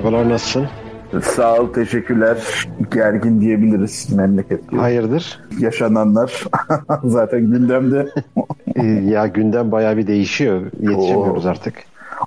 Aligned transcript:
Merhabalar 0.00 0.28
nasılsın? 0.28 0.66
Sağ 1.22 1.54
ol, 1.56 1.72
teşekkürler. 1.72 2.36
Gergin 2.94 3.40
diyebiliriz 3.40 4.12
memleket. 4.12 4.72
Hayırdır? 4.72 5.40
Yaşananlar 5.58 6.44
zaten 7.04 7.40
gündemde. 7.40 8.08
Ya 9.04 9.26
gündem 9.26 9.72
bayağı 9.72 9.96
bir 9.96 10.06
değişiyor. 10.06 10.60
Yetişemiyoruz 10.80 11.46
Oo. 11.46 11.48
artık. 11.48 11.74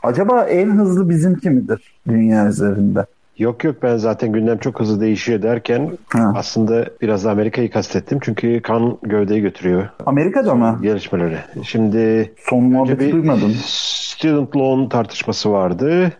Acaba 0.03 0.43
en 0.43 0.69
hızlı 0.71 1.09
bizimki 1.09 1.49
midir 1.49 1.93
dünya 2.07 2.47
üzerinde? 2.47 3.05
Yok 3.37 3.63
yok 3.63 3.75
ben 3.83 3.97
zaten 3.97 4.31
gündem 4.31 4.57
çok 4.57 4.79
hızlı 4.79 5.01
değişiyor 5.01 5.41
derken 5.41 5.91
Ha. 6.07 6.33
aslında 6.35 6.85
biraz 7.01 7.25
da 7.25 7.31
Amerika'yı 7.31 7.71
kastettim. 7.71 8.17
Çünkü 8.21 8.61
kan 8.61 8.97
gövdeyi 9.03 9.41
götürüyor 9.41 9.89
Amerika'da 10.05 10.55
mı? 10.55 10.79
gelişmeleri. 10.81 11.37
Şimdi 11.63 12.31
Son 12.49 12.63
muhabbeti 12.63 12.99
bir 12.99 13.11
duymadım. 13.11 13.53
student 13.65 14.55
loan 14.55 14.89
tartışması 14.89 15.51
vardı. 15.51 16.11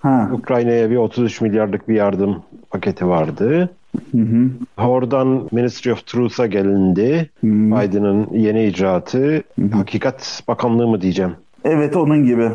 Ha. 0.00 0.30
Ukrayna'ya 0.32 0.90
bir 0.90 0.96
33 0.96 1.40
milyarlık 1.40 1.88
bir 1.88 1.94
yardım 1.94 2.42
paketi 2.70 3.08
vardı. 3.08 3.70
Hı 4.12 4.18
hı. 4.18 4.50
Oradan 4.88 5.48
Ministry 5.52 5.92
of 5.92 6.06
Truth'a 6.06 6.46
gelindi. 6.46 7.30
Hmm. 7.40 7.70
Biden'ın 7.70 8.28
yeni 8.32 8.64
icraatı. 8.64 9.42
Hakikat 9.72 10.42
Bakanlığı 10.48 10.88
mı 10.88 11.00
diyeceğim? 11.00 11.32
Evet 11.64 11.96
onun 11.96 12.24
gibi. 12.24 12.50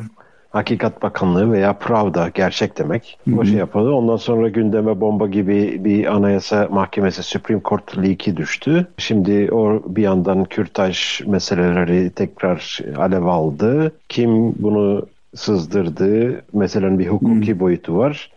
Hakikat 0.50 1.04
Bakanlığı 1.04 1.52
veya 1.52 1.74
Pravda 1.74 2.30
gerçek 2.34 2.78
demek. 2.78 3.20
O 3.38 3.46
şey 3.46 3.58
yapıldı. 3.58 3.92
Ondan 3.92 4.16
sonra 4.18 4.50
gündeme 4.50 5.02
bomba 5.02 5.28
gibi 5.28 5.86
bir 5.86 6.16
anayasa 6.16 6.68
mahkemesi 6.72 7.24
Supreme 7.24 7.62
Court 7.66 7.98
leak'i 7.98 8.38
düştü. 8.38 8.88
Şimdi 8.98 9.50
o 9.52 9.84
bir 9.88 10.04
yandan 10.04 10.44
kürtaj 10.44 11.22
meseleleri 11.28 12.10
tekrar 12.10 12.80
alev 12.98 13.26
aldı. 13.26 13.92
Kim 14.10 14.54
bunu 14.60 15.06
sızdırdı? 15.36 16.42
Meselenin 16.54 17.00
bir 17.00 17.08
hukuki 17.08 17.60
boyutu 17.60 17.98
var. 17.98 18.32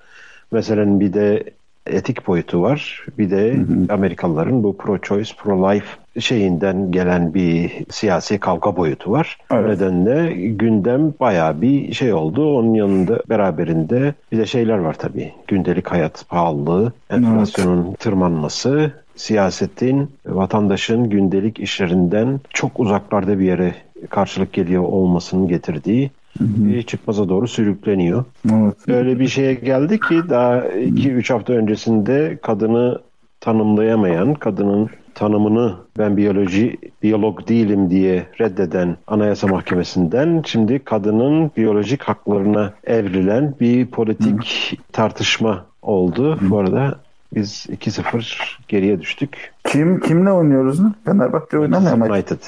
Meselenin 0.53 1.01
bir 1.01 1.13
de 1.13 1.45
etik 1.87 2.27
boyutu 2.27 2.63
var. 2.63 3.07
Bir 3.19 3.31
de 3.31 3.57
Amerikalıların 3.89 4.63
bu 4.63 4.77
pro-choice, 4.79 5.37
pro-life 5.37 6.21
şeyinden 6.21 6.93
gelen 6.93 7.35
bir 7.35 7.73
siyasi 7.91 8.39
kavga 8.39 8.77
boyutu 8.77 9.11
var. 9.11 9.39
Evet. 9.53 9.65
O 9.65 9.69
nedenle 9.69 10.33
gündem 10.49 11.15
bayağı 11.21 11.61
bir 11.61 11.93
şey 11.93 12.13
oldu. 12.13 12.59
Onun 12.59 12.75
yanında 12.75 13.23
beraberinde 13.29 14.15
bir 14.33 14.39
de 14.39 14.47
şeyler 14.47 14.79
var 14.79 14.95
tabii. 14.95 15.33
Gündelik 15.47 15.89
hayat 15.89 16.25
pahalılığı, 16.29 16.93
enflasyonun 17.11 17.95
tırmanması, 17.95 18.93
siyasetin 19.17 20.11
vatandaşın 20.27 21.11
gündelik 21.11 21.61
işlerinden 21.61 22.41
çok 22.51 22.81
uzaklarda 22.81 23.39
bir 23.39 23.45
yere 23.45 23.75
karşılık 24.11 24.53
geliyor 24.53 24.83
olmasının 24.83 25.49
getirdiği 25.49 26.11
bir 26.41 26.83
çıkmaza 26.83 27.29
doğru 27.29 27.49
sürükleniyor. 27.49 28.25
Evet. 28.53 28.75
Öyle 28.89 29.19
bir 29.19 29.29
şeye 29.29 29.55
geldi 29.55 30.01
ki 30.01 30.23
daha 30.29 30.59
2-3 30.59 31.33
hafta 31.33 31.53
öncesinde 31.53 32.39
kadını 32.43 32.99
tanımlayamayan, 33.41 34.35
kadının 34.35 34.91
tanımını 35.15 35.75
ben 35.99 36.17
biyoloji, 36.17 36.77
biyolog 37.03 37.49
değilim 37.49 37.91
diye 37.91 38.27
reddeden 38.41 38.97
Anayasa 39.07 39.47
Mahkemesi'nden 39.47 40.43
şimdi 40.47 40.79
kadının 40.79 41.51
biyolojik 41.57 42.03
haklarına 42.03 42.73
evrilen 42.85 43.55
bir 43.61 43.87
politik 43.87 44.79
tartışma 44.93 45.67
oldu. 45.83 46.39
Bu 46.43 46.59
arada 46.59 46.99
biz 47.35 47.67
2-0 47.71 48.57
geriye 48.69 49.01
düştük. 49.01 49.53
Kim 49.67 50.01
kimle 50.01 50.33
oynuyoruz 50.33 50.81
ne? 50.81 50.89
Fenerbahçe 51.05 51.59
oynamıyor 51.59 51.97
mu? 51.97 52.05
United. 52.05 52.39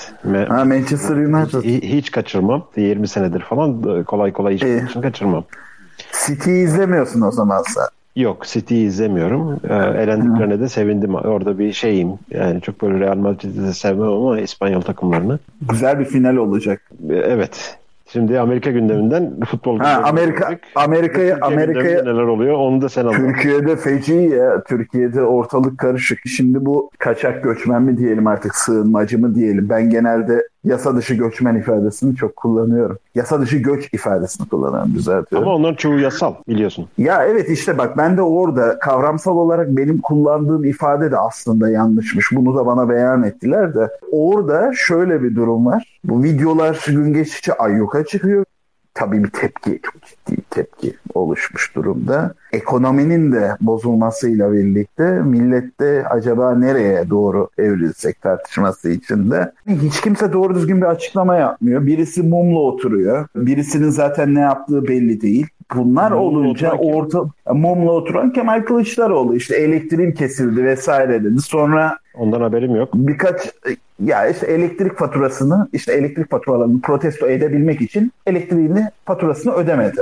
Ha 0.49 0.65
Manchester 0.65 1.17
United. 1.17 1.63
Hi- 1.65 1.83
Hiç 1.97 2.11
kaçırmam. 2.11 2.65
20 2.77 3.09
senedir 3.09 3.41
falan 3.41 4.03
kolay 4.05 4.33
kolay 4.33 4.55
hiç 4.55 4.63
maçını 4.63 5.03
kaçırmam. 5.03 5.45
City'yi 6.27 6.65
izlemiyorsun 6.65 7.21
o 7.21 7.31
zaman 7.31 7.63
sen. 7.75 7.85
Yok 8.17 8.47
City'yi 8.47 8.87
izlemiyorum. 8.87 9.61
Ee, 9.69 9.75
elendiklerine 9.75 10.61
de 10.61 10.69
sevindim. 10.69 11.15
Orada 11.15 11.59
bir 11.59 11.73
şeyim. 11.73 12.09
Yani 12.31 12.61
çok 12.61 12.83
böyle 12.83 13.01
Real 13.01 13.17
Madrid'i 13.17 13.63
de 13.63 13.73
sevmem 13.73 14.09
ama 14.09 14.41
İspanyol 14.41 14.81
takımlarını. 14.81 15.39
Güzel 15.71 15.99
bir 15.99 16.05
final 16.05 16.37
olacak. 16.37 16.83
Ee, 17.11 17.15
Evet. 17.15 17.79
Şimdi 18.13 18.41
Amerika 18.41 18.71
gündeminden 18.71 19.41
futbol 19.41 19.79
Ha 19.79 20.03
Amerika. 20.05 20.59
Amerika'ya 20.75 21.39
Amerika'ya 21.43 22.03
neler 22.03 22.23
oluyor 22.23 22.55
onu 22.55 22.81
da 22.81 22.89
sen 22.89 23.03
anlat. 23.03 23.17
Türkiye'de 23.17 23.77
feci 23.77 24.15
ya. 24.15 24.65
Türkiye'de 24.65 25.23
ortalık 25.23 25.79
karışık. 25.79 26.19
Şimdi 26.27 26.67
bu 26.67 26.91
kaçak 26.99 27.45
göçmen 27.45 27.83
mi 27.83 27.97
diyelim 27.99 28.27
artık 28.27 28.55
sığınmacı 28.55 29.19
mı 29.19 29.35
diyelim. 29.35 29.69
Ben 29.69 29.91
genelde 29.91 30.49
yasa 30.65 30.97
dışı 30.97 31.15
göçmen 31.15 31.55
ifadesini 31.55 32.17
çok 32.17 32.37
kullanıyorum. 32.37 32.99
Yasa 33.15 33.41
dışı 33.41 33.57
göç 33.57 33.89
ifadesini 33.95 34.49
kullanıyorum 34.49 34.95
düzeltiyorum. 34.95 35.49
Ama 35.49 35.57
onların 35.57 35.77
çoğu 35.77 35.99
yasal 35.99 36.35
biliyorsun. 36.49 36.87
Ya 36.99 37.25
evet 37.25 37.51
işte 37.51 37.79
bak 37.79 37.97
ben 37.99 38.17
de 38.17 38.23
orada 38.23 38.79
kavramsal 38.79 39.37
olarak 39.37 39.69
benim 39.69 40.01
kullandığım 40.01 40.65
ifade 40.65 41.11
de 41.11 41.19
aslında 41.19 41.71
yanlışmış. 41.71 42.33
Bunu 42.33 42.57
da 42.57 42.67
bana 42.67 42.89
beyan 42.89 43.23
ettiler 43.23 43.75
de. 43.75 43.89
Orada 44.13 44.73
şöyle 44.75 45.23
bir 45.23 45.37
durum 45.37 45.67
var. 45.67 46.01
Bu 46.05 46.23
videolar 46.23 46.75
gün 46.87 47.13
geçtikçe 47.13 47.53
ayyuka 47.53 48.05
çıkıyor. 48.05 48.45
Tabii 49.01 49.25
bir 49.25 49.31
tepki, 49.31 49.81
çok 49.83 50.03
ciddi 50.03 50.37
bir 50.37 50.43
tepki 50.51 50.95
oluşmuş 51.15 51.75
durumda. 51.77 52.35
Ekonominin 52.53 53.33
de 53.33 53.57
bozulmasıyla 53.61 54.53
birlikte 54.53 55.11
millette 55.11 56.05
acaba 56.09 56.55
nereye 56.55 57.11
doğru 57.11 57.49
evrilsek 57.59 58.23
tartışması 58.23 58.91
içinde. 58.91 59.53
Hiç 59.69 60.01
kimse 60.01 60.33
doğru 60.33 60.55
düzgün 60.55 60.81
bir 60.81 60.87
açıklama 60.87 61.37
yapmıyor. 61.37 61.87
Birisi 61.87 62.23
mumla 62.23 62.59
oturuyor. 62.59 63.27
Birisinin 63.37 63.91
zaten 63.91 64.35
ne 64.35 64.41
yaptığı 64.41 64.89
belli 64.89 65.21
değil. 65.21 65.47
Bunlar 65.75 66.11
Mumla 66.11 66.23
olunca 66.23 66.73
orta 66.73 67.25
mumla 67.53 67.93
oturan 67.93 68.33
Kemal 68.33 68.63
Kılıçdaroğlu 68.63 69.37
işte 69.37 69.57
elektriğim 69.57 70.15
kesildi 70.15 70.65
vesaire 70.65 71.25
dedi. 71.25 71.41
Sonra 71.41 71.99
Ondan 72.15 72.41
haberim 72.41 72.77
yok. 72.77 72.89
birkaç 72.95 73.41
ya 74.05 74.29
işte 74.29 74.47
elektrik 74.47 74.99
faturasını 74.99 75.69
işte 75.73 75.93
elektrik 75.93 76.31
faturalarını 76.31 76.81
protesto 76.81 77.27
edebilmek 77.29 77.81
için 77.81 78.13
elektriğini 78.27 78.85
faturasını 79.05 79.53
ödemedi. 79.53 80.01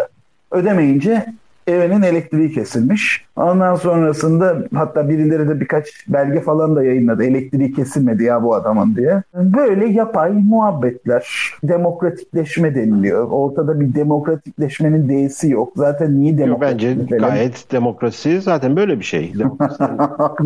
Ödemeyince 0.50 1.26
evinin 1.68 2.02
elektriği 2.02 2.52
kesilmiş. 2.52 3.24
Ondan 3.36 3.74
sonrasında 3.74 4.56
hatta 4.74 5.08
birileri 5.08 5.48
de 5.48 5.60
birkaç 5.60 5.86
belge 6.08 6.40
falan 6.40 6.76
da 6.76 6.84
yayınladı. 6.84 7.24
Elektriği 7.24 7.72
kesilmedi 7.72 8.24
ya 8.24 8.42
bu 8.42 8.54
adamın 8.54 8.96
diye. 8.96 9.22
Böyle 9.34 9.86
yapay 9.86 10.32
muhabbetler, 10.32 11.52
demokratikleşme 11.62 12.74
deniliyor. 12.74 13.28
Ortada 13.30 13.80
bir 13.80 13.94
demokratikleşmenin 13.94 15.08
değisi 15.08 15.50
yok. 15.50 15.72
Zaten 15.76 16.20
niye 16.20 16.46
Yok, 16.46 16.60
bence 16.60 16.94
gayet 16.94 17.72
demokrasi 17.72 18.40
zaten 18.40 18.76
böyle 18.76 18.98
bir 18.98 19.04
şey. 19.04 19.32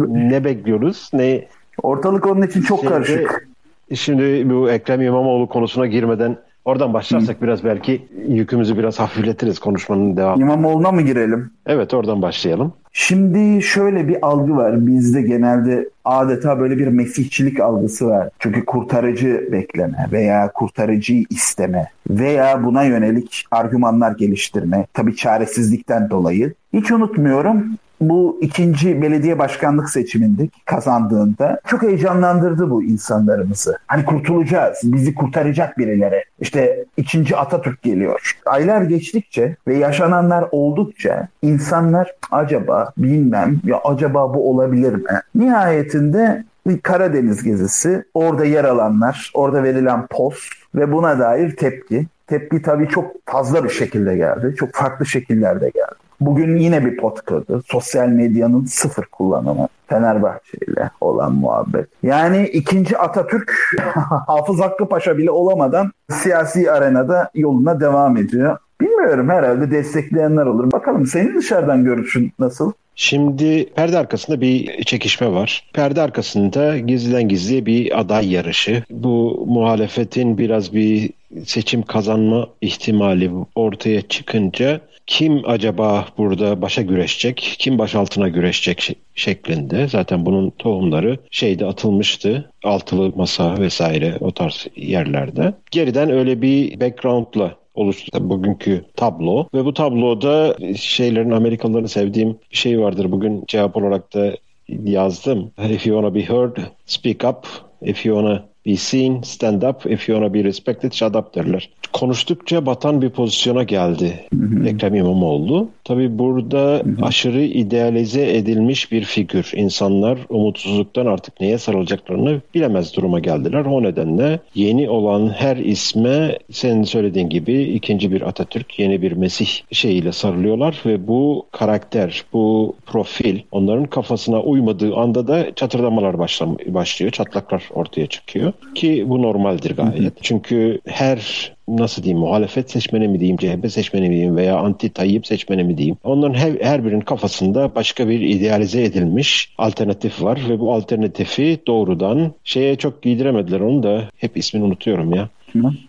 Ne 0.09 0.45
bekliyoruz 0.45 1.11
ne 1.13 1.45
Ortalık 1.83 2.27
onun 2.27 2.43
için 2.43 2.63
çok 2.63 2.81
Şimdi- 2.81 2.93
karışık. 2.93 3.49
Şimdi 3.95 4.51
bu 4.51 4.71
Ekrem 4.71 5.01
İmamoğlu 5.01 5.49
konusuna 5.49 5.87
girmeden 5.87 6.37
oradan 6.65 6.95
başlarsak 6.95 7.43
biraz 7.43 7.65
belki 7.65 8.09
yükümüzü 8.29 8.79
biraz 8.79 8.99
hafifletiriz 9.01 9.59
konuşmanın 9.59 10.17
devamı. 10.17 10.43
İmamoğlu'na 10.43 10.93
mı 10.93 11.03
girelim? 11.03 11.51
Evet 11.67 11.95
oradan 11.95 12.23
başlayalım. 12.23 12.73
Şimdi 12.93 13.63
şöyle 13.63 14.09
bir 14.09 14.17
algı 14.27 14.57
var. 14.57 14.87
Bizde 14.87 15.23
genelde 15.23 15.89
adeta 16.05 16.61
böyle 16.61 16.79
bir 16.79 16.87
mesihçilik 16.87 17.61
algısı 17.61 18.07
var. 18.07 18.29
Çünkü 18.39 18.65
kurtarıcı 18.65 19.49
bekleme 19.53 20.07
veya 20.13 20.53
kurtarıcıyı 20.53 21.25
isteme 21.31 21.87
veya 22.11 22.65
buna 22.65 22.83
yönelik 22.85 23.45
argümanlar 23.51 24.13
geliştirme. 24.13 24.87
Tabii 24.95 25.17
çaresizlikten 25.17 26.11
dolayı. 26.11 26.55
Hiç 26.73 26.91
unutmuyorum 26.93 27.65
bu 28.09 28.39
ikinci 28.41 29.03
belediye 29.03 29.39
başkanlık 29.39 29.91
seçiminde 29.91 30.49
kazandığında 30.65 31.61
çok 31.67 31.83
heyecanlandırdı 31.83 32.71
bu 32.71 32.83
insanlarımızı. 32.83 33.79
Hani 33.87 34.05
kurtulacağız, 34.05 34.81
bizi 34.85 35.15
kurtaracak 35.15 35.79
birileri. 35.79 36.25
İşte 36.41 36.85
ikinci 36.97 37.37
Atatürk 37.37 37.83
geliyor. 37.83 38.37
Aylar 38.47 38.83
geçtikçe 38.83 39.57
ve 39.69 39.77
yaşananlar 39.77 40.45
oldukça 40.51 41.29
insanlar 41.43 42.15
acaba 42.31 42.93
bilmem 42.99 43.61
ya 43.65 43.81
acaba 43.85 44.35
bu 44.35 44.51
olabilir 44.51 44.95
mi? 44.95 45.21
Nihayetinde 45.35 46.45
bir 46.67 46.81
Karadeniz 46.81 47.43
gezisi, 47.43 48.05
orada 48.15 48.45
yer 48.45 48.65
alanlar, 48.65 49.31
orada 49.35 49.63
verilen 49.63 50.07
post 50.07 50.53
ve 50.75 50.93
buna 50.93 51.19
dair 51.19 51.57
tepki. 51.57 52.07
Tepki 52.27 52.63
tabii 52.63 52.89
çok 52.89 53.27
fazla 53.27 53.65
bir 53.65 53.69
şekilde 53.69 54.17
geldi. 54.17 54.55
Çok 54.59 54.75
farklı 54.75 55.07
şekillerde 55.07 55.71
geldi. 55.71 56.02
Bugün 56.27 56.57
yine 56.57 56.85
bir 56.85 56.97
pot 56.97 57.23
kırdı. 57.23 57.63
Sosyal 57.67 58.09
medyanın 58.09 58.65
sıfır 58.65 59.05
kullanımı. 59.05 59.69
Fenerbahçe 59.87 60.59
ile 60.69 60.91
olan 61.01 61.35
muhabbet. 61.35 61.87
Yani 62.03 62.47
ikinci 62.47 62.99
Atatürk 62.99 63.55
Hafız 64.27 64.61
Hakkı 64.61 64.89
Paşa 64.89 65.19
bile 65.19 65.31
olamadan 65.31 65.93
siyasi 66.11 66.73
arenada 66.73 67.31
yoluna 67.35 67.81
devam 67.81 68.17
ediyor. 68.17 68.59
Bilmiyorum 68.81 69.29
herhalde 69.29 69.71
destekleyenler 69.71 70.47
olur. 70.47 70.73
Bakalım 70.73 71.07
senin 71.07 71.35
dışarıdan 71.35 71.85
görüşün 71.85 72.33
nasıl? 72.39 72.73
Şimdi 72.95 73.73
perde 73.75 73.99
arkasında 73.99 74.41
bir 74.41 74.85
çekişme 74.85 75.33
var. 75.33 75.71
Perde 75.75 76.03
arkasında 76.03 76.79
gizliden 76.79 77.29
gizliye 77.29 77.67
bir 77.67 78.01
aday 78.01 78.33
yarışı. 78.33 78.85
Bu 78.91 79.47
muhalefetin 79.49 80.39
biraz 80.39 80.75
bir 80.75 81.11
seçim 81.45 81.83
kazanma 81.83 82.49
ihtimali 82.61 83.31
ortaya 83.55 84.03
çıkınca 84.03 84.81
kim 85.07 85.43
acaba 85.47 86.07
burada 86.19 86.63
başa 86.63 86.83
güreşecek, 86.83 87.57
kim 87.59 87.79
baş 87.79 87.95
altına 87.95 88.29
güreşecek 88.29 88.97
şeklinde. 89.15 89.89
Zaten 89.89 90.27
bunun 90.27 90.51
tohumları 90.51 91.19
şeyde 91.31 91.67
atılmıştı. 91.67 92.51
Altılı 92.65 93.13
masa 93.17 93.61
vesaire 93.61 94.17
o 94.21 94.31
tarz 94.31 94.67
yerlerde. 94.77 95.55
Geriden 95.71 96.11
öyle 96.11 96.43
bir 96.43 96.81
background'la 96.81 97.57
oluştu 97.75 98.31
bugünkü 98.31 98.85
tablo 98.97 99.47
ve 99.55 99.65
bu 99.65 99.75
tabloda 99.75 100.57
şeylerin 100.77 101.31
Amerikalıların 101.31 101.87
sevdiğim 101.87 102.39
bir 102.51 102.57
şey 102.57 102.81
vardır. 102.81 103.13
Bugün 103.13 103.45
cevap 103.47 103.77
olarak 103.77 104.15
da 104.15 104.33
yazdım. 104.69 105.51
If 105.71 105.87
you 105.87 106.03
wanna 106.03 106.15
be 106.15 106.23
heard, 106.29 106.57
speak 106.87 107.25
up. 107.25 107.47
If 107.83 108.07
you 108.07 108.17
wanna 108.17 108.45
be 108.67 108.77
seen, 108.77 109.23
stand 109.23 109.63
up. 109.63 109.87
If 109.87 110.09
you 110.09 110.19
wanna 110.19 110.35
be 110.35 110.45
respected, 110.45 110.93
shut 110.93 111.17
up 111.17 111.35
derler. 111.35 111.71
Konuştukça 111.93 112.67
batan 112.67 113.03
bir 113.03 113.11
pozisyona 113.11 113.63
geldi 113.63 114.27
hı 114.35 114.47
hı. 114.47 114.69
Ekrem 114.69 114.95
İmamoğlu. 114.95 115.69
Tabi 115.85 116.19
burada 116.19 116.59
hı 116.59 116.91
hı. 116.91 116.97
aşırı 117.03 117.43
idealize 117.43 118.37
edilmiş 118.37 118.93
bir 118.93 119.05
figür. 119.05 119.53
İnsanlar 119.57 120.19
umutsuzluktan 120.29 121.07
artık 121.07 121.41
neye 121.41 121.59
sarılacaklarını 121.59 122.41
bilemez 122.55 122.97
duruma 122.97 123.19
geldiler. 123.19 123.65
O 123.65 123.83
nedenle 123.83 124.39
yeni 124.55 124.91
olan 124.91 125.29
her 125.29 125.57
isme 125.57 126.39
senin 126.51 126.83
söylediğin 126.83 127.29
gibi 127.29 127.63
ikinci 127.63 128.13
bir 128.13 128.23
Atatürk, 128.23 128.79
yeni 128.79 129.03
bir 129.03 129.13
Mesih 129.13 129.49
şeyiyle 129.73 130.13
sarılıyorlar 130.13 130.83
ve 130.87 131.09
bu 131.09 131.47
karakter, 131.53 132.25
bu 132.33 132.75
profil 132.87 133.41
onların 133.51 133.85
kafasına 133.85 134.41
uymadığı 134.41 134.95
anda 134.95 135.27
da 135.27 135.55
çatırdamalar 135.55 136.19
başlıyor, 136.67 137.13
çatlaklar 137.13 137.63
ortaya 137.75 138.07
çıkıyor 138.07 138.53
ki 138.75 139.05
bu 139.09 139.23
normaldir 139.23 139.77
gayet. 139.77 140.01
Hı 140.01 140.05
hı. 140.05 140.11
Çünkü 140.23 140.81
her 140.87 141.53
nasıl 141.69 142.03
diyeyim 142.03 142.21
muhalefet 142.21 142.71
seçmeni 142.71 143.09
mi 143.09 143.21
diyeyim, 143.21 143.37
CHP 143.37 143.73
seçmeni 143.73 144.09
mi 144.09 144.15
diyeyim 144.15 144.37
veya 144.37 144.57
anti 144.57 144.89
Tayyip 144.89 145.27
seçmeni 145.27 145.65
mi 145.65 145.79
diyeyim. 145.79 145.97
Onların 146.05 146.35
her, 146.35 146.53
her 146.61 146.85
birinin 146.85 147.01
kafasında 147.01 147.75
başka 147.75 148.09
bir 148.09 148.21
idealize 148.21 148.85
edilmiş 148.85 149.53
alternatif 149.59 150.23
var 150.23 150.41
ve 150.49 150.61
bu 150.61 150.73
alternatifi 150.73 151.59
doğrudan 151.67 152.33
şeye 152.45 152.77
çok 152.77 153.03
giydiremediler 153.03 153.61
onu 153.61 153.83
da 153.83 154.09
hep 154.17 154.37
ismini 154.37 154.65
unutuyorum 154.65 155.15
ya. 155.15 155.29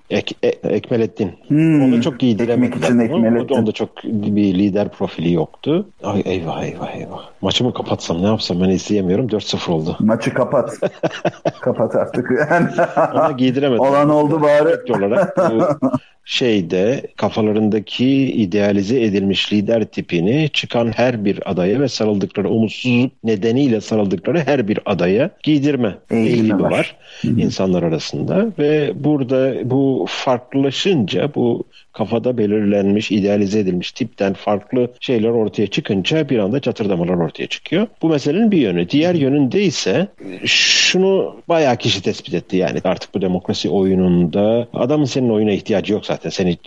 Ek, 0.09 0.35
e, 0.44 0.47
Ekmelettin. 0.47 1.31
Hmm. 1.47 1.83
Onu 1.83 2.01
çok 2.01 2.19
giydiremediler. 2.19 3.05
Ekmelettin. 3.05 3.55
Onda 3.55 3.71
çok 3.71 4.03
bir 4.03 4.53
lider 4.53 4.89
profili 4.89 5.33
yoktu. 5.33 5.88
Ay 6.03 6.21
eyvah 6.25 6.63
eyvah 6.63 6.95
eyvah. 6.95 7.23
Maçımı 7.41 7.73
kapatsam 7.73 8.21
ne 8.23 8.27
yapsam 8.27 8.61
ben 8.61 8.69
izleyemiyorum. 8.69 9.27
4-0 9.27 9.71
oldu. 9.71 9.97
Maçı 10.00 10.33
kapat. 10.33 10.79
kapat 11.61 11.95
artık. 11.95 12.31
Yani. 12.51 12.69
Ona 13.13 13.31
giydiremedim. 13.31 13.83
Olan 13.85 14.09
oldu 14.09 14.41
bari. 14.41 14.94
olarak 14.94 15.38
bu 15.38 15.89
şeyde 16.25 17.01
kafalarındaki 17.15 18.31
idealize 18.31 19.03
edilmiş 19.03 19.53
lider 19.53 19.85
tipini 19.85 20.49
çıkan 20.53 20.91
her 20.95 21.25
bir 21.25 21.51
adaya 21.51 21.79
ve 21.79 21.88
sarıldıkları 21.88 22.49
umutsuzluk 22.49 23.11
nedeniyle 23.23 23.81
sarıldıkları 23.81 24.39
her 24.39 24.67
bir 24.67 24.79
adaya 24.85 25.29
giydirme 25.44 25.95
eğilimi 26.11 26.63
var, 26.63 26.71
var 26.71 26.97
insanlar 27.23 27.83
arasında 27.83 28.47
ve 28.59 28.91
burada 28.95 29.69
bu 29.69 30.02
farklılaşınca 30.05 31.35
bu 31.35 31.63
kafada 31.94 32.38
belirlenmiş, 32.38 33.11
idealize 33.11 33.59
edilmiş 33.59 33.91
tipten 33.91 34.33
farklı 34.33 34.91
şeyler 35.00 35.29
ortaya 35.29 35.67
çıkınca 35.67 36.29
bir 36.29 36.38
anda 36.38 36.59
çatırdamalar 36.59 37.13
ortaya 37.13 37.47
çıkıyor. 37.47 37.88
Bu 38.01 38.09
meselenin 38.09 38.51
bir 38.51 38.57
yönü. 38.57 38.89
Diğer 38.89 39.15
yönünde 39.15 39.63
ise 39.63 40.07
şunu 40.45 41.35
bayağı 41.50 41.77
kişi 41.77 42.01
tespit 42.01 42.33
etti 42.33 42.57
yani 42.57 42.79
artık 42.83 43.15
bu 43.15 43.21
demokrasi 43.21 43.69
oyununda 43.69 44.67
adamın 44.73 45.05
senin 45.05 45.29
oyuna 45.29 45.51
ihtiyacı 45.51 45.94
yok 45.94 46.06
zaten. 46.06 46.29
Seni 46.29 46.57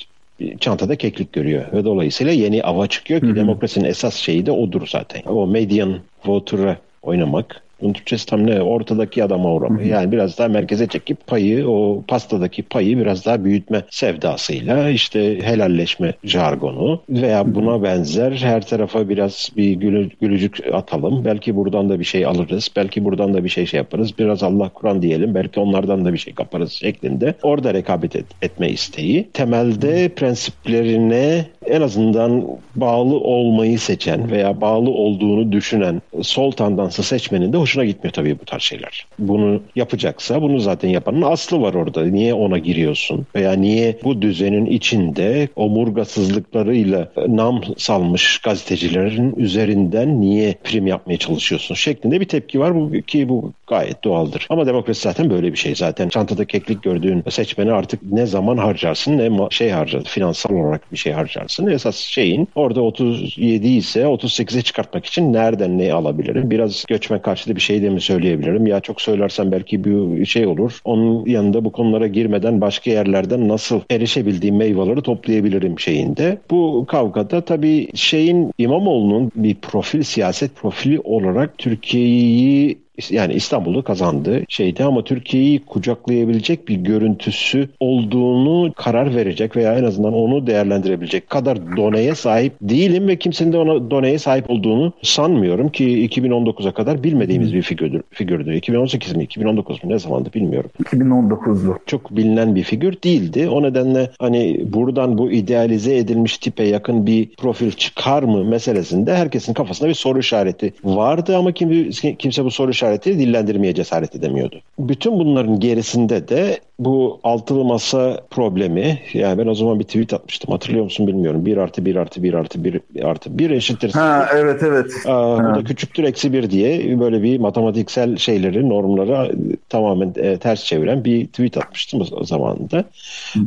çantada 0.60 0.96
keklik 0.96 1.32
görüyor 1.32 1.72
ve 1.72 1.84
dolayısıyla 1.84 2.32
yeni 2.32 2.62
ava 2.62 2.86
çıkıyor 2.86 3.20
ki 3.20 3.26
Hı-hı. 3.26 3.36
demokrasinin 3.36 3.88
esas 3.88 4.14
şeyi 4.14 4.46
de 4.46 4.52
odur 4.52 4.86
zaten. 4.86 5.22
O 5.26 5.46
median 5.46 5.98
voter'a 6.26 6.76
oynamak 7.02 7.62
bunun 7.80 7.92
Türkçesi 7.92 8.26
tam 8.26 8.46
ne? 8.46 8.62
Ortadaki 8.62 9.24
adama 9.24 9.52
uğrama. 9.54 9.82
Yani 9.82 10.12
biraz 10.12 10.38
daha 10.38 10.48
merkeze 10.48 10.86
çekip 10.86 11.26
payı, 11.26 11.68
o 11.68 12.02
pastadaki 12.08 12.62
payı 12.62 12.98
biraz 12.98 13.26
daha 13.26 13.44
büyütme 13.44 13.82
sevdasıyla 13.90 14.90
işte 14.90 15.42
helalleşme 15.42 16.14
jargonu 16.24 17.00
veya 17.08 17.54
buna 17.54 17.82
benzer 17.82 18.32
her 18.32 18.66
tarafa 18.66 19.08
biraz 19.08 19.50
bir 19.56 19.72
gülü, 19.72 20.10
gülücük 20.20 20.58
atalım. 20.72 21.24
Belki 21.24 21.56
buradan 21.56 21.88
da 21.88 22.00
bir 22.00 22.04
şey 22.04 22.26
alırız. 22.26 22.70
Belki 22.76 23.04
buradan 23.04 23.34
da 23.34 23.44
bir 23.44 23.48
şey 23.48 23.66
şey 23.66 23.78
yaparız. 23.78 24.18
Biraz 24.18 24.42
Allah 24.42 24.68
Kur'an 24.68 25.02
diyelim. 25.02 25.34
Belki 25.34 25.60
onlardan 25.60 26.04
da 26.04 26.12
bir 26.12 26.18
şey 26.18 26.34
kaparız 26.34 26.72
şeklinde. 26.72 27.34
Orada 27.42 27.74
rekabet 27.74 28.16
et, 28.16 28.26
etme 28.42 28.68
isteği. 28.70 29.28
Temelde 29.32 30.08
prensiplerine 30.08 31.44
en 31.66 31.80
azından 31.80 32.44
bağlı 32.76 33.16
olmayı 33.16 33.78
seçen 33.78 34.30
veya 34.30 34.60
bağlı 34.60 34.90
olduğunu 34.90 35.52
düşünen 35.52 36.02
sol 36.22 36.50
tandansı 36.50 37.02
seçmenin 37.02 37.52
de 37.52 37.56
hoşuna 37.66 37.84
gitmiyor 37.84 38.12
tabii 38.12 38.40
bu 38.40 38.44
tarz 38.44 38.62
şeyler. 38.62 39.06
Bunu 39.18 39.62
yapacaksa 39.76 40.42
bunu 40.42 40.60
zaten 40.60 40.88
yapanın 40.88 41.22
aslı 41.22 41.60
var 41.60 41.74
orada. 41.74 42.04
Niye 42.04 42.34
ona 42.34 42.58
giriyorsun? 42.58 43.26
Veya 43.34 43.52
niye 43.52 43.98
bu 44.04 44.22
düzenin 44.22 44.66
içinde 44.66 45.48
omurgasızlıklarıyla 45.56 47.12
nam 47.28 47.60
salmış 47.76 48.38
gazetecilerin 48.38 49.34
üzerinden 49.36 50.20
niye 50.20 50.54
prim 50.64 50.86
yapmaya 50.86 51.18
çalışıyorsun? 51.18 51.74
Şeklinde 51.74 52.20
bir 52.20 52.28
tepki 52.28 52.60
var 52.60 52.74
bu, 52.74 53.00
ki 53.02 53.28
bu 53.28 53.52
gayet 53.66 54.04
doğaldır. 54.04 54.46
Ama 54.50 54.66
demokrasi 54.66 55.02
zaten 55.02 55.30
böyle 55.30 55.52
bir 55.52 55.56
şey. 55.56 55.74
Zaten 55.74 56.08
çantada 56.08 56.44
keklik 56.44 56.82
gördüğün 56.82 57.24
seçmeni 57.30 57.72
artık 57.72 58.00
ne 58.02 58.26
zaman 58.26 58.56
harcarsın 58.56 59.18
ne 59.18 59.50
şey 59.50 59.70
harcarsın. 59.70 60.08
Finansal 60.08 60.54
olarak 60.54 60.92
bir 60.92 60.96
şey 60.96 61.12
harcarsın. 61.12 61.66
Esas 61.66 61.96
şeyin 61.96 62.48
orada 62.54 62.80
37 62.80 63.68
ise 63.68 64.00
38'e 64.00 64.62
çıkartmak 64.62 65.06
için 65.06 65.32
nereden 65.32 65.78
ne 65.78 65.92
alabilirim? 65.92 66.50
Biraz 66.50 66.84
göçmen 66.84 67.22
karşıtı 67.22 67.55
bir 67.56 67.60
şey 67.60 67.82
de 67.82 67.90
mi 67.90 68.00
söyleyebilirim? 68.00 68.66
Ya 68.66 68.80
çok 68.80 69.00
söylersem 69.00 69.52
belki 69.52 69.84
bir 69.84 70.26
şey 70.26 70.46
olur. 70.46 70.80
Onun 70.84 71.26
yanında 71.26 71.64
bu 71.64 71.72
konulara 71.72 72.06
girmeden 72.06 72.60
başka 72.60 72.90
yerlerden 72.90 73.48
nasıl 73.48 73.80
erişebildiğim 73.90 74.56
meyveleri 74.56 75.02
toplayabilirim 75.02 75.78
şeyinde. 75.78 76.38
Bu 76.50 76.84
kavgada 76.88 77.40
tabii 77.40 77.88
şeyin 77.94 78.52
İmamoğlu'nun 78.58 79.32
bir 79.36 79.54
profil, 79.54 80.02
siyaset 80.02 80.56
profili 80.56 81.00
olarak 81.00 81.58
Türkiye'yi 81.58 82.85
yani 83.10 83.34
İstanbul'u 83.34 83.84
kazandı 83.84 84.42
şeydi 84.48 84.84
ama 84.84 85.04
Türkiye'yi 85.04 85.58
kucaklayabilecek 85.58 86.68
bir 86.68 86.76
görüntüsü 86.76 87.68
olduğunu 87.80 88.72
karar 88.72 89.14
verecek 89.14 89.56
veya 89.56 89.74
en 89.74 89.84
azından 89.84 90.12
onu 90.12 90.46
değerlendirebilecek 90.46 91.30
kadar 91.30 91.76
doneye 91.76 92.14
sahip 92.14 92.52
değilim 92.62 93.08
ve 93.08 93.16
kimsenin 93.16 93.52
de 93.52 93.58
ona 93.58 93.90
doneye 93.90 94.18
sahip 94.18 94.50
olduğunu 94.50 94.92
sanmıyorum 95.02 95.68
ki 95.68 96.08
2019'a 96.08 96.72
kadar 96.72 97.02
bilmediğimiz 97.02 97.54
bir 97.54 97.62
figürdür. 97.62 98.02
figürdü. 98.10 98.54
2018 98.54 99.16
mi 99.16 99.24
2019 99.24 99.84
mu 99.84 99.90
ne 99.90 99.98
zamandı 99.98 100.28
bilmiyorum. 100.34 100.70
2019'du. 100.84 101.78
Çok 101.86 102.16
bilinen 102.16 102.54
bir 102.54 102.62
figür 102.62 103.02
değildi. 103.04 103.48
O 103.48 103.62
nedenle 103.62 104.10
hani 104.18 104.60
buradan 104.72 105.18
bu 105.18 105.30
idealize 105.30 105.96
edilmiş 105.96 106.38
tipe 106.38 106.64
yakın 106.64 107.06
bir 107.06 107.28
profil 107.36 107.70
çıkar 107.70 108.22
mı 108.22 108.44
meselesinde 108.44 109.14
herkesin 109.14 109.54
kafasında 109.54 109.88
bir 109.88 109.94
soru 109.94 110.18
işareti 110.18 110.72
vardı 110.84 111.36
ama 111.36 111.52
kimse, 111.52 112.14
kimse 112.14 112.44
bu 112.44 112.50
soru 112.50 112.70
işareti 112.70 112.85
işareti 112.86 113.18
dillendirmeye 113.18 113.74
cesaret 113.74 114.14
edemiyordu. 114.14 114.60
Bütün 114.78 115.18
bunların 115.18 115.60
gerisinde 115.60 116.28
de 116.28 116.60
bu 116.78 117.20
altılı 117.24 117.64
masa 117.64 118.20
problemi 118.30 118.98
yani 119.12 119.38
ben 119.38 119.46
o 119.46 119.54
zaman 119.54 119.78
bir 119.78 119.84
tweet 119.84 120.12
atmıştım 120.12 120.52
hatırlıyor 120.52 120.84
musun 120.84 121.06
bilmiyorum. 121.06 121.46
1 121.46 121.56
artı 121.56 121.84
1 121.84 121.96
artı 121.96 122.22
1 122.22 122.34
artı 122.34 122.64
1 122.64 122.80
artı 123.02 123.38
1 123.38 123.50
eşittir. 123.50 123.92
Ha 123.92 124.28
evet 124.34 124.62
evet. 124.62 124.92
Aa, 125.06 125.38
ha. 125.38 125.50
Bu 125.50 125.58
da 125.58 125.64
küçüktür 125.64 126.04
eksi 126.04 126.32
1 126.32 126.50
diye 126.50 127.00
böyle 127.00 127.22
bir 127.22 127.38
matematiksel 127.38 128.16
şeyleri 128.16 128.68
normlara 128.68 129.28
tamamen 129.68 130.12
e, 130.16 130.36
ters 130.38 130.64
çeviren 130.64 131.04
bir 131.04 131.26
tweet 131.26 131.56
atmıştım 131.56 132.02
o 132.12 132.24
zamanında. 132.24 132.84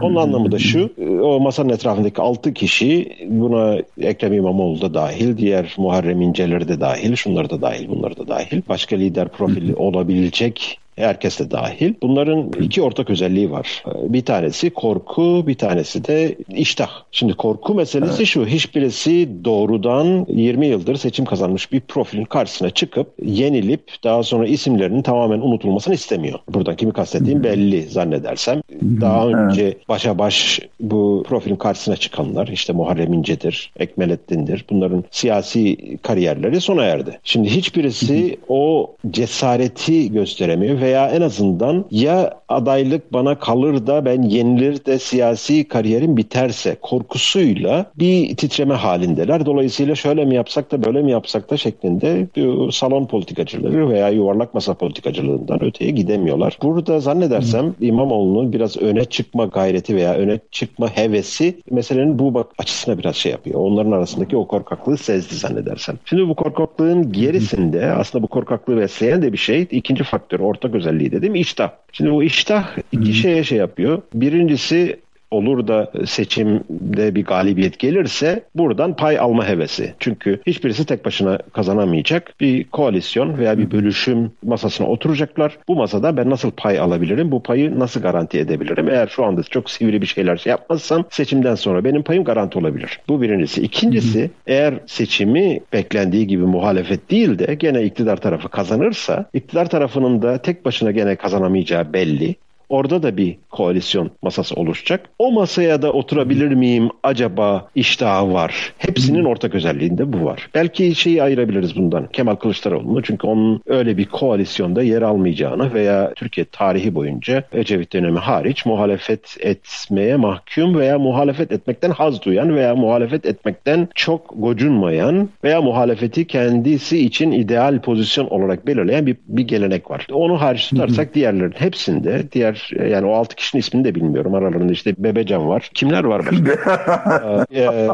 Onun 0.01 0.15
anlamı 0.15 0.51
da 0.51 0.59
şu 0.59 0.89
o 1.24 1.39
masanın 1.39 1.69
etrafındaki 1.69 2.21
6 2.21 2.53
kişi 2.53 3.17
buna 3.25 3.77
Ekrem 4.01 4.33
İmamoğlu 4.33 4.81
da 4.81 4.93
dahil 4.93 5.38
diğer 5.38 5.75
Muharrem 5.77 6.21
İnceleri 6.21 6.67
de 6.67 6.79
dahil 6.79 7.15
şunları 7.15 7.50
da 7.50 7.62
dahil 7.62 7.89
bunları 7.89 8.17
da 8.17 8.27
dahil 8.27 8.62
başka 8.69 8.95
lider 8.95 9.27
profili 9.27 9.75
olabilecek 9.75 10.79
herkes 10.99 11.39
de 11.39 11.51
dahil. 11.51 11.93
Bunların 12.01 12.51
iki 12.61 12.81
ortak 12.81 13.09
özelliği 13.09 13.51
var. 13.51 13.83
Bir 14.03 14.25
tanesi 14.25 14.69
korku, 14.69 15.43
bir 15.47 15.55
tanesi 15.55 16.07
de 16.07 16.35
iştah. 16.49 16.89
Şimdi 17.11 17.33
korku 17.33 17.75
meselesi 17.75 18.15
evet. 18.17 18.27
şu, 18.27 18.45
hiçbirisi 18.45 19.29
doğrudan 19.45 20.25
20 20.29 20.67
yıldır 20.67 20.95
seçim 20.95 21.25
kazanmış 21.25 21.71
bir 21.71 21.79
profilin 21.79 22.25
karşısına 22.25 22.69
çıkıp 22.69 23.07
yenilip 23.23 23.81
daha 24.03 24.23
sonra 24.23 24.47
isimlerinin 24.47 25.01
tamamen 25.01 25.39
unutulmasını 25.39 25.93
istemiyor. 25.93 26.39
Buradan 26.49 26.75
kimi 26.75 26.93
kastettiğim 26.93 27.43
belli 27.43 27.81
zannedersem. 27.81 28.61
Daha 28.81 29.27
önce 29.27 29.63
evet. 29.63 29.89
başa 29.89 30.17
baş 30.17 30.59
bu 30.79 31.25
profilin 31.27 31.55
karşısına 31.55 31.95
çıkanlar 31.95 32.47
işte 32.47 32.73
Muharrem 32.73 33.13
İnce'dir, 33.13 33.71
Ekmelettin'dir. 33.79 34.65
Bunların 34.69 35.03
siyasi 35.11 35.97
kariyerleri 35.97 36.61
sona 36.61 36.83
erdi. 36.83 37.19
Şimdi 37.23 37.49
hiçbirisi 37.49 38.37
o 38.47 38.91
cesareti 39.11 40.11
gösteremiyor 40.11 40.81
ve 40.81 40.88
veya 40.89 41.08
en 41.08 41.22
azından 41.22 41.86
ya 41.91 42.39
adaylık 42.50 43.13
bana 43.13 43.39
kalır 43.39 43.88
da 43.88 44.05
ben 44.05 44.22
yenilir 44.22 44.86
de 44.86 45.00
siyasi 45.00 45.67
kariyerim 45.67 46.17
biterse 46.17 46.77
korkusuyla 46.81 47.86
bir 47.96 48.36
titreme 48.36 48.74
halindeler. 48.74 49.46
Dolayısıyla 49.46 49.96
şöyle 49.96 50.25
mi 50.25 50.36
yapsak 50.36 50.72
da 50.72 50.84
böyle 50.84 51.01
mi 51.01 51.12
yapsak 51.12 51.50
da 51.51 51.58
şeklinde 51.58 52.27
salon 52.72 53.05
politikacıları 53.05 53.89
veya 53.89 54.10
yuvarlak 54.10 54.53
masa 54.53 54.74
politikacılığından 54.74 55.63
öteye 55.63 55.91
gidemiyorlar. 55.91 56.58
Burada 56.63 57.00
zannedersem 57.00 57.75
İmamoğlu'nun 57.79 58.53
biraz 58.53 58.77
öne 58.77 59.05
çıkma 59.05 59.46
gayreti 59.46 59.96
veya 59.96 60.13
öne 60.13 60.39
çıkma 60.51 60.88
hevesi 60.88 61.58
meselenin 61.72 62.19
bu 62.19 62.34
bak 62.34 62.48
açısına 62.58 62.98
biraz 62.98 63.15
şey 63.15 63.31
yapıyor. 63.31 63.60
Onların 63.60 63.91
arasındaki 63.91 64.38
o 64.38 64.48
korkaklığı 64.48 64.98
sezdi 64.98 65.36
zannedersem. 65.36 65.96
Şimdi 66.05 66.29
bu 66.29 66.36
korkaklığın 66.36 67.12
gerisinde 67.12 67.86
aslında 67.91 68.24
bu 68.24 68.27
korkaklığı 68.27 68.77
besleyen 68.77 69.22
de 69.22 69.34
bir 69.34 69.38
şey. 69.38 69.67
ikinci 69.72 70.03
faktör 70.03 70.39
ortak 70.39 70.68
özelliği 70.75 71.11
dedim 71.11 71.35
iştah. 71.35 71.71
Şimdi 71.91 72.11
bu 72.11 72.23
iştah 72.23 72.77
iki 72.91 73.13
şeye 73.13 73.43
şey 73.43 73.57
yapıyor. 73.57 74.01
Birincisi 74.13 74.99
olur 75.31 75.67
da 75.67 75.91
seçimde 76.05 77.15
bir 77.15 77.25
galibiyet 77.25 77.79
gelirse 77.79 78.43
buradan 78.55 78.95
pay 78.95 79.19
alma 79.19 79.48
hevesi. 79.48 79.93
Çünkü 80.00 80.41
hiçbirisi 80.48 80.86
tek 80.86 81.05
başına 81.05 81.38
kazanamayacak. 81.53 82.33
Bir 82.39 82.63
koalisyon 82.63 83.38
veya 83.38 83.57
bir 83.57 83.71
bölüşüm 83.71 84.31
masasına 84.43 84.88
oturacaklar. 84.88 85.57
Bu 85.67 85.75
masada 85.75 86.17
ben 86.17 86.29
nasıl 86.29 86.51
pay 86.51 86.79
alabilirim? 86.79 87.31
Bu 87.31 87.43
payı 87.43 87.79
nasıl 87.79 88.01
garanti 88.01 88.39
edebilirim? 88.39 88.89
Eğer 88.89 89.07
şu 89.07 89.25
anda 89.25 89.43
çok 89.43 89.69
sivri 89.69 90.01
bir 90.01 90.07
şeyler 90.07 90.38
şey 90.38 90.50
yapmazsam 90.50 91.05
seçimden 91.09 91.55
sonra 91.55 91.83
benim 91.83 92.03
payım 92.03 92.24
garanti 92.24 92.59
olabilir. 92.59 93.00
Bu 93.09 93.21
birincisi. 93.21 93.62
İkincisi 93.62 94.31
eğer 94.48 94.74
seçimi 94.86 95.59
beklendiği 95.74 96.27
gibi 96.27 96.43
muhalefet 96.43 97.12
değil 97.12 97.39
de 97.39 97.55
gene 97.55 97.83
iktidar 97.83 98.17
tarafı 98.17 98.50
kazanırsa 98.50 99.25
iktidar 99.33 99.69
tarafının 99.69 100.21
da 100.21 100.38
tek 100.38 100.65
başına 100.65 100.91
gene 100.91 101.15
kazanamayacağı 101.15 101.93
belli. 101.93 102.36
Orada 102.69 103.03
da 103.03 103.17
bir 103.17 103.38
koalisyon 103.49 104.11
masası 104.21 104.55
oluşacak. 104.55 105.09
O 105.19 105.31
masaya 105.31 105.81
da 105.81 105.93
oturabilir 105.93 106.47
miyim 106.47 106.89
acaba 107.03 107.69
iştahı 107.75 108.33
var. 108.33 108.73
Hepsinin 108.77 109.23
ortak 109.25 109.55
özelliğinde 109.55 110.13
bu 110.13 110.25
var. 110.25 110.49
Belki 110.55 110.95
şeyi 110.95 111.23
ayırabiliriz 111.23 111.75
bundan. 111.75 112.07
Kemal 112.07 112.35
Kılıçdaroğlu'nu 112.35 113.03
çünkü 113.03 113.27
onun 113.27 113.61
öyle 113.65 113.97
bir 113.97 114.05
koalisyonda 114.05 114.83
yer 114.83 115.01
almayacağını 115.01 115.73
veya 115.73 116.13
Türkiye 116.15 116.45
tarihi 116.51 116.95
boyunca 116.95 117.43
Ecevit 117.53 117.93
dönemi 117.93 118.19
hariç 118.19 118.65
muhalefet 118.65 119.38
etmeye 119.39 120.15
mahkum 120.15 120.77
veya 120.77 120.99
muhalefet 120.99 121.51
etmekten 121.51 121.91
haz 121.91 122.23
duyan 122.23 122.55
veya 122.55 122.75
muhalefet 122.75 123.25
etmekten 123.25 123.88
çok 123.95 124.33
gocunmayan 124.35 125.29
veya 125.43 125.61
muhalefeti 125.61 126.27
kendisi 126.27 127.05
için 127.05 127.31
ideal 127.31 127.81
pozisyon 127.81 128.27
olarak 128.27 128.67
belirleyen 128.67 129.05
bir, 129.05 129.17
bir 129.27 129.47
gelenek 129.47 129.91
var. 129.91 130.07
Onu 130.11 130.41
hariç 130.41 130.69
tutarsak 130.69 131.15
diğerlerin 131.15 131.53
hepsinde 131.57 132.31
diğer 132.31 132.58
yani 132.89 133.07
o 133.07 133.13
altı 133.13 133.35
kişinin 133.35 133.59
ismini 133.59 133.85
de 133.85 133.95
bilmiyorum. 133.95 134.35
Aralarında 134.35 134.73
işte 134.73 134.93
Bebecan 134.97 135.47
var. 135.47 135.69
Kimler 135.73 136.03
var 136.03 136.21
başka? 136.31 137.45
ee, 137.55 137.89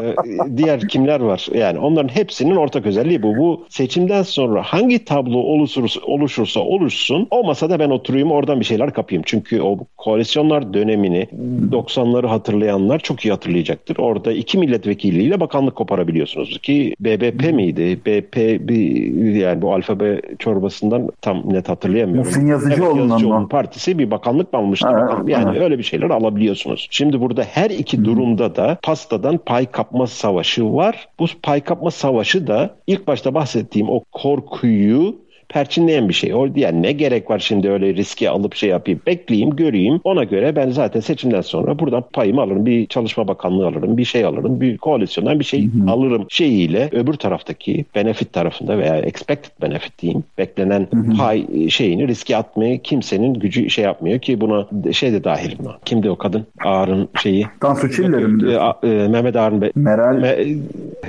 diğer 0.56 0.88
kimler 0.88 1.20
var? 1.20 1.46
Yani 1.54 1.78
onların 1.78 2.08
hepsinin 2.08 2.56
ortak 2.56 2.86
özelliği 2.86 3.22
bu. 3.22 3.36
Bu 3.36 3.66
seçimden 3.68 4.22
sonra 4.22 4.62
hangi 4.62 5.04
tablo 5.04 5.38
oluşursa, 5.38 6.00
oluşursa 6.00 6.60
oluşsun 6.60 7.26
o 7.30 7.44
masada 7.44 7.78
ben 7.78 7.90
oturayım 7.90 8.30
oradan 8.30 8.60
bir 8.60 8.64
şeyler 8.64 8.92
kapayım. 8.92 9.22
Çünkü 9.26 9.60
o 9.60 9.78
koalisyonlar 9.96 10.74
dönemini 10.74 11.28
90'ları 11.70 12.26
hatırlayanlar 12.26 12.98
çok 12.98 13.24
iyi 13.24 13.30
hatırlayacaktır. 13.30 13.96
Orada 13.98 14.32
iki 14.32 14.58
milletvekiliyle 14.58 15.40
bakanlık 15.40 15.76
koparabiliyorsunuz 15.76 16.58
ki 16.58 16.94
BBP 17.00 17.52
miydi? 17.52 18.00
BP 18.06 18.36
bir 18.68 19.34
yani 19.34 19.62
bu 19.62 19.74
alfabe 19.74 20.20
çorbasından 20.38 21.08
tam 21.20 21.52
net 21.52 21.68
hatırlayamıyorum. 21.68 22.26
Muhsin 22.26 22.46
Yazıcıoğlu'nun 22.46 23.40
evet, 23.40 23.50
partisi 23.50 23.98
bir 23.98 24.10
bakanlık 24.10 24.52
almıştı. 24.56 24.88
Ha, 24.88 25.22
yani 25.26 25.58
ha. 25.58 25.64
öyle 25.64 25.78
bir 25.78 25.82
şeyler 25.82 26.10
alabiliyorsunuz. 26.10 26.88
Şimdi 26.90 27.20
burada 27.20 27.42
her 27.42 27.70
iki 27.70 28.04
durumda 28.04 28.56
da 28.56 28.78
pastadan 28.82 29.38
pay 29.38 29.66
kapma 29.66 30.06
savaşı 30.06 30.74
var. 30.74 31.08
Bu 31.18 31.26
pay 31.42 31.60
kapma 31.60 31.90
savaşı 31.90 32.46
da 32.46 32.76
ilk 32.86 33.06
başta 33.06 33.34
bahsettiğim 33.34 33.90
o 33.90 34.00
korkuyu 34.12 35.25
perçinleyen 35.48 36.08
bir 36.08 36.14
şey. 36.14 36.34
O 36.34 36.48
yani 36.56 36.82
ne 36.82 36.92
gerek 36.92 37.30
var 37.30 37.38
şimdi 37.38 37.70
öyle 37.70 37.94
riski 37.94 38.30
alıp 38.30 38.54
şey 38.54 38.70
yapayım. 38.70 39.00
Bekleyeyim, 39.06 39.56
göreyim. 39.56 40.00
Ona 40.04 40.24
göre 40.24 40.56
ben 40.56 40.70
zaten 40.70 41.00
seçimden 41.00 41.40
sonra 41.40 41.78
buradan 41.78 42.04
payımı 42.12 42.40
alırım. 42.40 42.66
Bir 42.66 42.86
çalışma 42.86 43.28
bakanlığı 43.28 43.66
alırım, 43.66 43.96
bir 43.96 44.04
şey 44.04 44.24
alırım. 44.24 44.60
Bir 44.60 44.78
koalisyondan 44.78 45.40
bir 45.40 45.44
şey 45.44 45.64
Hı-hı. 45.64 45.90
alırım 45.90 46.26
şeyiyle 46.28 46.88
öbür 46.92 47.14
taraftaki 47.14 47.84
benefit 47.94 48.32
tarafında 48.32 48.78
veya 48.78 48.96
expected 48.96 49.52
benefit 49.62 49.98
diyeyim 49.98 50.24
beklenen 50.38 50.88
Hı-hı. 50.92 51.16
pay 51.18 51.68
şeyini 51.68 52.08
riske 52.08 52.36
atmaya 52.36 52.78
kimsenin 52.78 53.34
gücü 53.34 53.70
şey 53.70 53.84
yapmıyor 53.84 54.18
ki 54.18 54.40
buna 54.40 54.66
şey 54.92 55.12
de 55.12 55.24
dahil 55.24 55.58
buna. 55.58 55.78
Kimdi 55.84 56.10
o 56.10 56.16
kadın? 56.16 56.46
Ağar'ın 56.64 57.08
şeyi. 57.22 57.46
Tansu 57.60 57.90
Çiller 57.90 58.22
mi 58.22 58.52
e, 58.52 58.88
e, 58.88 59.08
Mehmet 59.08 59.36
Ağar'ın 59.36 59.60
be, 59.60 59.70
Meral 59.74 60.16
Me, 60.16 60.36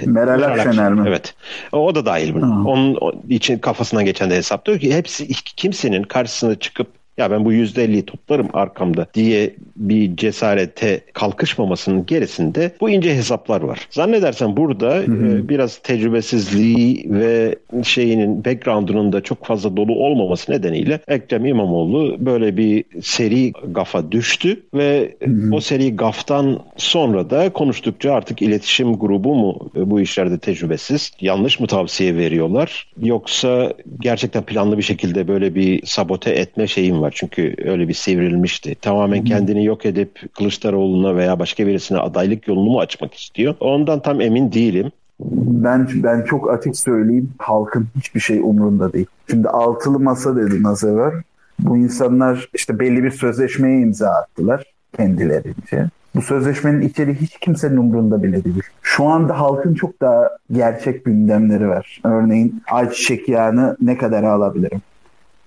Meral 0.05 0.43
Akşener 0.43 0.93
mi? 0.93 1.03
Evet. 1.07 1.33
O 1.71 1.95
da 1.95 2.05
dahil 2.05 2.33
buna. 2.33 2.47
Hı. 2.47 2.67
Onun 2.67 2.97
için 3.29 3.59
kafasından 3.59 4.05
geçen 4.05 4.26
kendi 4.27 4.37
hesaplıyor 4.37 4.79
ki 4.79 4.95
hepsi 4.95 5.27
kimsenin 5.27 6.03
karşısına 6.03 6.59
çıkıp 6.59 6.87
ya 7.17 7.31
ben 7.31 7.45
bu 7.45 7.53
%50'yi 7.53 8.05
toplarım 8.05 8.47
arkamda 8.53 9.07
diye 9.13 9.53
bir 9.75 10.15
cesarete 10.17 11.01
kalkışmamasının 11.13 12.05
gerisinde 12.05 12.71
bu 12.81 12.89
ince 12.89 13.15
hesaplar 13.15 13.61
var. 13.61 13.87
Zannedersem 13.91 14.57
burada 14.57 14.95
hı 14.95 15.11
hı. 15.11 15.37
E, 15.37 15.49
biraz 15.49 15.77
tecrübesizliği 15.77 17.05
ve 17.09 17.55
şeyinin 17.83 18.45
background'unun 18.45 19.13
da 19.13 19.21
çok 19.21 19.45
fazla 19.45 19.77
dolu 19.77 19.95
olmaması 19.95 20.51
nedeniyle 20.51 20.99
Ekrem 21.07 21.45
İmamoğlu 21.45 22.15
böyle 22.19 22.57
bir 22.57 22.83
seri 23.01 23.51
gafa 23.51 24.11
düştü 24.11 24.63
ve 24.73 25.15
hı 25.23 25.31
hı. 25.31 25.55
o 25.55 25.61
seri 25.61 25.95
gaftan 25.95 26.59
sonra 26.77 27.29
da 27.29 27.49
konuştukça 27.49 28.13
artık 28.13 28.41
iletişim 28.41 28.93
grubu 28.93 29.35
mu 29.35 29.71
bu 29.75 30.01
işlerde 30.01 30.37
tecrübesiz? 30.37 31.11
Yanlış 31.21 31.59
mı 31.59 31.67
tavsiye 31.67 32.15
veriyorlar? 32.15 32.87
Yoksa 33.01 33.73
gerçekten 33.99 34.43
planlı 34.43 34.77
bir 34.77 34.83
şekilde 34.83 35.27
böyle 35.27 35.55
bir 35.55 35.85
sabote 35.85 36.31
etme 36.31 36.67
şeyim 36.67 37.01
var 37.01 37.06
var. 37.07 37.13
Çünkü 37.15 37.55
öyle 37.65 37.87
bir 37.87 37.93
sivrilmişti. 37.93 38.75
Tamamen 38.75 39.23
kendini 39.23 39.65
yok 39.65 39.85
edip 39.85 40.33
Kılıçdaroğlu'na 40.37 41.15
veya 41.15 41.39
başka 41.39 41.67
birisine 41.67 41.97
adaylık 41.97 42.47
yolunu 42.47 42.69
mu 42.69 42.79
açmak 42.79 43.13
istiyor? 43.13 43.55
Ondan 43.59 44.01
tam 44.01 44.21
emin 44.21 44.51
değilim. 44.51 44.91
Ben 45.19 45.87
ben 45.95 46.21
çok 46.21 46.51
açık 46.51 46.75
söyleyeyim. 46.75 47.29
Halkın 47.37 47.87
hiçbir 47.97 48.19
şey 48.19 48.39
umurunda 48.39 48.93
değil. 48.93 49.05
Şimdi 49.29 49.49
altılı 49.49 49.99
masa 49.99 50.35
dedi 50.35 50.67
az 50.67 50.83
evvel. 50.83 51.11
Bu 51.59 51.77
insanlar 51.77 52.49
işte 52.53 52.79
belli 52.79 53.03
bir 53.03 53.11
sözleşmeye 53.11 53.79
imza 53.79 54.09
attılar 54.09 54.63
kendilerince. 54.97 55.89
Bu 56.15 56.21
sözleşmenin 56.21 56.81
içeriği 56.81 57.15
hiç 57.15 57.39
kimsenin 57.39 57.77
umurunda 57.77 58.23
bile 58.23 58.43
değil. 58.43 58.61
Şu 58.81 59.05
anda 59.05 59.39
halkın 59.39 59.73
çok 59.73 60.01
daha 60.01 60.29
gerçek 60.51 61.05
gündemleri 61.05 61.67
var. 61.67 62.01
Örneğin 62.03 62.63
ayçiçek 62.71 63.29
yağını 63.29 63.77
ne 63.81 63.97
kadar 63.97 64.23
alabilirim? 64.23 64.81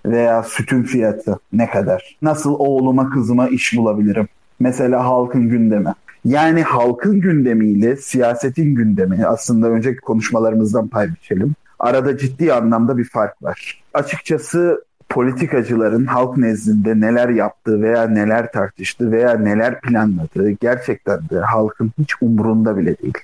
Veya 0.07 0.43
sütün 0.43 0.83
fiyatı 0.83 1.39
ne 1.53 1.71
kadar? 1.71 2.17
Nasıl 2.23 2.55
oğluma 2.59 3.11
kızıma 3.11 3.49
iş 3.49 3.77
bulabilirim? 3.77 4.29
Mesela 4.61 5.05
halkın 5.05 5.49
gündemi. 5.49 5.95
Yani 6.25 6.63
halkın 6.63 7.21
gündemiyle 7.21 7.97
siyasetin 7.97 8.75
gündemi 8.75 9.27
aslında 9.27 9.69
önceki 9.69 10.01
konuşmalarımızdan 10.01 10.89
pay 10.89 11.09
biçelim. 11.09 11.55
Arada 11.79 12.19
ciddi 12.19 12.53
anlamda 12.53 12.99
bir 12.99 13.05
fark 13.05 13.43
var. 13.43 13.83
Açıkçası 13.95 14.85
politikacıların 15.09 16.07
halk 16.07 16.37
nezdinde 16.37 17.01
neler 17.01 17.29
yaptığı 17.29 17.83
veya 17.83 18.09
neler 18.09 18.53
tartıştığı 18.53 19.13
veya 19.13 19.35
neler 19.35 19.81
planladığı 19.81 20.51
gerçekten 20.51 21.29
de 21.31 21.41
halkın 21.41 21.93
hiç 21.99 22.15
umurunda 22.23 22.77
bile 22.77 22.99
değil. 22.99 23.19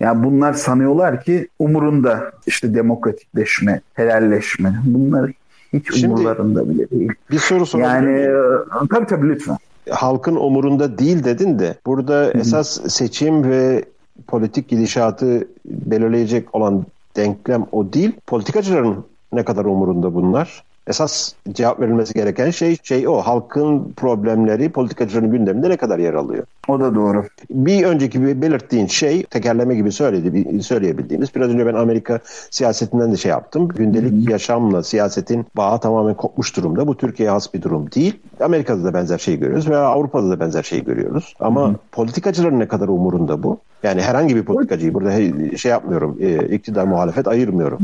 Yani 0.00 0.24
bunlar 0.24 0.52
sanıyorlar 0.52 1.24
ki 1.24 1.48
umurunda 1.58 2.32
işte 2.46 2.74
demokratikleşme, 2.74 3.80
helalleşme. 3.94 4.74
Bunlar 4.84 5.30
hiç 5.72 6.00
Şimdi, 6.00 6.14
umurlarında 6.14 6.68
bile 6.68 6.90
değil. 6.90 7.12
Bir 7.30 7.38
soru 7.38 7.66
sorabilir 7.66 7.94
Yani 7.94 8.18
e, 8.84 8.88
tabii 8.90 9.06
tabii 9.06 9.28
lütfen. 9.28 9.56
Halkın 9.90 10.36
umurunda 10.36 10.98
değil 10.98 11.24
dedin 11.24 11.58
de 11.58 11.74
burada 11.86 12.14
Hı-hı. 12.14 12.38
esas 12.38 12.80
seçim 12.88 13.50
ve 13.50 13.84
politik 14.26 14.68
gidişatı 14.68 15.48
belirleyecek 15.64 16.54
olan 16.54 16.84
denklem 17.16 17.66
o 17.72 17.92
değil. 17.92 18.12
Politikacıların 18.26 19.04
ne 19.32 19.44
kadar 19.44 19.64
umurunda 19.64 20.14
bunlar? 20.14 20.62
Esas 20.86 21.32
cevap 21.52 21.80
verilmesi 21.80 22.14
gereken 22.14 22.50
şey 22.50 22.76
şey 22.82 23.08
o. 23.08 23.16
Halkın 23.16 23.92
problemleri 23.96 24.68
politikacıların 24.68 25.30
gündeminde 25.30 25.68
ne 25.68 25.76
kadar 25.76 25.98
yer 25.98 26.14
alıyor? 26.14 26.44
O 26.68 26.80
da 26.80 26.94
doğru. 26.94 27.24
Bir 27.50 27.84
önceki 27.84 28.42
belirttiğin 28.42 28.86
şey 28.86 29.22
tekerleme 29.22 29.74
gibi 29.74 29.92
söyledi, 29.92 30.62
söyleyebildiğimiz. 30.62 31.34
Biraz 31.34 31.50
önce 31.50 31.66
ben 31.66 31.74
Amerika 31.74 32.20
siyasetinden 32.50 33.12
de 33.12 33.16
şey 33.16 33.30
yaptım. 33.30 33.68
Gündelik 33.68 34.12
Hı-hı. 34.12 34.32
yaşamla 34.32 34.82
siyasetin 34.82 35.46
bağı 35.56 35.80
tamamen 35.80 36.14
kopmuş 36.14 36.56
durumda. 36.56 36.86
Bu 36.86 36.96
Türkiye'ye 36.96 37.30
has 37.30 37.54
bir 37.54 37.62
durum 37.62 37.92
değil. 37.92 38.20
Amerika'da 38.40 38.84
da 38.84 38.94
benzer 38.94 39.18
şey 39.18 39.38
görüyoruz 39.38 39.70
veya 39.70 39.80
Avrupa'da 39.80 40.30
da 40.30 40.40
benzer 40.40 40.62
şey 40.62 40.84
görüyoruz. 40.84 41.34
Ama 41.40 41.68
Hı-hı. 41.68 41.76
politikacıların 41.92 42.58
ne 42.58 42.68
kadar 42.68 42.88
umurunda 42.88 43.42
bu? 43.42 43.58
Yani 43.82 44.02
herhangi 44.02 44.36
bir 44.36 44.44
politikacıyı 44.44 44.94
burada 44.94 45.12
şey 45.56 45.70
yapmıyorum, 45.70 46.18
e, 46.20 46.46
iktidar 46.54 46.84
muhalefet 46.84 47.28
ayırmıyorum. 47.28 47.78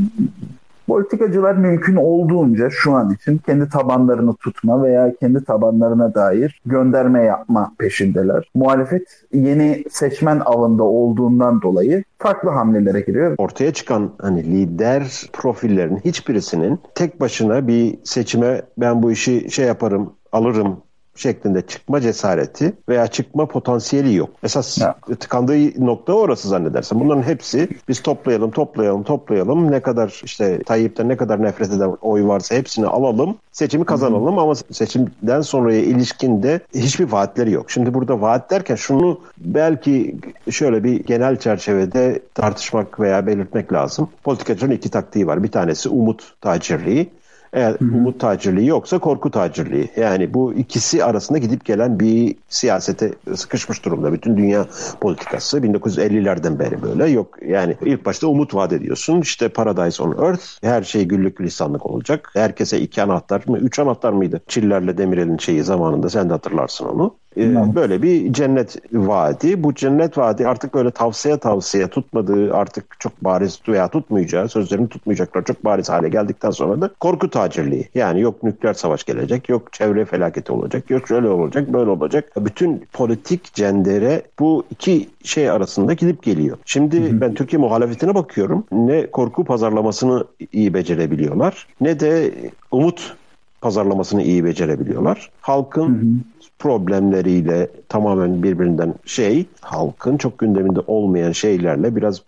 Politikacılar 0.89 1.55
mümkün 1.55 1.97
olduğunca 1.97 2.71
şu 2.71 2.93
an 2.93 3.11
için 3.11 3.39
kendi 3.39 3.69
tabanlarını 3.69 4.35
tutma 4.35 4.83
veya 4.83 5.15
kendi 5.21 5.45
tabanlarına 5.45 6.15
dair 6.15 6.61
gönderme 6.67 7.23
yapma 7.23 7.73
peşindeler. 7.79 8.51
Muhalefet 8.55 9.25
yeni 9.33 9.85
seçmen 9.91 10.41
avında 10.45 10.83
olduğundan 10.83 11.63
dolayı 11.63 12.05
farklı 12.19 12.51
hamlelere 12.51 13.01
giriyor. 13.01 13.35
Ortaya 13.39 13.73
çıkan 13.73 14.11
hani 14.21 14.45
lider 14.45 15.31
profillerin 15.33 15.97
hiçbirisinin 15.97 16.81
tek 16.95 17.21
başına 17.21 17.69
bir 17.69 17.99
seçime 18.05 18.63
ben 18.79 19.03
bu 19.03 19.13
işi 19.13 19.51
şey 19.51 19.67
yaparım 19.67 20.13
alırım 20.33 20.77
şeklinde 21.19 21.63
çıkma 21.63 22.01
cesareti 22.01 22.73
veya 22.89 23.07
çıkma 23.07 23.47
potansiyeli 23.47 24.15
yok. 24.15 24.31
Esas 24.43 24.79
ya. 24.79 24.95
tıkandığı 25.21 25.87
nokta 25.87 26.13
orası 26.13 26.49
zannedersen. 26.49 27.01
Bunların 27.01 27.23
hepsi 27.23 27.69
biz 27.89 28.03
toplayalım, 28.03 28.51
toplayalım, 28.51 29.03
toplayalım. 29.03 29.71
Ne 29.71 29.81
kadar 29.81 30.21
işte 30.25 30.63
Tayyip'ten 30.63 31.09
ne 31.09 31.17
kadar 31.17 31.43
nefret 31.43 31.73
eden 31.73 31.97
oy 32.03 32.27
varsa 32.27 32.55
hepsini 32.55 32.87
alalım. 32.87 33.37
Seçimi 33.53 33.85
kazanalım 33.85 34.37
Hı-hı. 34.37 34.43
ama 34.43 34.55
seçimden 34.55 35.41
sonraya 35.41 35.81
ilişkin 35.81 36.43
de 36.43 36.61
hiçbir 36.75 37.13
vaatleri 37.13 37.53
yok. 37.53 37.71
Şimdi 37.71 37.95
burada 37.95 38.21
vaat 38.21 38.51
derken 38.51 38.75
şunu 38.75 39.21
belki 39.39 40.17
şöyle 40.51 40.85
bir 40.85 41.05
genel 41.05 41.37
çerçevede 41.37 42.23
tartışmak 42.35 43.01
veya 43.01 43.27
belirtmek 43.27 43.73
lazım. 43.73 44.09
Politikacının 44.25 44.75
iki 44.75 44.91
taktiği 44.91 45.27
var. 45.27 45.43
Bir 45.43 45.53
tanesi 45.53 45.89
umut 45.89 46.35
tacirliği. 46.41 47.11
Eğer 47.53 47.71
Hı-hı. 47.71 47.97
umut 47.97 48.21
tacirliği 48.21 48.67
yoksa 48.67 48.99
korku 48.99 49.31
tacirliği. 49.31 49.91
Yani 49.97 50.35
bu 50.35 50.55
ikisi 50.55 51.05
arasında 51.05 51.39
gidip 51.39 51.65
gelen 51.65 52.01
bir 52.01 52.37
siyasete 52.49 53.13
sıkışmış 53.35 53.85
durumda. 53.85 54.13
Bütün 54.13 54.37
dünya 54.37 54.67
politikası 55.01 55.59
1950'lerden 55.59 56.59
beri 56.59 56.83
böyle. 56.83 57.11
Yok 57.11 57.39
yani 57.47 57.77
ilk 57.85 58.07
başta 58.07 58.27
umut 58.27 58.55
vaat 58.55 58.73
ediyorsun. 58.73 59.21
İşte 59.21 59.49
Paradise 59.49 60.03
on 60.03 60.25
Earth. 60.25 60.45
Her 60.63 60.83
şey 60.83 61.05
güllük 61.05 61.41
lisanlık 61.41 61.87
olacak. 61.87 62.31
Herkese 62.35 62.81
iki 62.81 63.03
anahtar 63.03 63.43
mı? 63.47 63.59
Üç 63.59 63.79
anahtar 63.79 64.13
mıydı? 64.13 64.41
Çillerle 64.49 64.99
Demirel'in 64.99 65.39
şeyi 65.39 65.65
zamanında 65.65 66.11
sen 66.11 66.29
de 66.29 66.33
hatırlarsın 66.33 66.87
onu. 66.87 67.15
Ee, 67.39 67.75
böyle 67.75 68.03
bir 68.03 68.33
cennet 68.33 68.77
vaadi. 68.93 69.63
Bu 69.63 69.75
cennet 69.75 70.19
vaadi 70.19 70.49
artık 70.49 70.75
böyle 70.75 70.91
tavsiye 70.91 71.39
tavsiye 71.39 71.89
tutmadığı 71.89 72.55
artık 72.55 73.01
çok 73.01 73.25
bariz 73.25 73.61
veya 73.69 73.89
tutmayacağı 73.89 74.49
sözlerini 74.49 74.89
tutmayacaklar 74.89 75.45
çok 75.45 75.65
bariz 75.65 75.89
hale 75.89 76.09
geldikten 76.09 76.51
sonra 76.51 76.81
da 76.81 76.91
korku 77.01 77.31
tacirliği. 77.31 77.89
Yani 77.95 78.21
yok 78.21 78.43
nükleer 78.43 78.75
savaş 78.75 79.05
gelecek, 79.05 79.49
yok 79.49 79.73
çevre 79.73 80.05
felaketi 80.05 80.53
olacak, 80.53 80.91
yok 80.91 81.09
şöyle 81.09 81.29
olacak, 81.29 81.73
böyle 81.73 81.91
olacak. 81.91 82.33
Bütün 82.37 82.87
politik 82.93 83.55
cendere 83.55 84.23
bu 84.39 84.65
iki 84.71 85.09
şey 85.25 85.51
arasında 85.51 85.93
gidip 85.93 86.23
geliyor. 86.23 86.59
Şimdi 86.65 87.11
hı 87.11 87.17
hı. 87.17 87.21
ben 87.21 87.35
Türkiye 87.35 87.61
muhalefetine 87.61 88.15
bakıyorum. 88.15 88.65
Ne 88.73 89.07
korku 89.11 89.45
pazarlamasını 89.45 90.25
iyi 90.53 90.75
becerebiliyorlar 90.75 91.67
ne 91.81 92.01
de 92.01 92.33
umut 92.71 93.17
pazarlamasını 93.61 94.23
iyi 94.23 94.45
becerebiliyorlar. 94.45 95.31
Halkın 95.41 95.89
hı 95.89 96.01
hı 96.01 96.38
problemleriyle 96.59 97.69
tamamen 97.89 98.43
birbirinden 98.43 98.95
şey 99.05 99.47
halkın 99.61 100.17
çok 100.17 100.39
gündeminde 100.39 100.81
olmayan 100.87 101.33
şeylerle 101.33 101.97
biraz 101.97 102.23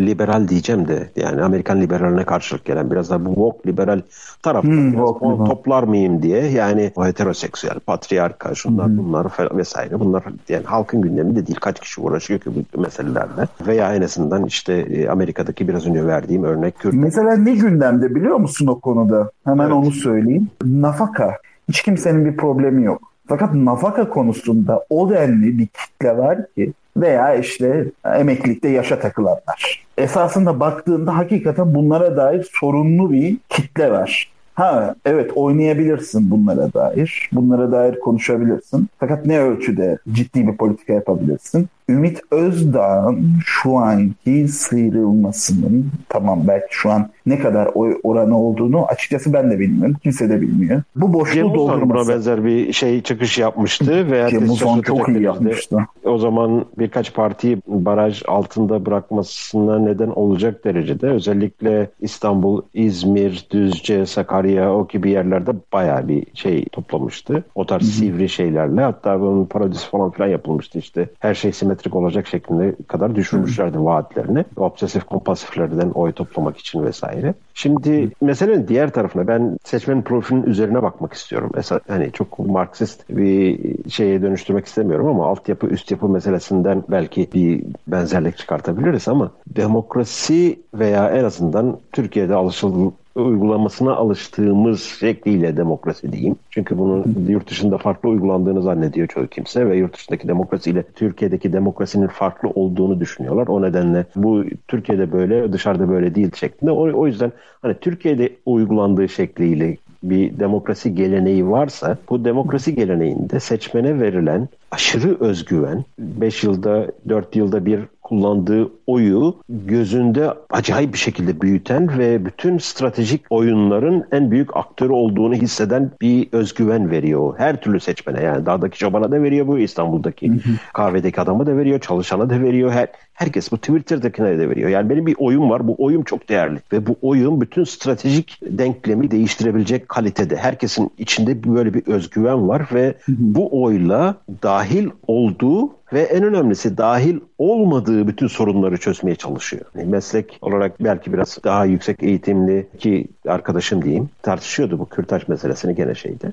liberal 0.00 0.48
diyeceğim 0.48 0.88
de 0.88 1.08
yani 1.16 1.42
Amerikan 1.42 1.80
liberaline 1.80 2.24
karşılık 2.24 2.64
gelen 2.64 2.90
biraz 2.90 3.10
da 3.10 3.24
bu 3.24 3.28
woke 3.34 3.68
liberal 3.68 4.00
tarafta 4.42 4.68
hmm, 4.68 4.92
woke, 4.92 5.44
toplar 5.44 5.82
mıyım 5.82 6.22
diye 6.22 6.46
yani 6.46 6.92
o 6.96 7.06
heteroseksüel 7.06 7.80
patriarka 7.80 8.54
şunlar 8.54 8.86
hmm. 8.86 8.98
bunlar 8.98 9.26
vesaire 9.56 10.00
bunlar 10.00 10.24
yani 10.48 10.64
halkın 10.64 11.00
gündeminde 11.00 11.46
değil 11.46 11.58
kaç 11.60 11.80
kişi 11.80 12.00
uğraşıyor 12.00 12.40
ki 12.40 12.50
bu 12.74 12.80
meselelerle 12.80 13.48
veya 13.66 13.94
en 13.94 14.02
azından 14.02 14.44
işte 14.44 14.72
e, 14.72 15.08
Amerika'daki 15.08 15.68
biraz 15.68 15.86
önce 15.86 16.06
verdiğim 16.06 16.44
örnek 16.44 16.78
Kürt. 16.78 16.94
Mesela 16.94 17.36
ne 17.36 17.54
gündemde 17.54 18.14
biliyor 18.14 18.36
musun 18.36 18.66
o 18.66 18.80
konuda? 18.80 19.30
Hemen 19.44 19.64
evet. 19.64 19.76
onu 19.76 19.90
söyleyeyim. 19.90 20.48
Nafaka. 20.64 21.38
Hiç 21.68 21.82
kimsenin 21.82 22.24
bir 22.24 22.36
problemi 22.36 22.84
yok. 22.84 23.13
Fakat 23.28 23.54
nafaka 23.54 24.08
konusunda 24.08 24.84
o 24.90 25.10
denli 25.10 25.58
bir 25.58 25.66
kitle 25.66 26.18
var 26.18 26.38
ki 26.54 26.72
veya 26.96 27.34
işte 27.34 27.86
emeklilikte 28.04 28.68
yaşa 28.68 29.00
takılanlar. 29.00 29.84
Esasında 29.98 30.60
baktığında 30.60 31.16
hakikaten 31.16 31.74
bunlara 31.74 32.16
dair 32.16 32.50
sorunlu 32.52 33.12
bir 33.12 33.36
kitle 33.48 33.90
var. 33.90 34.30
Ha 34.54 34.94
evet 35.04 35.30
oynayabilirsin 35.34 36.30
bunlara 36.30 36.72
dair. 36.72 37.28
Bunlara 37.32 37.72
dair 37.72 38.00
konuşabilirsin. 38.00 38.88
Fakat 38.98 39.26
ne 39.26 39.40
ölçüde 39.40 39.98
ciddi 40.12 40.46
bir 40.48 40.56
politika 40.56 40.92
yapabilirsin? 40.92 41.68
Ümit 41.88 42.20
Özdağ'ın 42.30 43.32
şu 43.44 43.76
anki 43.78 44.48
sıyrılmasının 44.48 45.86
tamam 46.08 46.42
belki 46.48 46.66
şu 46.70 46.90
an 46.90 47.10
ne 47.26 47.38
kadar 47.38 47.70
oy 47.74 47.98
oranı 48.02 48.38
olduğunu 48.38 48.86
açıkçası 48.86 49.32
ben 49.32 49.50
de 49.50 49.58
bilmiyorum. 49.58 49.96
Kimse 50.02 50.28
de 50.30 50.40
bilmiyor. 50.40 50.82
Bu 50.96 51.12
boşluğu 51.12 51.34
Cem 51.34 51.54
doldurması. 51.54 52.08
buna 52.08 52.14
benzer 52.14 52.44
bir 52.44 52.72
şey 52.72 53.02
çıkış 53.02 53.38
yapmıştı. 53.38 54.10
veya 54.10 54.28
Cem 54.30 54.50
Uzan 54.50 54.80
çok 54.80 55.08
iyi 55.08 55.22
yapmıştı. 55.22 55.78
O 56.04 56.18
zaman 56.18 56.64
birkaç 56.78 57.14
partiyi 57.14 57.58
baraj 57.66 58.22
altında 58.28 58.86
bırakmasına 58.86 59.78
neden 59.78 60.08
olacak 60.08 60.64
derecede 60.64 61.06
özellikle 61.06 61.90
İstanbul, 62.00 62.62
İzmir, 62.74 63.46
Düzce, 63.50 64.06
Sakarya 64.06 64.74
o 64.74 64.88
gibi 64.88 65.10
yerlerde 65.10 65.50
baya 65.72 66.08
bir 66.08 66.26
şey 66.34 66.64
toplamıştı. 66.64 67.44
O 67.54 67.66
tarz 67.66 67.82
Hı-hı. 67.82 67.90
sivri 67.90 68.28
şeylerle 68.28 68.80
hatta 68.80 69.20
bunun 69.20 69.44
parodisi 69.44 69.90
falan 69.90 70.10
filan 70.10 70.28
yapılmıştı 70.28 70.78
işte. 70.78 71.08
Her 71.18 71.34
şey 71.34 71.52
simetrik 71.52 71.73
simetrik 71.74 71.96
olacak 71.96 72.26
şeklinde 72.26 72.74
kadar 72.88 73.14
düşürmüşlerdi 73.14 73.84
vaatlerini. 73.84 74.44
Obsesif 74.56 75.04
kompulsiflerden 75.04 75.90
oy 75.90 76.12
toplamak 76.12 76.56
için 76.58 76.84
vesaire. 76.84 77.34
Şimdi 77.54 78.10
meselenin 78.20 78.68
diğer 78.68 78.90
tarafına 78.90 79.26
ben 79.28 79.58
seçmenin 79.64 80.02
profilinin 80.02 80.46
üzerine 80.46 80.82
bakmak 80.82 81.12
istiyorum. 81.12 81.50
Mesela 81.54 81.80
hani 81.88 82.12
çok 82.12 82.38
Marksist 82.38 83.08
bir 83.10 83.58
şeye 83.90 84.22
dönüştürmek 84.22 84.66
istemiyorum 84.66 85.06
ama 85.06 85.26
altyapı 85.26 85.66
üst 85.66 85.90
yapı 85.90 86.08
meselesinden 86.08 86.84
belki 86.88 87.28
bir 87.34 87.62
benzerlik 87.86 88.36
çıkartabiliriz 88.36 89.08
ama 89.08 89.30
demokrasi 89.46 90.58
veya 90.74 91.10
en 91.10 91.24
azından 91.24 91.78
Türkiye'de 91.92 92.34
alışıl 92.34 92.90
uygulamasına 93.20 93.94
alıştığımız 93.94 94.82
şekliyle 94.82 95.56
demokrasi 95.56 96.12
diyeyim. 96.12 96.36
Çünkü 96.50 96.78
bunun 96.78 97.26
yurt 97.28 97.50
dışında 97.50 97.78
farklı 97.78 98.08
uygulandığını 98.08 98.62
zannediyor 98.62 99.08
çoğu 99.08 99.26
kimse 99.26 99.70
ve 99.70 99.76
yurt 99.76 99.94
dışındaki 99.94 100.28
demokrasiyle 100.28 100.82
Türkiye'deki 100.82 101.52
demokrasinin 101.52 102.06
farklı 102.06 102.48
olduğunu 102.48 103.00
düşünüyorlar. 103.00 103.46
O 103.46 103.62
nedenle 103.62 104.06
bu 104.16 104.44
Türkiye'de 104.68 105.12
böyle 105.12 105.52
dışarıda 105.52 105.88
böyle 105.88 106.14
değil 106.14 106.30
şeklinde. 106.34 106.70
O, 106.70 107.00
o 107.00 107.06
yüzden 107.06 107.32
hani 107.62 107.74
Türkiye'de 107.74 108.30
uygulandığı 108.46 109.08
şekliyle 109.08 109.76
bir 110.02 110.38
demokrasi 110.38 110.94
geleneği 110.94 111.48
varsa 111.48 111.98
bu 112.10 112.24
demokrasi 112.24 112.74
geleneğinde 112.74 113.40
seçmene 113.40 114.00
verilen 114.00 114.48
aşırı 114.70 115.20
özgüven 115.20 115.84
5 115.98 116.44
yılda 116.44 116.86
4 117.08 117.36
yılda 117.36 117.66
bir 117.66 117.80
kullandığı 118.04 118.70
oyu 118.86 119.34
gözünde 119.48 120.34
acayip 120.50 120.92
bir 120.92 120.98
şekilde 120.98 121.40
büyüten 121.40 121.98
ve 121.98 122.24
bütün 122.24 122.58
stratejik 122.58 123.24
oyunların 123.30 124.04
en 124.12 124.30
büyük 124.30 124.56
aktörü 124.56 124.92
olduğunu 124.92 125.34
hisseden 125.34 125.90
bir 126.00 126.28
özgüven 126.32 126.90
veriyor. 126.90 127.34
Her 127.38 127.60
türlü 127.60 127.80
seçmene 127.80 128.22
yani 128.22 128.46
dağdaki 128.46 128.78
çobana 128.78 129.10
da 129.10 129.22
veriyor 129.22 129.46
bu 129.46 129.58
İstanbul'daki 129.58 130.32
kahvedeki 130.72 131.20
adama 131.20 131.46
da 131.46 131.56
veriyor, 131.56 131.80
çalışana 131.80 132.30
da 132.30 132.40
veriyor. 132.40 132.70
Her, 132.70 132.88
herkes 133.14 133.52
bu 133.52 133.58
Twitter'dakine 133.58 134.38
de 134.38 134.48
veriyor. 134.48 134.70
Yani 134.70 134.90
benim 134.90 135.06
bir 135.06 135.16
oyum 135.18 135.50
var. 135.50 135.68
Bu 135.68 135.76
oyum 135.78 136.04
çok 136.04 136.28
değerli 136.28 136.58
ve 136.72 136.86
bu 136.86 136.96
oyun 137.02 137.40
bütün 137.40 137.64
stratejik 137.64 138.40
denklemi 138.42 139.10
değiştirebilecek 139.10 139.88
kalitede. 139.88 140.36
Herkesin 140.36 140.90
içinde 140.98 141.44
böyle 141.44 141.74
bir 141.74 141.86
özgüven 141.86 142.48
var 142.48 142.66
ve 142.74 142.94
bu 143.08 143.62
oyla 143.62 144.14
dahil 144.42 144.88
olduğu 145.06 145.70
ve 145.92 146.02
en 146.02 146.24
önemlisi 146.24 146.76
dahil 146.76 147.20
olmadığı 147.38 148.08
bütün 148.08 148.26
sorunları 148.26 148.76
çözmeye 148.76 149.14
çalışıyor. 149.14 149.64
Yani 149.74 149.88
meslek 149.88 150.38
olarak 150.42 150.84
belki 150.84 151.12
biraz 151.12 151.38
daha 151.44 151.64
yüksek 151.64 152.02
eğitimli 152.02 152.66
ki 152.78 153.06
arkadaşım 153.28 153.84
diyeyim 153.84 154.08
tartışıyordu 154.22 154.78
bu 154.78 154.88
kürtaj 154.88 155.28
meselesini 155.28 155.74
gene 155.74 155.94
şeyde. 155.94 156.32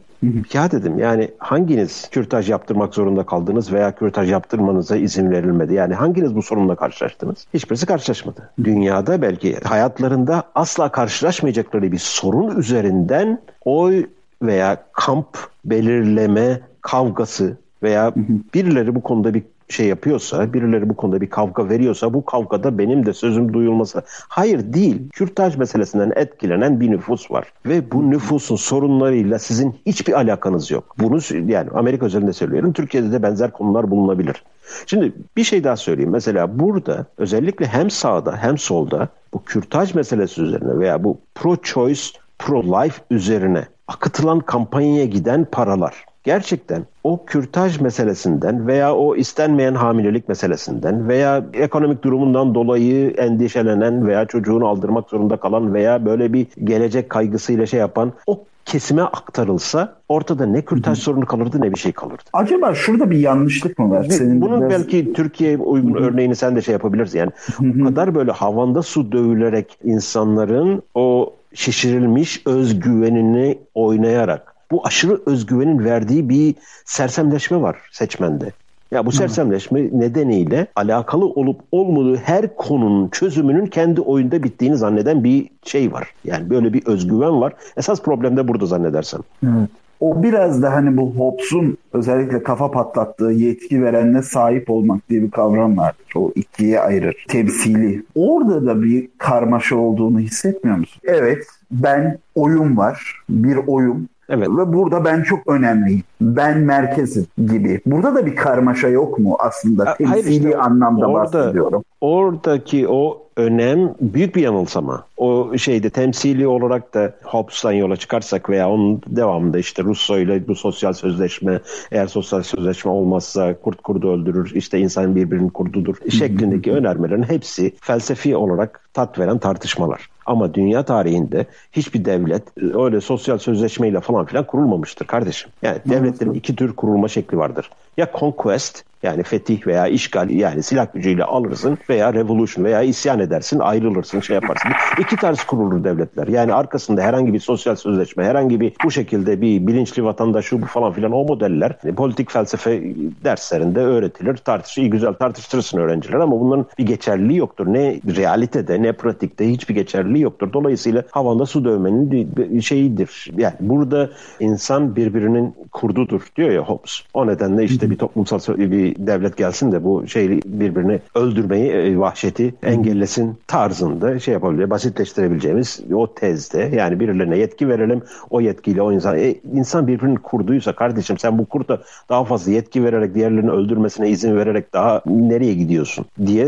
Ya 0.54 0.72
dedim 0.72 1.00
yani 1.00 1.32
hanginiz 1.38 2.10
kürtaj 2.12 2.50
yaptırmak 2.50 2.94
zorunda 2.96 3.26
kaldınız 3.26 3.74
veya 3.74 3.96
kürtaj 3.96 4.32
yaptırmanıza 4.32 4.96
izin 4.96 5.32
verilmedi? 5.32 5.74
Yani 5.74 5.94
hanginiz 5.94 6.36
bu 6.36 6.42
sorunla 6.42 6.76
karşılaştınız? 6.76 7.48
Hiçbirisi 7.54 7.86
karşılaşmadı. 7.86 8.50
Dünyada 8.64 9.22
belki 9.22 9.56
hayatlarında 9.64 10.44
asla 10.56 10.92
karşılaşmayacakları 10.92 11.92
bir 11.92 11.98
sorun 11.98 12.58
üzerinden 12.58 13.42
oy 13.66 14.06
veya 14.42 14.84
kamp 14.92 15.28
belirleme 15.66 16.60
kavgası 16.82 17.58
veya 17.84 18.14
birileri 18.54 18.96
bu 18.96 19.02
konuda 19.02 19.34
bir 19.34 19.44
şey 19.72 19.88
yapıyorsa, 19.88 20.54
birileri 20.54 20.90
bu 20.90 20.96
konuda 20.96 21.22
bir 21.22 21.30
kavga 21.30 21.70
veriyorsa 21.70 22.14
bu 22.14 22.26
kavgada 22.26 22.78
benim 22.78 23.06
de 23.06 23.14
sözüm 23.14 23.54
duyulması. 23.54 24.04
Hayır 24.08 24.74
değil. 24.74 25.10
Kürtaj 25.10 25.58
meselesinden 25.58 26.12
etkilenen 26.16 26.80
bir 26.80 26.92
nüfus 26.92 27.32
var. 27.32 27.54
Ve 27.66 27.92
bu 27.92 28.12
nüfusun 28.12 28.56
sorunlarıyla 28.56 29.40
sizin 29.40 29.76
hiçbir 29.86 30.14
alakanız 30.14 30.72
yok. 30.72 30.96
Bunu 31.00 31.20
yani 31.48 31.70
Amerika 31.74 32.06
özelinde 32.06 32.34
söylüyorum. 32.34 32.74
Türkiye'de 32.74 33.12
de 33.12 33.24
benzer 33.24 33.52
konular 33.52 33.92
bulunabilir. 33.92 34.44
Şimdi 34.86 35.14
bir 35.38 35.44
şey 35.44 35.64
daha 35.64 35.78
söyleyeyim. 35.78 36.12
Mesela 36.12 36.60
burada 36.60 37.06
özellikle 37.18 37.66
hem 37.66 37.90
sağda 37.90 38.38
hem 38.38 38.58
solda 38.58 39.08
bu 39.34 39.44
kürtaj 39.44 39.96
meselesi 39.96 40.42
üzerine 40.42 40.80
veya 40.80 41.04
bu 41.04 41.18
pro-choice, 41.36 42.16
pro-life 42.40 43.00
üzerine 43.12 43.66
akıtılan 43.88 44.40
kampanyaya 44.40 45.06
giden 45.06 45.46
paralar 45.52 46.06
gerçekten 46.24 46.86
o 47.04 47.26
kürtaj 47.26 47.80
meselesinden 47.80 48.68
veya 48.68 48.96
o 48.96 49.16
istenmeyen 49.16 49.76
hamilelik 49.76 50.30
meselesinden 50.30 51.08
veya 51.08 51.46
ekonomik 51.54 52.04
durumundan 52.04 52.56
dolayı 52.56 53.12
endişelenen 53.12 54.08
veya 54.08 54.26
çocuğunu 54.26 54.68
aldırmak 54.68 55.10
zorunda 55.10 55.38
kalan 55.38 55.74
veya 55.74 56.06
böyle 56.06 56.34
bir 56.34 56.48
gelecek 56.64 57.10
kaygısıyla 57.10 57.66
şey 57.66 57.80
yapan 57.80 58.14
o 58.28 58.44
kesime 58.66 59.02
aktarılsa 59.02 59.96
ortada 60.10 60.46
ne 60.46 60.62
kürtaj 60.62 61.00
sorunu 61.00 61.26
kalırdı 61.26 61.62
ne 61.62 61.72
bir 61.72 61.80
şey 61.80 61.92
kalırdı. 61.92 62.24
Acaba 62.34 62.76
şurada 62.76 63.12
bir 63.12 63.20
yanlışlık 63.20 63.80
mı 63.80 63.90
var? 63.90 64.04
Senin 64.04 64.42
Bunun 64.42 64.62
biraz... 64.62 64.72
belki 64.72 65.14
Türkiye 65.14 65.58
uygun 65.58 65.94
Hı-hı. 65.94 66.04
örneğini 66.04 66.36
sen 66.36 66.56
de 66.56 66.62
şey 66.62 66.72
yapabilirsin. 66.74 67.20
Yani 67.20 67.32
Hı-hı. 67.58 67.82
o 67.82 67.86
kadar 67.86 68.16
böyle 68.16 68.32
havanda 68.32 68.82
su 68.82 69.12
dövülerek 69.12 69.78
insanların 69.84 70.84
o 70.96 71.34
şişirilmiş 71.54 72.42
özgüvenini 72.46 73.58
oynayarak 73.74 74.51
bu 74.72 74.88
aşırı 74.88 75.22
özgüvenin 75.26 75.86
verdiği 75.86 76.30
bir 76.30 76.56
sersemleşme 76.86 77.62
var 77.62 77.78
seçmende. 77.92 78.52
Ya 78.92 79.06
bu 79.06 79.12
sersemleşme 79.12 79.82
nedeniyle 79.82 80.68
alakalı 80.76 81.26
olup 81.26 81.62
olmadığı 81.72 82.16
her 82.16 82.56
konunun 82.56 83.10
çözümünün 83.10 83.66
kendi 83.66 84.02
oyunda 84.02 84.44
bittiğini 84.44 84.78
zanneden 84.78 85.24
bir 85.24 85.50
şey 85.64 85.94
var. 85.94 86.08
Yani 86.26 86.50
böyle 86.50 86.74
bir 86.74 86.86
özgüven 86.86 87.42
var. 87.42 87.54
Esas 87.78 88.02
problem 88.02 88.38
de 88.38 88.48
burada 88.48 88.66
zannedersem. 88.66 89.22
Evet. 89.44 89.70
O 90.00 90.24
biraz 90.24 90.62
da 90.62 90.74
hani 90.74 90.98
bu 90.98 91.12
Hobbes'un 91.12 91.78
özellikle 91.94 92.44
kafa 92.44 92.72
patlattığı 92.72 93.32
yetki 93.32 93.84
verenle 93.84 94.22
sahip 94.22 94.70
olmak 94.70 95.10
diye 95.10 95.22
bir 95.24 95.32
kavram 95.32 95.78
var. 95.78 95.94
O 96.16 96.32
ikiye 96.36 96.80
ayırır. 96.80 97.26
Temsili. 97.28 98.04
Orada 98.16 98.66
da 98.66 98.84
bir 98.84 99.08
karmaşa 99.18 99.76
olduğunu 99.76 100.20
hissetmiyor 100.20 100.78
musun? 100.78 101.02
Evet 101.06 101.48
ben 101.72 102.18
oyun 102.36 102.78
var. 102.78 103.16
Bir 103.30 103.56
oyun 103.68 104.10
Evet. 104.32 104.50
Ve 104.50 104.74
burada 104.74 105.06
ben 105.06 105.24
çok 105.24 105.48
önemliyim. 105.48 106.04
Ben 106.22 106.58
merkezim 106.58 107.28
gibi. 107.38 107.82
Burada 107.86 108.16
da 108.16 108.26
bir 108.26 108.36
karmaşa 108.36 108.88
yok 108.88 109.20
mu 109.20 109.36
aslında? 109.40 109.96
Temsili 109.96 110.30
işte, 110.30 110.58
anlamda 110.58 111.08
orada, 111.08 111.34
bahsediyorum. 111.34 111.84
Oradaki 112.02 112.88
o 112.88 113.22
önem 113.38 113.94
büyük 114.02 114.36
bir 114.36 114.42
yanılsama. 114.42 115.04
O 115.18 115.58
şeyde 115.58 115.90
temsili 115.90 116.48
olarak 116.48 116.94
da 116.94 117.14
Hobbes'tan 117.24 117.72
yola 117.72 117.96
çıkarsak 117.96 118.50
veya 118.50 118.70
onun 118.70 119.02
devamında 119.08 119.60
işte 119.60 119.84
Rousseau 119.84 120.20
ile 120.20 120.48
bu 120.48 120.56
sosyal 120.56 120.94
sözleşme 120.94 121.60
eğer 121.92 122.08
sosyal 122.08 122.44
sözleşme 122.44 122.92
olmazsa 122.92 123.54
kurt 123.54 123.82
kurdu 123.82 124.14
öldürür 124.14 124.52
işte 124.56 124.80
insan 124.80 125.16
birbirini 125.16 125.50
kurdudur 125.50 125.96
şeklindeki 126.10 126.72
önermelerin 126.72 127.24
hepsi 127.24 127.74
felsefi 127.82 128.36
olarak 128.36 128.90
tat 128.94 129.20
veren 129.20 129.38
tartışmalar. 129.38 130.10
Ama 130.26 130.54
dünya 130.54 130.84
tarihinde 130.84 131.46
hiçbir 131.72 132.06
devlet 132.06 132.44
öyle 132.58 133.02
sosyal 133.02 133.38
sözleşmeyle 133.38 134.00
falan 134.00 134.26
filan 134.26 134.48
kurulmamıştır 134.48 135.06
kardeşim. 135.08 135.52
Yani 135.62 135.78
devletlerin 135.86 136.34
iki 136.34 136.56
tür 136.56 136.76
kurulma 136.76 137.08
şekli 137.08 137.38
vardır. 137.38 137.70
Ya 137.98 138.08
conquest 138.20 138.84
yani 139.04 139.24
fetih 139.24 139.68
veya 139.68 139.88
işgal 139.88 140.30
yani 140.30 140.64
silah 140.64 140.94
gücüyle 140.94 141.24
alırsın 141.24 141.78
veya 141.90 142.14
revolution 142.14 142.66
veya 142.66 142.82
isyan 142.82 143.20
edersin 143.20 143.60
ayrılırsın 143.60 144.20
şey 144.20 144.34
yaparsın. 144.34 144.72
İki 145.00 145.16
tarz 145.16 145.44
kurulur 145.44 145.84
devletler. 145.84 146.28
Yani 146.28 146.54
arkasında 146.54 147.02
herhangi 147.02 147.34
bir 147.34 147.40
sosyal 147.40 147.76
sözleşme 147.76 148.24
herhangi 148.24 148.60
bir 148.60 148.74
bu 148.84 148.92
şekilde 148.92 149.42
bir 149.42 149.68
bilinçli 149.68 150.04
vatandaş 150.04 150.52
bu 150.52 150.66
falan 150.66 150.94
filan 150.94 151.12
o 151.12 151.24
modeller 151.24 151.78
e, 151.86 151.92
politik 151.92 152.32
felsefe 152.32 152.84
derslerinde 153.24 153.80
öğretilir. 153.80 154.38
Tartış, 154.38 154.78
iyi 154.78 154.90
güzel 154.90 155.14
tartıştırırsın 155.14 155.78
öğrenciler 155.78 156.20
ama 156.20 156.40
bunların 156.40 156.66
bir 156.78 156.86
geçerliliği 156.86 157.40
yoktur. 157.40 157.74
Ne 157.74 158.00
realitede 158.16 158.82
ne 158.82 158.92
pratikte 158.92 159.50
hiçbir 159.50 159.76
geçerliliği 159.76 160.24
yoktur. 160.24 160.54
Dolayısıyla 160.54 161.04
havanda 161.12 161.46
su 161.46 161.66
dövmenin 161.66 162.60
şeyidir. 162.62 163.32
Yani 163.38 163.56
burada 163.60 164.10
insan 164.40 164.96
birbirinin 164.96 165.56
kurdudur 165.72 166.22
diyor 166.36 166.50
ya 166.50 166.62
Hobbes. 166.62 167.02
O 167.14 167.28
nedenle 167.28 167.64
işte 167.64 167.81
bir 167.90 167.98
toplumsal 167.98 168.40
bir 168.58 168.96
devlet 169.08 169.38
gelsin 169.38 169.72
de 169.72 169.84
bu 169.84 170.08
şeyi 170.08 170.42
birbirini 170.46 171.00
öldürmeyi, 171.16 171.72
e, 171.72 172.00
vahşeti 172.00 172.54
engellesin 172.64 173.38
tarzında 173.48 174.20
şey 174.20 174.34
yapabilir, 174.34 174.70
basitleştirebileceğimiz 174.70 175.80
o 175.94 176.14
tezde 176.14 176.72
yani 176.76 177.00
birilerine 177.00 177.38
yetki 177.38 177.70
verelim. 177.70 178.02
O 178.30 178.42
yetkiyle 178.42 178.82
o 178.82 178.92
insan 178.92 179.18
e, 179.18 179.36
insan 179.54 179.88
birbirini 179.88 180.18
kurduysa 180.18 180.74
kardeşim 180.74 181.18
sen 181.18 181.38
bu 181.38 181.46
kurda 181.46 181.82
daha 182.10 182.24
fazla 182.24 182.52
yetki 182.52 182.84
vererek 182.84 183.16
diğerlerini 183.16 183.52
öldürmesine 183.52 184.10
izin 184.10 184.36
vererek 184.36 184.74
daha 184.74 185.02
nereye 185.06 185.54
gidiyorsun 185.54 186.06
diye 186.26 186.48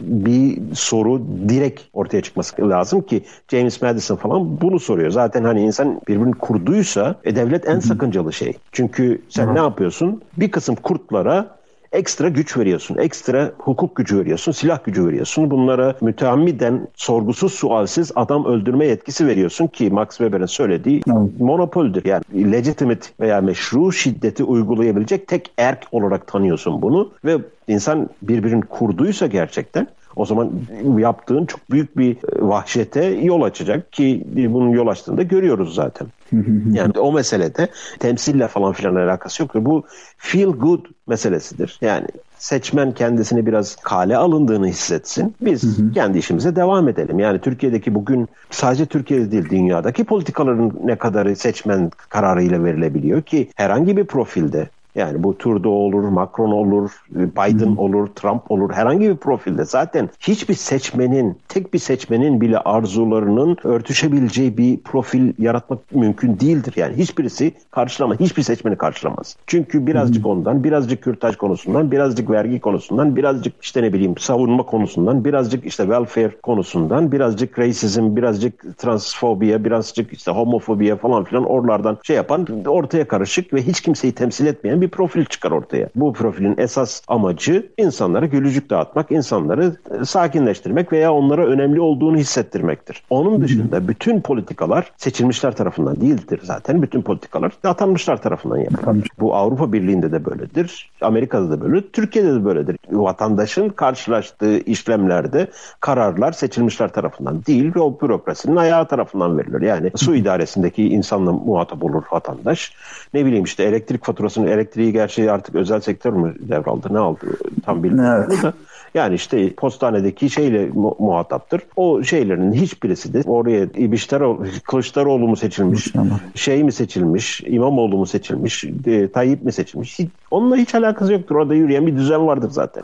bir 0.00 0.58
soru 0.74 1.22
direkt 1.48 1.80
ortaya 1.92 2.20
çıkması 2.22 2.70
lazım 2.70 3.00
ki 3.00 3.22
James 3.50 3.82
Madison 3.82 4.16
falan 4.16 4.60
bunu 4.60 4.80
soruyor. 4.80 5.10
Zaten 5.10 5.44
hani 5.44 5.62
insan 5.62 6.00
birbirini 6.08 6.34
kurduysa 6.34 7.14
e, 7.24 7.36
devlet 7.36 7.68
en 7.68 7.80
sakıncalı 7.80 8.32
şey. 8.32 8.52
Çünkü 8.72 9.22
sen 9.28 9.54
ne 9.54 9.58
yapıyorsun? 9.58 10.22
Bir 10.36 10.50
kısım 10.50 10.65
kurtlara 10.74 11.56
ekstra 11.92 12.28
güç 12.28 12.56
veriyorsun. 12.56 12.96
Ekstra 12.96 13.52
hukuk 13.58 13.96
gücü 13.96 14.18
veriyorsun, 14.18 14.52
silah 14.52 14.84
gücü 14.84 15.06
veriyorsun. 15.06 15.50
Bunlara 15.50 15.94
müteammiden, 16.00 16.88
sorgusuz 16.96 17.52
sualsiz 17.52 18.12
adam 18.14 18.44
öldürme 18.44 18.86
yetkisi 18.86 19.26
veriyorsun 19.26 19.66
ki 19.66 19.90
Max 19.90 20.08
Weber'in 20.08 20.46
söylediği 20.46 21.02
evet. 21.06 21.40
monopoldür. 21.40 22.04
Yani 22.04 22.52
legitimate 22.52 23.08
veya 23.20 23.40
meşru 23.40 23.92
şiddeti 23.92 24.44
uygulayabilecek 24.44 25.28
tek 25.28 25.50
erk 25.58 25.86
olarak 25.92 26.26
tanıyorsun 26.26 26.82
bunu 26.82 27.10
ve 27.24 27.38
insan 27.68 28.08
birbirini 28.22 28.62
kurduysa 28.62 29.26
gerçekten 29.26 29.86
o 30.16 30.24
zaman 30.24 30.50
yaptığın 30.98 31.46
çok 31.46 31.70
büyük 31.70 31.98
bir 31.98 32.16
vahşete 32.38 33.04
yol 33.04 33.42
açacak 33.42 33.92
ki 33.92 34.24
bunun 34.34 34.70
yol 34.70 34.86
açtığını 34.86 35.16
da 35.16 35.22
görüyoruz 35.22 35.74
zaten. 35.74 36.06
yani 36.72 36.98
o 36.98 37.12
meselede 37.12 37.68
temsille 37.98 38.48
falan 38.48 38.72
filan 38.72 38.94
alakası 38.94 39.42
yoktur. 39.42 39.64
Bu 39.64 39.84
feel 40.18 40.48
good 40.50 40.84
meselesidir. 41.06 41.78
Yani 41.80 42.06
seçmen 42.38 42.92
kendisini 42.92 43.46
biraz 43.46 43.76
kale 43.76 44.16
alındığını 44.16 44.66
hissetsin. 44.68 45.34
Biz 45.40 45.76
kendi 45.94 46.18
işimize 46.18 46.56
devam 46.56 46.88
edelim. 46.88 47.18
Yani 47.18 47.40
Türkiye'deki 47.40 47.94
bugün 47.94 48.28
sadece 48.50 48.86
Türkiye'de 48.86 49.30
değil 49.30 49.50
dünyadaki 49.50 50.04
politikaların 50.04 50.72
ne 50.84 50.96
kadarı 50.96 51.36
seçmen 51.36 51.90
kararıyla 52.08 52.64
verilebiliyor 52.64 53.22
ki 53.22 53.48
herhangi 53.56 53.96
bir 53.96 54.04
profilde 54.04 54.68
yani 54.96 55.22
bu 55.22 55.38
Trudeau 55.38 55.74
olur, 55.74 56.08
Macron 56.08 56.50
olur, 56.50 56.90
Biden 57.10 57.66
hmm. 57.66 57.78
olur, 57.78 58.06
Trump 58.06 58.50
olur. 58.50 58.72
Herhangi 58.72 59.08
bir 59.10 59.16
profilde 59.16 59.64
zaten 59.64 60.08
hiçbir 60.20 60.54
seçmenin, 60.54 61.38
tek 61.48 61.74
bir 61.74 61.78
seçmenin 61.78 62.40
bile 62.40 62.58
arzularının 62.58 63.56
örtüşebileceği 63.64 64.58
bir 64.58 64.76
profil 64.76 65.32
yaratmak 65.38 65.78
mümkün 65.92 66.40
değildir. 66.40 66.72
Yani 66.76 66.96
hiçbirisi 66.96 67.52
karşılamaz. 67.70 68.20
Hiçbir 68.20 68.42
seçmeni 68.42 68.76
karşılamaz. 68.76 69.36
Çünkü 69.46 69.86
birazcık 69.86 70.26
ondan, 70.26 70.64
birazcık 70.64 71.02
kürtaj 71.02 71.36
konusundan, 71.36 71.90
birazcık 71.90 72.30
vergi 72.30 72.60
konusundan, 72.60 73.16
birazcık 73.16 73.54
işte 73.62 73.82
ne 73.82 73.92
bileyim 73.92 74.16
savunma 74.18 74.62
konusundan, 74.62 75.24
birazcık 75.24 75.66
işte 75.66 75.82
welfare 75.82 76.40
konusundan, 76.42 77.12
birazcık 77.12 77.58
racism, 77.58 78.16
birazcık 78.16 78.78
transfobiya, 78.78 79.64
birazcık 79.64 80.12
işte 80.12 80.30
homofobiya 80.30 80.96
falan 80.96 81.24
filan 81.24 81.44
oralardan 81.44 81.98
şey 82.02 82.16
yapan 82.16 82.46
ortaya 82.66 83.08
karışık 83.08 83.52
ve 83.52 83.62
hiç 83.62 83.80
kimseyi 83.80 84.12
temsil 84.12 84.46
etmeyen 84.46 84.80
bir 84.80 84.85
bir 84.86 84.90
profil 84.90 85.24
çıkar 85.24 85.50
ortaya. 85.50 85.88
Bu 85.96 86.12
profilin 86.12 86.54
esas 86.58 87.02
amacı 87.08 87.66
insanlara 87.76 88.26
gülücük 88.26 88.70
dağıtmak, 88.70 89.10
insanları 89.10 89.76
e, 90.00 90.04
sakinleştirmek 90.04 90.92
veya 90.92 91.12
onlara 91.12 91.46
önemli 91.46 91.80
olduğunu 91.80 92.16
hissettirmektir. 92.16 93.02
Onun 93.10 93.42
dışında 93.42 93.88
bütün 93.88 94.20
politikalar 94.20 94.92
seçilmişler 94.96 95.56
tarafından 95.56 96.00
değildir 96.00 96.40
zaten. 96.42 96.82
Bütün 96.82 97.02
politikalar 97.02 97.52
atanmışlar 97.64 98.22
tarafından 98.22 98.58
yapılır. 98.58 99.08
Bu 99.20 99.34
Avrupa 99.34 99.72
Birliği'nde 99.72 100.12
de 100.12 100.24
böyledir. 100.24 100.90
Amerika'da 101.00 101.50
da 101.50 101.60
böyle, 101.60 101.90
Türkiye'de 101.90 102.34
de 102.34 102.44
böyledir. 102.44 102.76
Vatandaşın 102.90 103.68
karşılaştığı 103.68 104.58
işlemlerde 104.58 105.50
kararlar 105.80 106.32
seçilmişler 106.32 106.92
tarafından 106.92 107.44
değil 107.46 107.74
ve 107.74 107.80
o 107.80 108.00
bürokrasinin 108.00 108.56
ayağı 108.56 108.88
tarafından 108.88 109.38
verilir. 109.38 109.60
Yani 109.60 109.90
su 109.96 110.14
idaresindeki 110.14 110.88
insanla 110.88 111.32
muhatap 111.32 111.84
olur 111.84 112.02
vatandaş. 112.12 112.72
Ne 113.14 113.26
bileyim 113.26 113.44
işte 113.44 113.64
elektrik 113.64 114.04
faturasını 114.04 114.50
elektrik 114.50 114.75
elektriği 114.76 114.92
gerçi 114.92 115.32
artık 115.32 115.54
özel 115.54 115.80
sektör 115.80 116.12
mü 116.12 116.34
devraldı 116.38 116.94
ne 116.94 116.98
aldı 116.98 117.26
tam 117.64 117.82
bilmiyorum 117.82 118.24
evet. 118.28 118.42
da. 118.42 118.52
Yani 118.94 119.14
işte 119.14 119.54
postanedeki 119.54 120.30
şeyle 120.30 120.68
mu- 120.74 120.96
muhataptır. 120.98 121.62
O 121.76 122.02
şeylerin 122.02 122.52
hiçbirisi 122.52 123.12
de 123.12 123.22
oraya 123.26 123.64
İbiştaroğlu, 123.64 124.44
Kılıçdaroğlu 124.64 125.28
mu 125.28 125.36
seçilmiş, 125.36 125.92
şey 126.34 126.64
mi 126.64 126.72
seçilmiş, 126.72 127.42
İmamoğlu 127.46 127.96
mu 127.96 128.06
seçilmiş, 128.06 128.64
e, 128.86 129.08
Tayyip 129.08 129.42
mi 129.42 129.52
seçilmiş? 129.52 129.98
Hiç, 129.98 130.08
onunla 130.30 130.56
hiç 130.56 130.74
alakası 130.74 131.12
yoktur. 131.12 131.36
Orada 131.36 131.54
yürüyen 131.54 131.86
bir 131.86 131.96
düzen 131.96 132.26
vardır 132.26 132.50
zaten. 132.50 132.82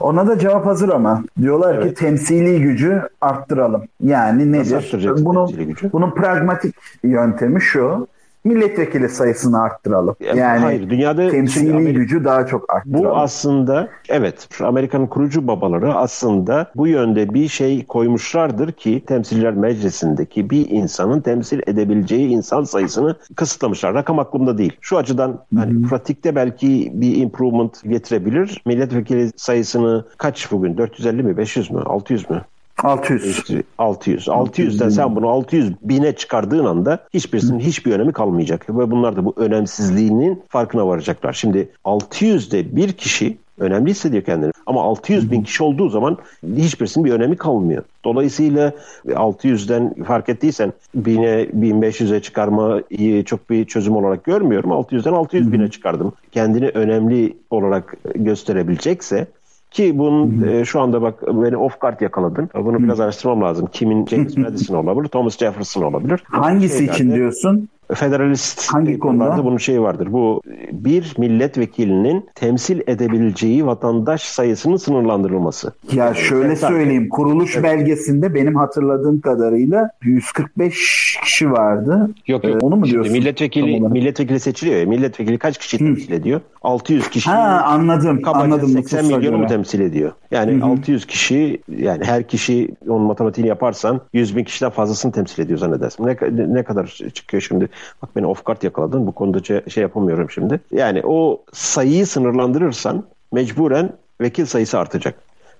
Ona 0.00 0.26
da 0.26 0.38
cevap 0.38 0.66
hazır 0.66 0.88
ama. 0.88 1.24
Diyorlar 1.40 1.74
evet. 1.74 1.88
ki 1.88 1.94
temsili 1.94 2.62
gücü 2.62 3.02
arttıralım. 3.20 3.82
Yani 4.02 4.52
nedir? 4.52 4.84
Bunun, 5.24 5.50
bunun 5.92 6.10
pragmatik 6.10 6.74
yöntemi 7.02 7.60
şu 7.60 8.06
milletvekili 8.44 9.08
sayısını 9.08 9.62
arttıralım. 9.62 10.16
Yani 10.20 10.40
hayır, 10.40 10.90
dünyada 10.90 11.30
temsili 11.30 11.74
Amerika, 11.74 11.98
gücü 11.98 12.24
daha 12.24 12.46
çok 12.46 12.74
arttıralım. 12.74 13.04
Bu 13.04 13.16
aslında 13.16 13.88
evet 14.08 14.48
Amerika'nın 14.60 15.06
kurucu 15.06 15.46
babaları 15.46 15.94
aslında 15.94 16.70
bu 16.76 16.86
yönde 16.86 17.34
bir 17.34 17.48
şey 17.48 17.86
koymuşlardır 17.86 18.72
ki 18.72 19.04
temsiller 19.06 19.54
meclisindeki 19.54 20.50
bir 20.50 20.70
insanın 20.70 21.20
temsil 21.20 21.60
edebileceği 21.66 22.28
insan 22.28 22.64
sayısını 22.64 23.16
kısıtlamışlar. 23.36 23.94
Rakam 23.94 24.18
aklımda 24.18 24.58
değil. 24.58 24.76
Şu 24.80 24.96
açıdan 24.96 25.44
hani 25.56 25.82
pratikte 25.82 26.34
belki 26.34 26.92
bir 26.94 27.16
improvement 27.16 27.82
getirebilir. 27.82 28.62
Milletvekili 28.66 29.30
sayısını 29.36 30.04
kaç 30.18 30.52
bugün? 30.52 30.78
450 30.78 31.22
mi? 31.22 31.36
500 31.36 31.70
mü? 31.70 31.80
600 31.80 32.30
mü? 32.30 32.42
600. 32.82 33.44
600. 33.78 34.28
600'den 34.28 34.88
sen 34.88 35.16
bunu 35.16 35.28
600 35.28 35.72
bine 35.82 36.12
çıkardığın 36.16 36.64
anda 36.64 36.98
hiçbirisinin 37.14 37.60
hiçbir 37.60 37.92
önemi 37.92 38.12
kalmayacak. 38.12 38.70
Ve 38.70 38.90
bunlar 38.90 39.16
da 39.16 39.24
bu 39.24 39.34
önemsizliğinin 39.36 40.42
farkına 40.48 40.86
varacaklar. 40.86 41.32
Şimdi 41.32 41.68
600'de 41.84 42.76
bir 42.76 42.92
kişi 42.92 43.38
önemli 43.58 43.90
hissediyor 43.90 44.22
kendini. 44.22 44.50
Ama 44.66 44.82
600 44.82 45.30
bin 45.30 45.42
kişi 45.42 45.62
olduğu 45.62 45.88
zaman 45.88 46.18
hiçbirisinin 46.56 47.04
bir 47.04 47.12
önemi 47.12 47.36
kalmıyor. 47.36 47.82
Dolayısıyla 48.04 48.72
600'den 49.06 49.94
fark 50.04 50.28
ettiysen 50.28 50.72
1000'e 50.96 51.44
1500'e 51.44 52.22
çıkarmayı 52.22 53.24
çok 53.24 53.50
bir 53.50 53.64
çözüm 53.64 53.96
olarak 53.96 54.24
görmüyorum. 54.24 54.70
600'den 54.70 55.12
600 55.12 55.52
bine 55.52 55.70
çıkardım. 55.70 56.12
Kendini 56.32 56.68
önemli 56.68 57.36
olarak 57.50 57.96
gösterebilecekse 58.14 59.26
ki 59.70 59.98
bunun 59.98 60.48
e, 60.48 60.64
şu 60.64 60.80
anda 60.80 61.02
bak 61.02 61.22
beni 61.26 61.56
off 61.56 61.80
guard 61.80 62.00
yakaladın. 62.00 62.50
Bunu 62.54 62.82
biraz 62.82 63.00
araştırmam 63.00 63.42
lazım. 63.42 63.68
Kimin 63.72 64.06
James 64.06 64.36
Madison 64.36 64.74
olabilir, 64.74 65.08
Thomas 65.08 65.38
Jefferson 65.38 65.82
olabilir. 65.82 66.22
Hangisi 66.24 66.84
için 66.84 67.14
diyorsun? 67.14 67.68
Federalist 67.94 68.72
Hangi 68.72 68.98
konuda? 68.98 69.44
bunun 69.44 69.56
şeyi 69.56 69.80
vardır. 69.80 70.12
Bu 70.12 70.42
bir 70.72 71.14
milletvekilinin 71.18 72.28
temsil 72.34 72.80
edebileceği 72.86 73.66
vatandaş 73.66 74.22
sayısının 74.22 74.76
sınırlandırılması. 74.76 75.72
Ya 75.92 76.14
şöyle 76.14 76.56
söyleyeyim. 76.56 77.08
Kuruluş 77.08 77.54
evet. 77.54 77.64
belgesinde 77.64 78.34
benim 78.34 78.54
hatırladığım 78.54 79.20
kadarıyla 79.20 79.90
145 80.02 81.18
kişi 81.24 81.50
vardı. 81.50 82.10
Yok 82.26 82.44
yok. 82.44 82.62
Ee, 82.62 82.66
onu 82.66 82.76
mu 82.76 82.84
diyorsun? 82.86 83.12
Milletvekili 83.12 83.80
milletvekili 83.80 84.40
seçiliyor 84.40 84.80
ya. 84.80 84.86
Milletvekili 84.86 85.38
kaç 85.38 85.58
kişi 85.58 85.78
temsil 85.78 86.12
ediyor? 86.12 86.40
600 86.68 87.10
kişi. 87.10 87.30
Ha 87.30 87.62
anladım. 87.66 88.20
Anladım. 88.24 88.68
80 88.68 89.04
milyonu 89.04 89.38
mu 89.38 89.46
temsil 89.46 89.80
ediyor? 89.80 90.12
Yani 90.30 90.52
Hı-hı. 90.52 90.64
600 90.70 91.06
kişi 91.06 91.62
yani 91.76 92.04
her 92.04 92.28
kişi 92.28 92.68
onun 92.88 93.02
matematiğini 93.02 93.48
yaparsan 93.48 94.00
100 94.12 94.36
bin 94.36 94.44
kişiden 94.44 94.70
fazlasını 94.70 95.12
temsil 95.12 95.42
ediyor 95.42 95.58
zannedersin. 95.58 96.06
Ne, 96.06 96.16
ne 96.54 96.62
kadar 96.62 96.86
çıkıyor 97.14 97.40
şimdi? 97.40 97.68
Bak 98.02 98.10
beni 98.16 98.26
off 98.26 98.44
guard 98.44 98.62
yakaladın. 98.62 99.06
Bu 99.06 99.12
konuda 99.12 99.42
şey, 99.42 99.60
şey 99.68 99.82
yapamıyorum 99.82 100.30
şimdi. 100.30 100.60
Yani 100.72 101.02
o 101.04 101.42
sayıyı 101.52 102.06
sınırlandırırsan 102.06 103.04
mecburen 103.32 103.92
vekil 104.20 104.46
sayısı 104.46 104.78
artacak. 104.78 105.14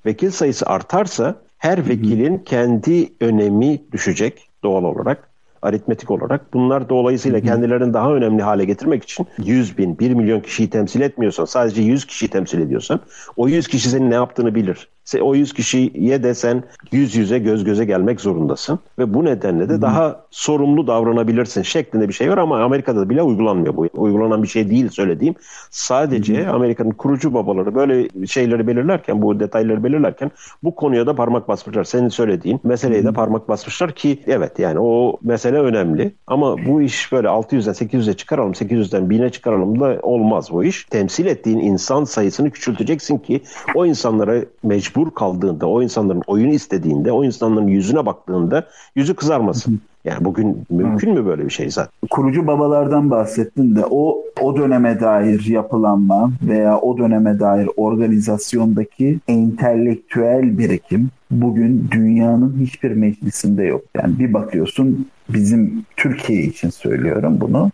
Vekil 0.06 0.30
sayısı 0.30 0.66
artarsa 0.66 1.34
her 1.58 1.88
vekilin 1.88 2.38
kendi 2.38 3.12
önemi 3.20 3.82
düşecek 3.92 4.48
doğal 4.62 4.84
olarak 4.84 5.27
aritmetik 5.62 6.10
olarak. 6.10 6.54
Bunlar 6.54 6.88
dolayısıyla 6.88 7.40
kendilerini 7.40 7.94
daha 7.94 8.14
önemli 8.14 8.42
hale 8.42 8.64
getirmek 8.64 9.02
için 9.02 9.26
100 9.38 9.78
bin, 9.78 9.98
1 9.98 10.14
milyon 10.14 10.40
kişiyi 10.40 10.70
temsil 10.70 11.00
etmiyorsan, 11.00 11.44
sadece 11.44 11.82
100 11.82 12.04
kişiyi 12.04 12.28
temsil 12.28 12.60
ediyorsan 12.60 13.00
o 13.36 13.48
100 13.48 13.68
kişi 13.68 13.90
senin 13.90 14.10
ne 14.10 14.14
yaptığını 14.14 14.54
bilir 14.54 14.88
o 15.22 15.34
100 15.34 15.52
kişiye 15.52 16.22
de 16.22 16.34
sen 16.34 16.62
yüz 16.92 17.16
yüze 17.16 17.38
göz 17.38 17.64
göze 17.64 17.84
gelmek 17.84 18.20
zorundasın. 18.20 18.78
Ve 18.98 19.14
bu 19.14 19.24
nedenle 19.24 19.68
de 19.68 19.82
daha 19.82 20.20
sorumlu 20.30 20.86
davranabilirsin 20.86 21.62
şeklinde 21.62 22.08
bir 22.08 22.12
şey 22.12 22.30
var 22.30 22.38
ama 22.38 22.62
Amerika'da 22.62 23.10
bile 23.10 23.22
uygulanmıyor 23.22 23.76
bu. 23.76 23.88
Uygulanan 23.94 24.42
bir 24.42 24.48
şey 24.48 24.70
değil 24.70 24.88
söylediğim. 24.88 25.34
Sadece 25.70 26.48
Amerika'nın 26.48 26.90
kurucu 26.90 27.34
babaları 27.34 27.74
böyle 27.74 28.26
şeyleri 28.26 28.66
belirlerken, 28.66 29.22
bu 29.22 29.40
detayları 29.40 29.84
belirlerken 29.84 30.30
bu 30.62 30.74
konuya 30.74 31.06
da 31.06 31.14
parmak 31.14 31.48
basmışlar. 31.48 31.84
Senin 31.84 32.08
söylediğin 32.08 32.60
meseleye 32.64 33.04
de 33.04 33.12
parmak 33.12 33.48
basmışlar 33.48 33.92
ki 33.92 34.18
evet 34.26 34.58
yani 34.58 34.78
o 34.80 35.16
mesele 35.22 35.58
önemli. 35.58 36.14
Ama 36.26 36.66
bu 36.66 36.82
iş 36.82 37.12
böyle 37.12 37.28
600'den 37.28 37.72
800'e 37.72 38.12
çıkaralım, 38.12 38.52
800'den 38.52 39.02
1000'e 39.02 39.30
çıkaralım 39.30 39.80
da 39.80 39.98
olmaz 40.02 40.48
bu 40.52 40.64
iş. 40.64 40.84
Temsil 40.84 41.26
ettiğin 41.26 41.58
insan 41.58 42.04
sayısını 42.04 42.50
küçülteceksin 42.50 43.18
ki 43.18 43.42
o 43.74 43.86
insanlara 43.86 44.44
mecbur 44.62 44.97
mecbur 44.98 45.14
kaldığında, 45.14 45.66
o 45.66 45.82
insanların 45.82 46.22
oyunu 46.26 46.52
istediğinde, 46.52 47.12
o 47.12 47.24
insanların 47.24 47.66
yüzüne 47.66 48.06
baktığında 48.06 48.66
yüzü 48.96 49.14
kızarmasın. 49.14 49.80
Yani 50.04 50.24
bugün 50.24 50.66
mümkün 50.70 51.14
mü 51.14 51.26
böyle 51.26 51.44
bir 51.44 51.50
şey 51.50 51.70
zaten? 51.70 51.92
Kurucu 52.10 52.46
babalardan 52.46 53.10
bahsettin 53.10 53.76
de 53.76 53.84
o 53.90 54.22
o 54.40 54.56
döneme 54.56 55.00
dair 55.00 55.46
yapılanma 55.46 56.30
veya 56.42 56.78
o 56.78 56.98
döneme 56.98 57.40
dair 57.40 57.68
organizasyondaki 57.76 59.18
entelektüel 59.28 60.58
birikim 60.58 61.10
bugün 61.30 61.88
dünyanın 61.90 62.56
hiçbir 62.60 62.90
meclisinde 62.90 63.62
yok. 63.62 63.82
Yani 63.94 64.18
bir 64.18 64.32
bakıyorsun 64.32 65.06
bizim 65.28 65.84
Türkiye 65.96 66.42
için 66.42 66.70
söylüyorum 66.70 67.38
bunu. 67.40 67.70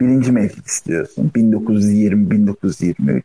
Birinci 0.00 0.32
meclis 0.32 0.86
diyorsun 0.86 1.30
1920-1923. 1.36 3.22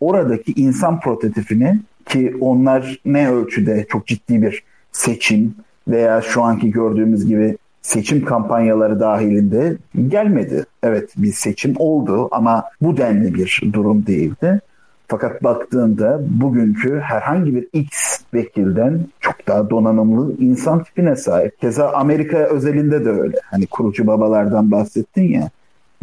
Oradaki 0.00 0.52
insan 0.52 1.00
prototipini 1.00 1.80
ki 2.06 2.36
onlar 2.40 3.00
ne 3.04 3.30
ölçüde 3.30 3.86
çok 3.88 4.06
ciddi 4.06 4.42
bir 4.42 4.62
seçim 4.92 5.54
veya 5.88 6.20
şu 6.20 6.42
anki 6.42 6.70
gördüğümüz 6.70 7.26
gibi 7.26 7.56
seçim 7.82 8.24
kampanyaları 8.24 9.00
dahilinde 9.00 9.76
gelmedi. 10.08 10.64
Evet 10.82 11.10
bir 11.16 11.32
seçim 11.32 11.74
oldu 11.78 12.28
ama 12.30 12.64
bu 12.82 12.96
denli 12.96 13.34
bir 13.34 13.62
durum 13.72 14.06
değildi. 14.06 14.60
Fakat 15.08 15.44
baktığında 15.44 16.20
bugünkü 16.28 17.00
herhangi 17.00 17.54
bir 17.54 17.68
X 17.72 18.18
vekilden 18.34 19.00
çok 19.20 19.48
daha 19.48 19.70
donanımlı 19.70 20.32
insan 20.38 20.84
tipine 20.84 21.16
sahip. 21.16 21.60
Keza 21.60 21.92
Amerika 21.92 22.38
özelinde 22.38 23.04
de 23.04 23.10
öyle. 23.10 23.36
Hani 23.50 23.66
kurucu 23.66 24.06
babalardan 24.06 24.70
bahsettin 24.70 25.28
ya. 25.28 25.50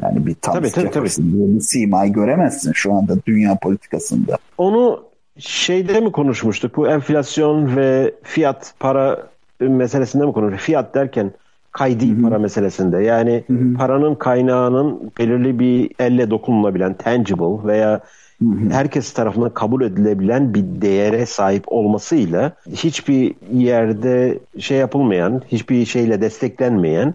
Yani 0.02 0.26
bir 0.26 0.34
Thomas 0.34 0.58
tabii, 0.58 0.72
tabii, 0.72 0.92
tabii. 0.92 1.32
diye 1.32 1.56
bir 1.56 1.60
simayı 1.60 2.14
göremezsin 2.14 2.72
şu 2.74 2.94
anda 2.94 3.14
dünya 3.28 3.58
politikasında. 3.62 4.38
Onu 4.58 5.09
şeyde 5.39 5.99
mi 5.99 6.12
konuşmuştuk? 6.12 6.78
Bu 6.78 6.88
enflasyon 6.88 7.75
ve 7.75 8.13
fiyat 8.23 8.73
para 8.80 9.28
meselesinde 9.60 10.25
mi 10.25 10.34
konuşmuştuk? 10.34 10.65
Fiyat 10.65 10.95
derken 10.95 11.32
kaydi 11.71 12.12
Hı-hı. 12.12 12.21
para 12.21 12.39
meselesinde. 12.39 13.04
Yani 13.04 13.43
Hı-hı. 13.47 13.73
paranın 13.78 14.15
kaynağının 14.15 15.12
belirli 15.19 15.60
bir 15.60 15.91
elle 15.99 16.30
dokunulabilen 16.30 16.93
tangible 16.93 17.67
veya 17.67 18.02
Hı-hı. 18.39 18.69
herkes 18.71 19.13
tarafından 19.13 19.54
kabul 19.54 19.82
edilebilen 19.82 20.54
bir 20.54 20.63
değere 20.82 21.25
sahip 21.25 21.63
olmasıyla 21.67 22.52
hiçbir 22.71 23.36
yerde 23.54 24.39
şey 24.60 24.78
yapılmayan, 24.78 25.41
hiçbir 25.52 25.86
şeyle 25.86 26.21
desteklenmeyen 26.21 27.13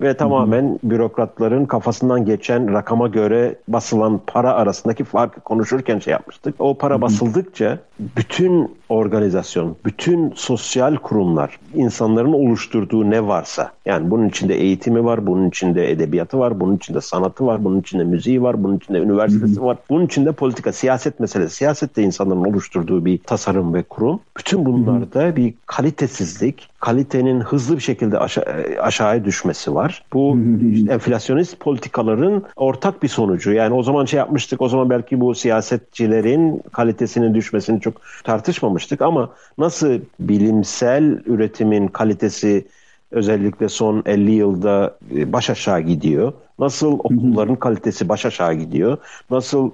ve 0.00 0.14
tamamen 0.14 0.78
bürokratların 0.82 1.66
kafasından 1.66 2.24
geçen 2.24 2.72
rakama 2.72 3.08
göre 3.08 3.54
basılan 3.68 4.20
para 4.26 4.52
arasındaki 4.52 5.04
farkı 5.04 5.40
konuşurken 5.40 5.98
şey 5.98 6.12
yapmıştık. 6.12 6.54
O 6.58 6.78
para 6.78 7.00
basıldıkça 7.00 7.78
bütün 7.98 8.77
organizasyon, 8.88 9.76
bütün 9.84 10.32
sosyal 10.34 10.96
kurumlar, 10.96 11.58
insanların 11.74 12.32
oluşturduğu 12.32 13.10
ne 13.10 13.26
varsa, 13.26 13.70
yani 13.86 14.10
bunun 14.10 14.28
içinde 14.28 14.54
eğitimi 14.54 15.04
var, 15.04 15.26
bunun 15.26 15.48
içinde 15.48 15.90
edebiyatı 15.90 16.38
var, 16.38 16.60
bunun 16.60 16.76
içinde 16.76 17.00
sanatı 17.00 17.46
var, 17.46 17.64
bunun 17.64 17.80
içinde 17.80 18.04
müziği 18.04 18.42
var, 18.42 18.64
bunun 18.64 18.76
içinde 18.76 18.98
üniversitesi 18.98 19.62
var, 19.62 19.76
bunun 19.90 20.06
içinde 20.06 20.32
politika, 20.32 20.72
siyaset 20.72 21.20
meselesi, 21.20 21.56
siyaset 21.56 21.96
de 21.96 22.02
insanların 22.02 22.44
oluşturduğu 22.44 23.04
bir 23.04 23.18
tasarım 23.18 23.74
ve 23.74 23.82
kurum. 23.82 24.20
Bütün 24.38 24.64
bunlarda 24.64 25.36
bir 25.36 25.54
kalitesizlik, 25.66 26.68
kalitenin 26.80 27.40
hızlı 27.40 27.76
bir 27.76 27.82
şekilde 27.82 28.16
aşa- 28.16 28.80
aşağıya 28.80 29.24
düşmesi 29.24 29.74
var. 29.74 30.04
Bu 30.12 30.38
işte 30.72 30.92
enflasyonist 30.92 31.60
politikaların 31.60 32.42
ortak 32.56 33.02
bir 33.02 33.08
sonucu. 33.08 33.52
Yani 33.52 33.74
o 33.74 33.82
zaman 33.82 34.04
şey 34.04 34.18
yapmıştık, 34.18 34.62
o 34.62 34.68
zaman 34.68 34.90
belki 34.90 35.20
bu 35.20 35.34
siyasetçilerin 35.34 36.62
kalitesinin 36.72 37.34
düşmesini 37.34 37.80
çok 37.80 37.94
tartışmamıştık 38.24 38.77
ama 39.02 39.30
nasıl 39.58 40.00
bilimsel 40.20 41.22
üretimin 41.26 41.88
kalitesi 41.88 42.66
özellikle 43.10 43.68
son 43.68 44.02
50 44.06 44.30
yılda 44.30 44.98
baş 45.10 45.50
aşağı 45.50 45.80
gidiyor. 45.80 46.32
Nasıl 46.58 46.92
okulların 46.92 47.56
kalitesi 47.56 48.08
baş 48.08 48.26
aşağı 48.26 48.54
gidiyor. 48.54 48.98
Nasıl 49.30 49.70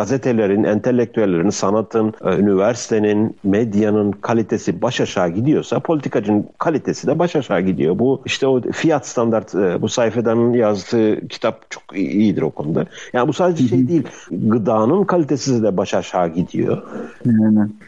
gazetelerin, 0.00 0.64
entelektüellerin, 0.64 1.50
sanatın, 1.50 2.14
e, 2.24 2.36
üniversitenin, 2.36 3.36
medyanın 3.44 4.12
kalitesi 4.12 4.82
baş 4.82 5.00
aşağı 5.00 5.28
gidiyorsa 5.28 5.80
politikacının 5.80 6.46
kalitesi 6.58 7.06
de 7.06 7.18
baş 7.18 7.36
aşağı 7.36 7.60
gidiyor. 7.60 7.98
Bu 7.98 8.22
işte 8.24 8.46
o 8.46 8.60
fiyat 8.60 9.06
standart 9.06 9.54
e, 9.54 9.82
bu 9.82 9.88
sayfedanın 9.88 10.52
yazdığı 10.52 11.28
kitap 11.28 11.70
çok 11.70 11.82
iyidir 11.94 12.42
o 12.42 12.50
konuda. 12.50 12.86
Yani 13.12 13.28
bu 13.28 13.32
sadece 13.32 13.68
şey 13.68 13.88
değil. 13.88 14.02
Gıdanın 14.30 15.04
kalitesi 15.04 15.62
de 15.62 15.76
baş 15.76 15.94
aşağı 15.94 16.28
gidiyor. 16.28 16.82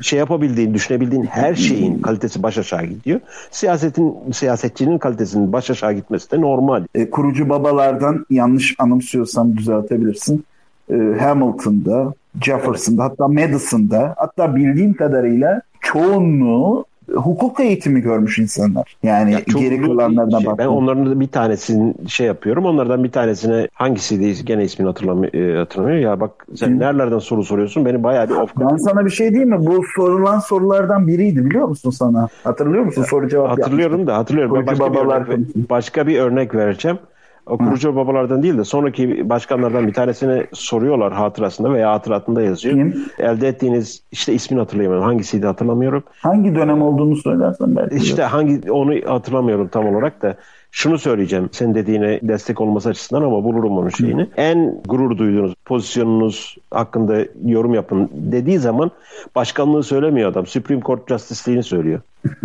Şey 0.01 0.19
yapabildiğin, 0.19 0.75
düşünebildiğin 0.75 1.25
her 1.25 1.55
şeyin 1.55 1.99
kalitesi 1.99 2.43
baş 2.43 2.59
aşağı 2.59 2.85
gidiyor. 2.85 3.21
Siyasetin 3.51 4.33
siyasetçinin 4.33 4.99
kalitesinin 4.99 5.53
baş 5.53 5.71
aşağı 5.71 5.93
gitmesi 5.93 6.31
de 6.31 6.41
normal. 6.41 6.85
E, 6.95 7.11
kurucu 7.11 7.49
babalardan 7.49 8.27
yanlış 8.31 8.75
anımsıyorsam 8.79 9.57
düzeltebilirsin. 9.57 10.45
E, 10.93 11.19
Hamilton'da, 11.21 12.15
Jefferson'da 12.43 13.05
hatta 13.05 13.29
Madison'da 13.29 14.15
hatta 14.17 14.57
bildiğim 14.57 14.95
kadarıyla 14.95 15.63
çoğunluğu 15.81 16.85
hukuk 17.15 17.61
eğitimi 17.61 18.01
görmüş 18.01 18.39
insanlar. 18.39 18.97
Yani 19.03 19.33
ya 19.33 19.41
geri 19.59 19.83
kalanlardan 19.83 20.39
şey, 20.39 20.51
Ben 20.59 20.67
onların 20.67 21.21
bir 21.21 21.29
tanesini 21.29 21.95
şey 22.09 22.27
yapıyorum. 22.27 22.65
Onlardan 22.65 23.05
bir 23.05 23.11
tanesine 23.11 23.69
hangisiydi 23.73 24.45
gene 24.45 24.65
ismini 24.65 24.89
hatırlamıyorum. 24.89 25.59
hatırlamıyor. 25.59 25.99
Ya 25.99 26.21
bak 26.21 26.47
sen 26.55 26.71
Hı. 26.71 26.79
nerelerden 26.79 27.19
soru 27.19 27.45
soruyorsun? 27.45 27.85
Beni 27.85 28.03
bayağı 28.03 28.29
bir 28.29 28.35
off 28.35 28.53
Ben 28.61 28.77
sana 28.77 29.05
bir 29.05 29.11
şey 29.11 29.31
diyeyim 29.31 29.51
mi? 29.51 29.67
Bu 29.67 29.81
sorulan 29.97 30.39
sorulardan 30.39 31.07
biriydi 31.07 31.45
biliyor 31.45 31.69
musun 31.69 31.91
sana? 31.91 32.29
Hatırlıyor 32.45 32.85
musun? 32.85 33.03
Soru 33.03 33.29
cevap 33.29 33.51
Hatırlıyorum 33.51 33.83
yapmıştım. 33.83 34.07
da 34.07 34.19
hatırlıyorum. 34.19 34.67
başka, 34.67 34.93
bir 34.93 34.99
örnek, 34.99 35.71
başka 35.71 36.07
bir 36.07 36.19
örnek 36.19 36.55
vereceğim. 36.55 36.99
O 37.47 37.59
kurucu 37.59 37.91
Hı. 37.93 37.97
babalardan 37.97 38.43
değil 38.43 38.59
de 38.59 38.65
sonraki 38.65 39.29
başkanlardan 39.31 39.87
bir 39.87 39.93
tanesine 39.93 40.47
soruyorlar 40.53 41.13
hatırasında 41.13 41.73
veya 41.73 41.93
hatıratında 41.93 42.43
yazıyor. 42.43 42.75
Kim? 42.75 43.05
Elde 43.19 43.49
ettiğiniz 43.49 44.03
işte 44.13 44.33
ismini 44.33 44.61
hatırlayamıyorum. 44.61 45.07
Hangisiydi 45.07 45.47
hatırlamıyorum. 45.47 46.03
Hangi 46.21 46.55
dönem 46.55 46.83
olduğunu 46.83 47.17
söylersen 47.17 47.77
belki. 47.77 47.97
İşte 47.97 48.23
hangi 48.23 48.73
onu 48.73 48.95
hatırlamıyorum 49.07 49.69
tam 49.69 49.87
olarak 49.87 50.23
da 50.23 50.37
şunu 50.71 50.99
söyleyeceğim 50.99 51.49
sen 51.53 51.75
dediğine 51.75 52.21
destek 52.23 52.61
olması 52.61 52.89
açısından 52.89 53.23
ama 53.23 53.45
bulurum 53.45 53.79
onun 53.79 53.89
şeyini. 53.89 54.23
Hı. 54.23 54.29
En 54.37 54.83
gurur 54.89 55.19
duyduğunuz 55.19 55.55
pozisyonunuz 55.73 56.57
hakkında 56.71 57.19
yorum 57.45 57.75
yapın 57.75 58.11
dediği 58.13 58.59
zaman 58.59 58.91
başkanlığı 59.35 59.83
söylemiyor 59.83 60.31
adam. 60.31 60.47
Supreme 60.47 60.83
Court 60.83 61.09
Justice'liğini 61.09 61.63
söylüyor. 61.63 62.01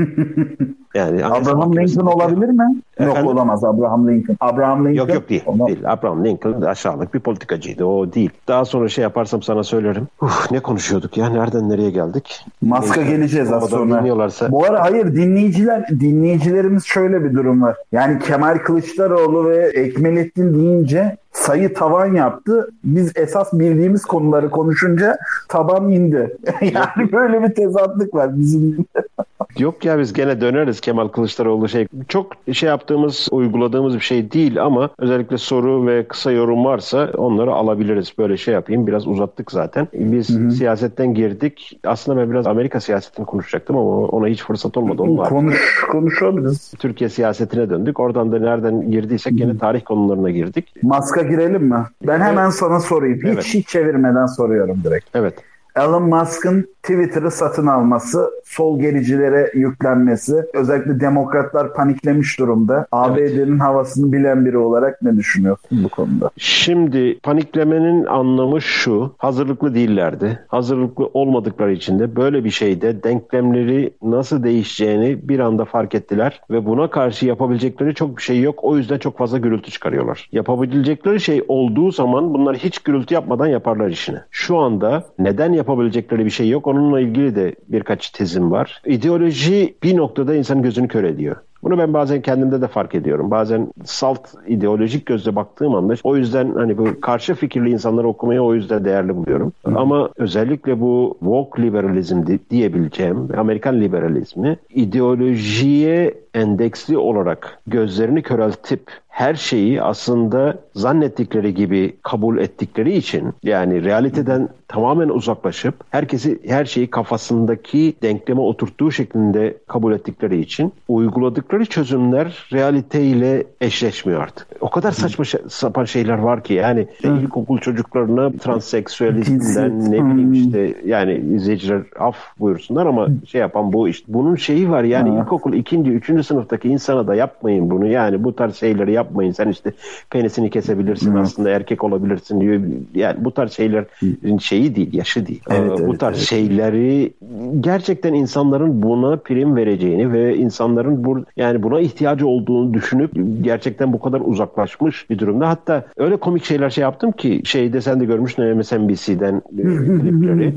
Yani 0.95 1.25
Abraham 1.25 1.75
Lincoln 1.75 2.05
olabilir 2.05 2.49
mi? 2.49 2.81
Efendim? 2.97 3.15
Yok 3.23 3.33
olamaz 3.33 3.63
Abraham 3.63 4.07
Lincoln. 4.07 4.37
Abraham 4.39 4.79
Lincoln. 4.79 4.95
Yok 4.95 5.13
yok 5.13 5.29
değil. 5.29 5.43
Değil. 5.67 5.79
Abraham 5.85 6.25
Lincoln 6.25 6.61
aşağılık 6.61 7.13
bir 7.13 7.19
politikacıydı. 7.19 7.85
O 7.85 8.13
değil. 8.13 8.29
Daha 8.47 8.65
sonra 8.65 8.89
şey 8.89 9.01
yaparsam 9.01 9.41
sana 9.41 9.63
söylerim. 9.63 10.07
Uf, 10.21 10.51
ne 10.51 10.59
konuşuyorduk 10.59 11.17
ya? 11.17 11.29
Nereden 11.29 11.69
nereye 11.69 11.89
geldik? 11.89 12.45
Maska 12.61 13.01
Neyse. 13.01 13.15
geleceğiz 13.15 13.53
az 13.53 13.69
sonra. 13.69 13.99
Dinliyorlarsa. 13.99 14.51
Bu 14.51 14.65
ara 14.65 14.81
hayır 14.81 15.15
dinleyiciler 15.15 15.87
dinleyicilerimiz 15.89 16.85
şöyle 16.85 17.23
bir 17.23 17.33
durum 17.33 17.61
var. 17.61 17.75
Yani 17.91 18.19
Kemal 18.19 18.57
Kılıçdaroğlu 18.57 19.49
ve 19.49 19.57
Ekmelettin 19.67 20.53
deyince 20.53 21.17
sayı 21.37 21.73
tavan 21.73 22.13
yaptı. 22.13 22.69
Biz 22.83 23.11
esas 23.15 23.53
bildiğimiz 23.53 24.05
konuları 24.05 24.49
konuşunca 24.49 25.17
taban 25.49 25.91
indi. 25.91 26.37
yani 26.61 27.11
böyle 27.11 27.43
bir 27.43 27.55
tezatlık 27.55 28.13
var 28.13 28.37
bizim. 28.37 28.85
Yok 29.59 29.85
ya 29.85 29.99
biz 29.99 30.13
gene 30.13 30.41
döneriz 30.41 30.81
Kemal 30.81 31.07
Kılıçdaroğlu 31.07 31.69
şey. 31.69 31.87
Çok 32.07 32.31
şey 32.53 32.69
yaptığımız, 32.69 33.27
uyguladığımız 33.31 33.95
bir 33.95 33.99
şey 33.99 34.31
değil 34.31 34.61
ama 34.63 34.89
özellikle 34.97 35.37
soru 35.37 35.87
ve 35.87 36.07
kısa 36.07 36.31
yorum 36.31 36.65
varsa 36.65 37.11
onları 37.17 37.51
alabiliriz. 37.53 38.13
Böyle 38.17 38.37
şey 38.37 38.53
yapayım. 38.53 38.87
Biraz 38.87 39.07
uzattık 39.07 39.51
zaten. 39.51 39.87
Biz 39.93 40.29
hı 40.29 40.39
hı. 40.39 40.51
siyasetten 40.51 41.13
girdik. 41.13 41.79
Aslında 41.83 42.21
ben 42.21 42.31
biraz 42.31 42.47
Amerika 42.47 42.79
siyasetini 42.79 43.25
konuşacaktım 43.25 43.77
ama 43.77 43.89
ona 43.89 44.27
hiç 44.27 44.43
fırsat 44.43 44.77
olmadı. 44.77 45.01
Onun 45.01 45.23
Konuş, 45.23 45.81
konuşabiliriz. 45.91 46.73
Türkiye 46.79 47.09
siyasetine 47.09 47.69
döndük. 47.69 47.99
Oradan 47.99 48.31
da 48.31 48.39
nereden 48.39 48.91
girdiysek 48.91 49.37
gene 49.37 49.57
tarih 49.57 49.81
konularına 49.85 50.29
girdik. 50.29 50.73
Maska 50.83 51.26
girelim 51.29 51.63
mi? 51.63 51.85
Ben 52.07 52.19
hemen 52.19 52.49
sana 52.49 52.79
sorayım. 52.79 53.17
Hiç 53.17 53.25
evet. 53.25 53.45
hiç 53.45 53.67
çevirmeden 53.67 54.25
soruyorum 54.25 54.81
direkt. 54.83 55.15
Evet. 55.15 55.33
Elon 55.75 56.03
Musk'ın 56.03 56.67
Twitter'ı 56.87 57.31
satın 57.31 57.67
alması, 57.67 58.31
sol 58.43 58.79
gericilere 58.79 59.51
yüklenmesi, 59.53 60.35
özellikle 60.53 60.99
demokratlar 60.99 61.73
paniklemiş 61.73 62.39
durumda. 62.39 62.87
ABD'nin 62.91 63.51
evet. 63.51 63.61
havasını 63.61 64.11
bilen 64.11 64.45
biri 64.45 64.57
olarak 64.57 65.01
ne 65.01 65.17
düşünüyorsun 65.17 65.83
bu 65.83 65.89
konuda? 65.89 66.29
Şimdi 66.37 67.19
paniklemenin 67.19 68.05
anlamı 68.05 68.61
şu, 68.61 69.15
hazırlıklı 69.17 69.75
değillerdi. 69.75 70.39
Hazırlıklı 70.47 71.05
olmadıkları 71.13 71.71
için 71.71 71.99
de 71.99 72.15
böyle 72.15 72.43
bir 72.43 72.49
şeyde 72.49 73.03
denklemleri 73.03 73.93
nasıl 74.01 74.43
değişeceğini 74.43 75.29
bir 75.29 75.39
anda 75.39 75.65
fark 75.65 75.95
ettiler 75.95 76.41
ve 76.51 76.65
buna 76.65 76.89
karşı 76.89 77.25
yapabilecekleri 77.25 77.95
çok 77.95 78.17
bir 78.17 78.21
şey 78.21 78.41
yok. 78.41 78.59
O 78.63 78.77
yüzden 78.77 78.97
çok 78.97 79.17
fazla 79.17 79.37
gürültü 79.37 79.71
çıkarıyorlar. 79.71 80.29
Yapabilecekleri 80.31 81.19
şey 81.19 81.43
olduğu 81.47 81.91
zaman 81.91 82.33
bunlar 82.33 82.57
hiç 82.57 82.79
gürültü 82.79 83.13
yapmadan 83.13 83.47
yaparlar 83.47 83.89
işini. 83.89 84.17
Şu 84.31 84.57
anda 84.57 85.03
neden 85.19 85.53
yapabilecekleri 85.53 86.25
bir 86.25 86.29
şey 86.29 86.49
yok. 86.49 86.67
Onu 86.67 86.76
Onunla 86.77 86.99
ilgili 86.99 87.35
de 87.35 87.55
birkaç 87.67 88.09
tezim 88.09 88.51
var. 88.51 88.81
İdeoloji 88.85 89.75
bir 89.83 89.97
noktada 89.97 90.35
insanın 90.35 90.61
gözünü 90.61 90.87
kör 90.87 91.03
ediyor. 91.03 91.35
Bunu 91.63 91.77
ben 91.77 91.93
bazen 91.93 92.21
kendimde 92.21 92.61
de 92.61 92.67
fark 92.67 92.95
ediyorum. 92.95 93.31
Bazen 93.31 93.67
salt 93.85 94.19
ideolojik 94.47 95.05
gözle 95.05 95.35
baktığım 95.35 95.75
anda 95.75 95.93
o 96.03 96.17
yüzden 96.17 96.53
hani 96.55 96.77
bu 96.77 97.01
karşı 97.01 97.35
fikirli 97.35 97.69
insanları 97.69 98.07
okumayı 98.07 98.41
o 98.41 98.53
yüzden 98.53 98.85
değerli 98.85 99.15
buluyorum. 99.15 99.53
Hı. 99.65 99.75
Ama 99.75 100.09
özellikle 100.15 100.81
bu 100.81 101.17
woke 101.19 101.61
liberalizm 101.61 102.23
diyebileceğim 102.49 103.27
Amerikan 103.37 103.81
liberalizmi 103.81 104.57
ideolojiye 104.69 106.13
endeksli 106.33 106.97
olarak 106.97 107.59
gözlerini 107.67 108.21
köreltip 108.21 108.81
her 109.17 109.35
şeyi 109.35 109.81
aslında 109.81 110.57
zannettikleri 110.75 111.53
gibi 111.53 111.95
kabul 112.03 112.37
ettikleri 112.37 112.97
için 112.97 113.33
yani 113.43 113.83
realiteden 113.83 114.49
tamamen 114.67 115.09
uzaklaşıp 115.09 115.75
herkesi 115.89 116.39
her 116.47 116.65
şeyi 116.65 116.87
kafasındaki 116.87 117.93
denkleme 118.01 118.41
oturttuğu 118.41 118.91
şeklinde 118.91 119.57
kabul 119.67 119.93
ettikleri 119.93 120.39
için 120.39 120.73
uyguladıkları 120.87 121.65
çözümler 121.65 122.47
realiteyle 122.53 123.43
eşleşmiyor 123.61 124.21
artık. 124.21 124.47
O 124.61 124.69
kadar 124.69 124.91
saçma 124.91 125.25
sapan 125.49 125.85
şeyler 125.85 126.17
var 126.17 126.43
ki 126.43 126.53
yani 126.53 126.87
işte 126.93 127.09
ilkokul 127.09 127.57
çocuklarına 127.57 128.31
transseksüelizmden 128.31 129.91
ne 129.91 130.05
bileyim 130.05 130.33
işte 130.33 130.73
yani 130.85 131.13
izleyiciler 131.35 131.81
af 131.99 132.17
buyursunlar 132.39 132.85
ama 132.85 133.07
şey 133.27 133.41
yapan 133.41 133.73
bu 133.73 133.89
işte. 133.89 134.13
Bunun 134.13 134.35
şeyi 134.35 134.69
var 134.69 134.83
yani 134.83 135.19
ilkokul 135.19 135.53
ikinci, 135.53 135.91
üçüncü 135.91 136.23
sınıftaki 136.23 136.69
insana 136.69 137.07
da 137.07 137.15
yapmayın 137.15 137.69
bunu. 137.69 137.87
Yani 137.87 138.23
bu 138.23 138.35
tarz 138.35 138.55
şeyleri 138.55 138.91
yapmayın. 139.07 139.31
Sen 139.31 139.49
işte 139.49 139.71
penisini 140.09 140.49
kesebilirsin 140.49 141.15
Hı. 141.15 141.19
aslında 141.19 141.49
erkek 141.49 141.83
olabilirsin 141.83 142.41
diyor. 142.41 142.61
Yani 142.95 143.25
bu 143.25 143.31
tarz 143.31 143.51
şeylerin 143.51 144.37
şeyi 144.37 144.75
değil, 144.75 144.93
yaşı 144.93 145.27
değil. 145.27 145.41
Evet, 145.49 145.79
ee, 145.79 145.87
bu 145.87 145.97
tarz 145.97 146.17
evet. 146.17 146.27
şeyleri 146.27 147.13
gerçekten 147.59 148.13
insanların 148.13 148.81
buna 148.83 149.15
prim 149.15 149.55
vereceğini 149.55 150.13
ve 150.13 150.37
insanların 150.37 151.03
bu 151.03 151.25
yani 151.37 151.63
buna 151.63 151.79
ihtiyacı 151.79 152.27
olduğunu 152.27 152.73
düşünüp 152.73 153.11
gerçekten 153.41 153.93
bu 153.93 153.99
kadar 153.99 154.21
uzaklaşmış 154.25 155.09
bir 155.09 155.19
durumda. 155.19 155.49
Hatta 155.49 155.85
öyle 155.97 156.17
komik 156.17 156.43
şeyler 156.43 156.69
şey 156.69 156.81
yaptım 156.81 157.11
ki 157.11 157.41
şeyde 157.45 157.81
sen 157.81 157.99
de 157.99 158.05
görmüşsün 158.05 158.57
MSNBC'den 158.57 159.41
e, 159.57 159.61
klipleri. 160.01 160.53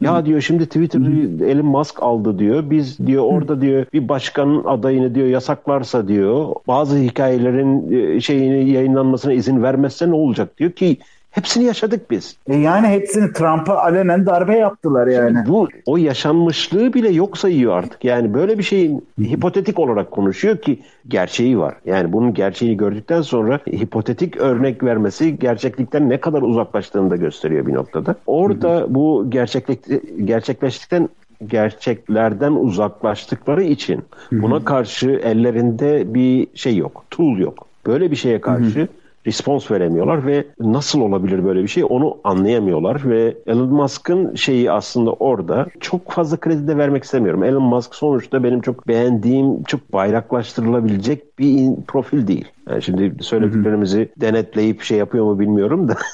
ya 0.00 0.26
diyor 0.26 0.40
şimdi 0.40 0.66
Twitter'ı 0.66 1.44
Elon 1.50 1.66
Musk 1.66 2.02
aldı 2.02 2.38
diyor. 2.38 2.70
Biz 2.70 2.98
diyor 3.06 3.24
orada 3.24 3.60
diyor 3.60 3.86
bir 3.92 4.08
başkanın 4.08 4.64
adayını 4.64 5.14
diyor 5.14 5.26
yasaklarsa 5.26 6.08
diyor 6.08 6.46
bazı 6.68 6.96
hikayelerin 6.98 7.79
e, 7.92 8.20
şeyini 8.20 8.70
yayınlanmasına 8.70 9.32
izin 9.32 9.62
vermezse 9.62 10.10
ne 10.10 10.14
olacak 10.14 10.58
diyor 10.58 10.70
ki 10.70 10.98
Hepsini 11.30 11.64
yaşadık 11.64 12.10
biz. 12.10 12.36
E 12.48 12.56
yani 12.56 12.86
hepsini 12.86 13.32
Trump'a 13.32 13.76
alenen 13.76 14.26
darbe 14.26 14.56
yaptılar 14.56 15.06
yani. 15.06 15.36
Şimdi 15.36 15.48
bu 15.48 15.68
o 15.86 15.96
yaşanmışlığı 15.96 16.94
bile 16.94 17.08
yok 17.08 17.38
sayıyor 17.38 17.76
artık. 17.76 18.04
Yani 18.04 18.34
böyle 18.34 18.58
bir 18.58 18.62
şeyin 18.62 19.06
hipotetik 19.20 19.78
olarak 19.78 20.10
konuşuyor 20.10 20.58
ki 20.58 20.78
gerçeği 21.08 21.58
var. 21.58 21.74
Yani 21.86 22.12
bunun 22.12 22.34
gerçeğini 22.34 22.76
gördükten 22.76 23.22
sonra 23.22 23.60
hipotetik 23.72 24.36
örnek 24.36 24.84
vermesi 24.84 25.38
gerçeklikten 25.38 26.08
ne 26.08 26.20
kadar 26.20 26.42
uzaklaştığını 26.42 27.10
da 27.10 27.16
gösteriyor 27.16 27.66
bir 27.66 27.74
noktada. 27.74 28.14
Orada 28.26 28.86
bu 28.94 29.26
gerçeklik 29.28 29.84
gerçekleştikten 30.24 31.08
gerçeklerden 31.46 32.52
uzaklaştıkları 32.52 33.62
için 33.62 34.02
buna 34.32 34.64
karşı 34.64 35.10
ellerinde 35.10 36.14
bir 36.14 36.46
şey 36.54 36.76
yok, 36.76 37.04
tool 37.10 37.38
yok. 37.38 37.69
Böyle 37.86 38.10
bir 38.10 38.16
şeye 38.16 38.40
karşı 38.40 38.88
respons 39.26 39.70
veremiyorlar 39.70 40.26
ve 40.26 40.44
nasıl 40.60 41.00
olabilir 41.00 41.44
böyle 41.44 41.62
bir 41.62 41.68
şey 41.68 41.84
onu 41.88 42.16
anlayamıyorlar 42.24 43.10
ve 43.10 43.36
Elon 43.46 43.68
Musk'ın 43.68 44.34
şeyi 44.34 44.72
aslında 44.72 45.12
orada 45.12 45.66
çok 45.80 46.10
fazla 46.10 46.36
kredi 46.36 46.68
de 46.68 46.76
vermek 46.76 47.04
istemiyorum. 47.04 47.44
Elon 47.44 47.62
Musk 47.62 47.94
sonuçta 47.94 48.44
benim 48.44 48.60
çok 48.60 48.88
beğendiğim, 48.88 49.62
çok 49.62 49.92
bayraklaştırılabilecek 49.92 51.38
bir 51.38 51.68
profil 51.86 52.26
değil. 52.26 52.48
Yani 52.70 52.82
şimdi 52.82 53.14
söylediklerimizi 53.20 54.08
denetleyip 54.16 54.82
şey 54.82 54.98
yapıyor 54.98 55.24
mu 55.24 55.38
bilmiyorum 55.40 55.88
da 55.88 55.96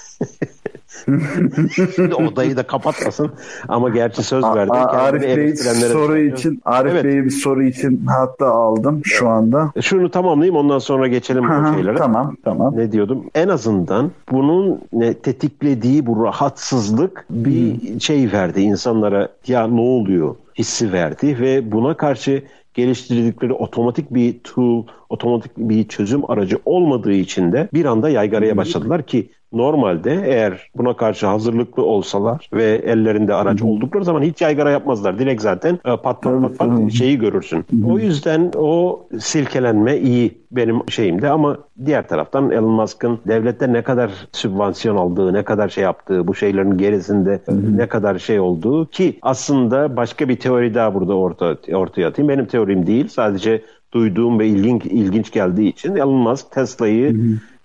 Şimdi 1.95 2.15
odayı 2.15 2.57
da 2.57 2.63
kapatmasın 2.63 3.31
ama 3.69 3.89
gerçi 3.89 4.23
söz 4.23 4.45
verdi. 4.45 4.73
Arif 4.73 5.23
Bey 5.23 5.57
soru 5.57 6.19
için 6.19 6.61
Arif 6.65 6.93
evet. 6.93 7.05
Bey'i 7.05 7.25
bir 7.25 7.31
soru 7.31 7.63
için 7.63 8.07
hatta 8.07 8.47
aldım 8.47 9.01
şu 9.05 9.29
anda. 9.29 9.73
E, 9.77 9.83
şunu 9.83 10.11
tamamlayayım 10.11 10.57
ondan 10.57 10.79
sonra 10.79 11.09
geçelim 11.09 11.45
bu 11.45 11.75
şeylere. 11.75 11.97
Tamam 11.97 12.37
tamam. 12.45 12.77
Ne 12.77 12.93
diyordum? 12.93 13.25
En 13.35 13.49
azından 13.49 14.11
bunun 14.33 14.81
ne 14.93 15.15
tetiklediği 15.15 16.07
bu 16.07 16.25
rahatsızlık 16.25 17.27
bir 17.31 17.91
hmm. 17.91 18.01
şey 18.01 18.33
verdi 18.33 18.61
insanlara. 18.61 19.29
Ya 19.47 19.67
ne 19.67 19.81
oluyor? 19.81 20.35
hissi 20.59 20.93
verdi 20.93 21.41
ve 21.41 21.73
buna 21.73 21.97
karşı 21.97 22.43
geliştirdikleri 22.77 23.53
otomatik 23.53 24.15
bir 24.15 24.39
tool, 24.45 24.87
otomatik 25.09 25.57
bir 25.57 25.89
çözüm 25.89 26.31
aracı 26.31 26.59
olmadığı 26.65 27.13
için 27.13 27.53
de 27.53 27.69
bir 27.75 27.85
anda 27.85 28.09
yaygaraya 28.09 28.57
başladılar 28.57 29.07
ki 29.07 29.31
Normalde 29.57 30.23
eğer 30.27 30.71
buna 30.77 30.97
karşı 30.97 31.27
hazırlıklı 31.27 31.83
olsalar 31.83 32.49
ve 32.53 32.65
ellerinde 32.65 33.35
araç 33.35 33.61
Hı-hı. 33.61 33.69
oldukları 33.69 34.05
zaman 34.05 34.23
hiç 34.23 34.41
yaygara 34.41 34.71
yapmazlar. 34.71 35.19
Direkt 35.19 35.43
zaten 35.43 35.75
e, 35.75 35.97
pat 35.97 36.03
pat 36.03 36.23
pat, 36.23 36.59
pat 36.59 36.93
şeyi 36.93 37.19
görürsün. 37.19 37.57
Hı-hı. 37.57 37.93
O 37.93 37.99
yüzden 37.99 38.51
o 38.57 39.07
silkelenme 39.19 39.97
iyi 39.97 40.39
benim 40.51 40.91
şeyimde 40.91 41.31
ama 41.31 41.59
diğer 41.85 42.09
taraftan 42.09 42.51
Elon 42.51 42.71
Musk'ın 42.71 43.19
devlette 43.29 43.73
ne 43.73 43.83
kadar 43.83 44.11
sübvansiyon 44.33 44.97
aldığı, 44.97 45.33
ne 45.33 45.43
kadar 45.43 45.69
şey 45.69 45.85
yaptığı, 45.85 46.27
bu 46.27 46.35
şeylerin 46.35 46.79
gerisinde 46.79 47.41
Hı-hı. 47.47 47.77
ne 47.77 47.87
kadar 47.87 48.19
şey 48.19 48.41
olduğu 48.41 48.87
ki 48.87 49.19
aslında 49.23 49.97
başka 49.97 50.29
bir 50.29 50.37
teori 50.37 50.75
daha 50.75 50.95
burada 50.95 51.15
orta, 51.15 51.57
ortaya 51.73 52.09
atayım. 52.09 52.29
Benim 52.29 52.47
teorim 52.47 52.87
değil. 52.87 53.09
Sadece 53.09 53.63
duyduğum 53.93 54.39
ve 54.39 54.47
ilginç, 54.47 54.85
ilginç 54.85 55.33
geldiği 55.33 55.69
için 55.69 55.97
Elon 55.97 56.15
Musk 56.15 56.53
Tesla'yı 56.53 57.17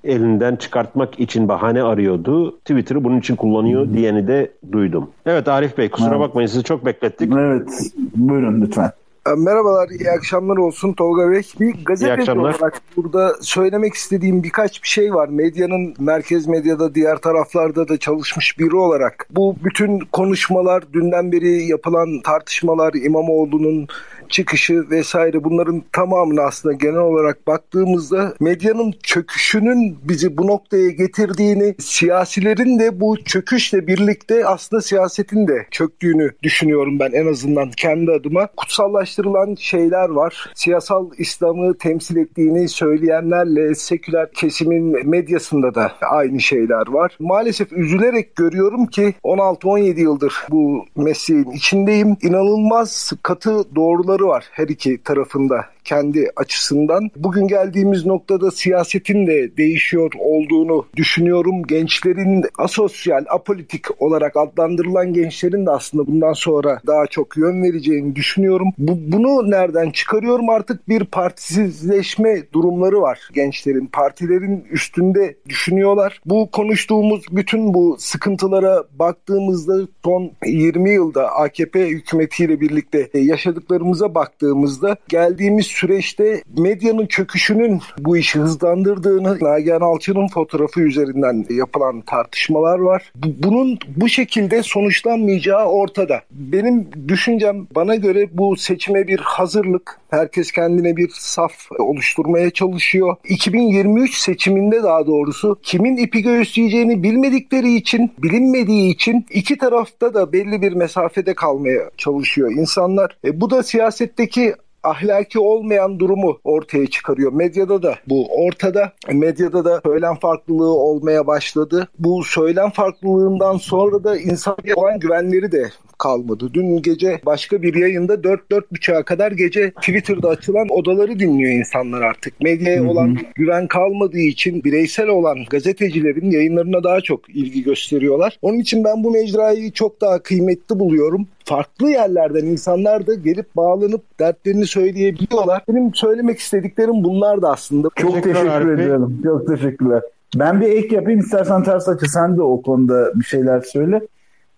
elinden 0.03 0.55
çıkartmak 0.55 1.19
için 1.19 1.47
bahane 1.47 1.83
arıyordu. 1.83 2.59
Twitter'ı 2.59 3.03
bunun 3.03 3.19
için 3.19 3.35
kullanıyor 3.35 3.85
hmm. 3.85 3.93
diyeni 3.93 4.27
de 4.27 4.51
duydum. 4.71 5.09
Evet 5.25 5.47
Arif 5.47 5.77
Bey 5.77 5.89
kusura 5.89 6.09
evet. 6.09 6.19
bakmayın 6.19 6.47
sizi 6.47 6.63
çok 6.63 6.85
beklettik. 6.85 7.31
Evet 7.33 7.69
buyurun 8.15 8.61
lütfen. 8.61 8.91
E, 9.27 9.29
merhabalar, 9.37 9.89
iyi 9.89 10.11
akşamlar 10.11 10.57
olsun 10.57 10.93
Tolga 10.93 11.31
Bey. 11.31 11.41
Bir 11.59 11.85
gazeteci 11.85 12.31
olarak 12.31 12.81
burada 12.97 13.33
söylemek 13.41 13.93
istediğim 13.93 14.43
birkaç 14.43 14.83
bir 14.83 14.87
şey 14.87 15.13
var. 15.13 15.27
Medyanın 15.27 15.93
merkez 15.99 16.47
medyada 16.47 16.95
diğer 16.95 17.17
taraflarda 17.17 17.87
da 17.87 17.97
çalışmış 17.97 18.59
biri 18.59 18.75
olarak. 18.75 19.27
Bu 19.31 19.55
bütün 19.63 19.99
konuşmalar, 19.99 20.83
dünden 20.93 21.31
beri 21.31 21.67
yapılan 21.67 22.21
tartışmalar, 22.23 22.93
İmamoğlu'nun 22.93 23.87
çıkışı 24.31 24.89
vesaire 24.89 25.43
bunların 25.43 25.83
tamamını 25.91 26.41
aslında 26.41 26.73
genel 26.75 26.97
olarak 26.97 27.47
baktığımızda 27.47 28.33
medyanın 28.39 28.93
çöküşünün 29.03 29.97
bizi 30.03 30.37
bu 30.37 30.47
noktaya 30.47 30.89
getirdiğini, 30.89 31.75
siyasilerin 31.79 32.79
de 32.79 32.99
bu 32.99 33.23
çöküşle 33.23 33.87
birlikte 33.87 34.45
aslında 34.45 34.81
siyasetin 34.81 35.47
de 35.47 35.65
çöktüğünü 35.71 36.31
düşünüyorum 36.43 36.99
ben 36.99 37.11
en 37.11 37.27
azından 37.27 37.71
kendi 37.71 38.11
adıma. 38.11 38.47
Kutsallaştırılan 38.57 39.55
şeyler 39.59 40.09
var. 40.09 40.51
Siyasal 40.55 41.09
İslam'ı 41.17 41.77
temsil 41.77 42.17
ettiğini 42.17 42.69
söyleyenlerle 42.69 43.75
seküler 43.75 44.31
kesimin 44.31 45.09
medyasında 45.09 45.75
da 45.75 45.91
aynı 46.01 46.39
şeyler 46.39 46.87
var. 46.87 47.17
Maalesef 47.19 47.73
üzülerek 47.73 48.35
görüyorum 48.35 48.85
ki 48.85 49.13
16-17 49.23 49.99
yıldır 49.99 50.33
bu 50.49 50.85
mesleğin 50.95 51.51
içindeyim. 51.51 52.17
İnanılmaz 52.21 53.11
katı 53.23 53.75
doğruları 53.75 54.20
var 54.21 54.49
her 54.51 54.67
iki 54.67 55.03
tarafında 55.03 55.65
kendi 55.83 56.29
açısından. 56.35 57.09
Bugün 57.15 57.47
geldiğimiz 57.47 58.05
noktada 58.05 58.51
siyasetin 58.51 59.27
de 59.27 59.57
değişiyor 59.57 60.11
olduğunu 60.19 60.85
düşünüyorum. 60.95 61.63
Gençlerin 61.63 62.43
asosyal, 62.57 63.25
apolitik 63.29 64.01
olarak 64.01 64.37
adlandırılan 64.37 65.13
gençlerin 65.13 65.65
de 65.65 65.71
aslında 65.71 66.07
bundan 66.07 66.33
sonra 66.33 66.81
daha 66.87 67.07
çok 67.07 67.37
yön 67.37 67.63
vereceğini 67.63 68.15
düşünüyorum. 68.15 68.67
Bu, 68.77 68.97
bunu 69.11 69.51
nereden 69.51 69.91
çıkarıyorum? 69.91 70.49
Artık 70.49 70.89
bir 70.89 71.05
partisizleşme 71.05 72.43
durumları 72.53 73.01
var 73.01 73.19
gençlerin. 73.33 73.85
Partilerin 73.85 74.65
üstünde 74.71 75.35
düşünüyorlar. 75.49 76.21
Bu 76.25 76.51
konuştuğumuz 76.51 77.25
bütün 77.31 77.73
bu 77.73 77.95
sıkıntılara 77.99 78.83
baktığımızda 78.99 79.87
son 80.03 80.31
20 80.45 80.89
yılda 80.89 81.31
AKP 81.31 81.87
hükümetiyle 81.87 82.61
birlikte 82.61 83.09
yaşadıklarımıza 83.13 84.15
baktığımızda 84.15 84.95
geldiğimiz 85.07 85.70
süreçte 85.71 86.43
medyanın 86.57 87.05
çöküşünün 87.05 87.81
bu 87.99 88.17
işi 88.17 88.39
hızlandırdığını 88.39 89.37
Nagihan 89.41 89.81
Alçı'nın 89.81 90.27
fotoğrafı 90.27 90.81
üzerinden 90.81 91.45
yapılan 91.49 92.01
tartışmalar 92.01 92.79
var. 92.79 93.11
Bunun 93.15 93.79
bu 93.95 94.09
şekilde 94.09 94.63
sonuçlanmayacağı 94.63 95.65
ortada. 95.65 96.21
Benim 96.31 96.89
düşüncem 97.07 97.67
bana 97.75 97.95
göre 97.95 98.29
bu 98.31 98.55
seçime 98.57 99.07
bir 99.07 99.19
hazırlık. 99.19 100.01
Herkes 100.09 100.51
kendine 100.51 100.97
bir 100.97 101.09
saf 101.13 101.53
oluşturmaya 101.79 102.49
çalışıyor. 102.49 103.15
2023 103.23 104.17
seçiminde 104.17 104.83
daha 104.83 105.07
doğrusu 105.07 105.59
kimin 105.63 105.97
ipi 105.97 106.21
göğüsleyeceğini 106.21 107.03
bilmedikleri 107.03 107.75
için, 107.75 108.11
bilinmediği 108.17 108.93
için 108.93 109.25
iki 109.29 109.57
tarafta 109.57 110.13
da 110.13 110.33
belli 110.33 110.61
bir 110.61 110.73
mesafede 110.73 111.33
kalmaya 111.33 111.89
çalışıyor 111.97 112.51
insanlar. 112.51 113.17
E, 113.25 113.41
bu 113.41 113.49
da 113.49 113.63
siyasetteki 113.63 114.53
ahlaki 114.83 115.39
olmayan 115.39 115.99
durumu 115.99 116.39
ortaya 116.43 116.87
çıkarıyor. 116.87 117.33
Medyada 117.33 117.83
da 117.83 117.95
bu 118.07 118.27
ortada. 118.45 118.91
Medyada 119.11 119.65
da 119.65 119.81
söylem 119.85 120.15
farklılığı 120.15 120.73
olmaya 120.73 121.27
başladı. 121.27 121.87
Bu 121.99 122.23
söylem 122.23 122.69
farklılığından 122.69 123.57
sonra 123.57 124.03
da 124.03 124.17
insan 124.17 124.57
olan 124.75 124.99
güvenleri 124.99 125.51
de 125.51 125.69
kalmadı. 126.01 126.49
Dün 126.53 126.81
gece 126.81 127.21
başka 127.25 127.61
bir 127.61 127.75
yayında 127.75 128.13
4-4.30'a 128.13 129.03
kadar 129.03 129.31
gece 129.31 129.71
Twitter'da 129.71 130.29
açılan 130.29 130.67
odaları 130.69 131.19
dinliyor 131.19 131.51
insanlar 131.51 132.01
artık. 132.01 132.41
Medyaya 132.41 132.83
olan 132.83 133.17
güven 133.35 133.67
kalmadığı 133.67 134.19
için 134.19 134.63
bireysel 134.63 135.07
olan 135.07 135.37
gazetecilerin 135.49 136.31
yayınlarına 136.31 136.83
daha 136.83 137.01
çok 137.01 137.29
ilgi 137.29 137.63
gösteriyorlar. 137.63 138.37
Onun 138.41 138.59
için 138.59 138.83
ben 138.83 139.03
bu 139.03 139.11
mecrayı 139.11 139.71
çok 139.71 140.01
daha 140.01 140.23
kıymetli 140.23 140.79
buluyorum. 140.79 141.27
Farklı 141.45 141.89
yerlerden 141.89 142.45
insanlar 142.45 143.07
da 143.07 143.13
gelip 143.13 143.55
bağlanıp 143.55 144.19
dertlerini 144.19 144.65
söyleyebiliyorlar. 144.65 145.63
Benim 145.69 145.93
söylemek 145.93 146.39
istediklerim 146.39 147.03
bunlar 147.03 147.41
da 147.41 147.51
aslında. 147.51 147.89
Çok 147.95 148.13
teşekkür, 148.13 148.33
teşekkür 148.33 148.73
ederim. 148.73 149.21
Çok 149.23 149.47
teşekkürler. 149.47 150.01
Ben 150.35 150.61
bir 150.61 150.67
ek 150.67 150.95
yapayım 150.95 151.19
istersen 151.19 151.63
ters 151.63 151.87
açı 151.87 152.11
sen 152.11 152.37
de 152.37 152.41
o 152.41 152.61
konuda 152.61 153.11
bir 153.15 153.23
şeyler 153.23 153.61
söyle. 153.61 154.01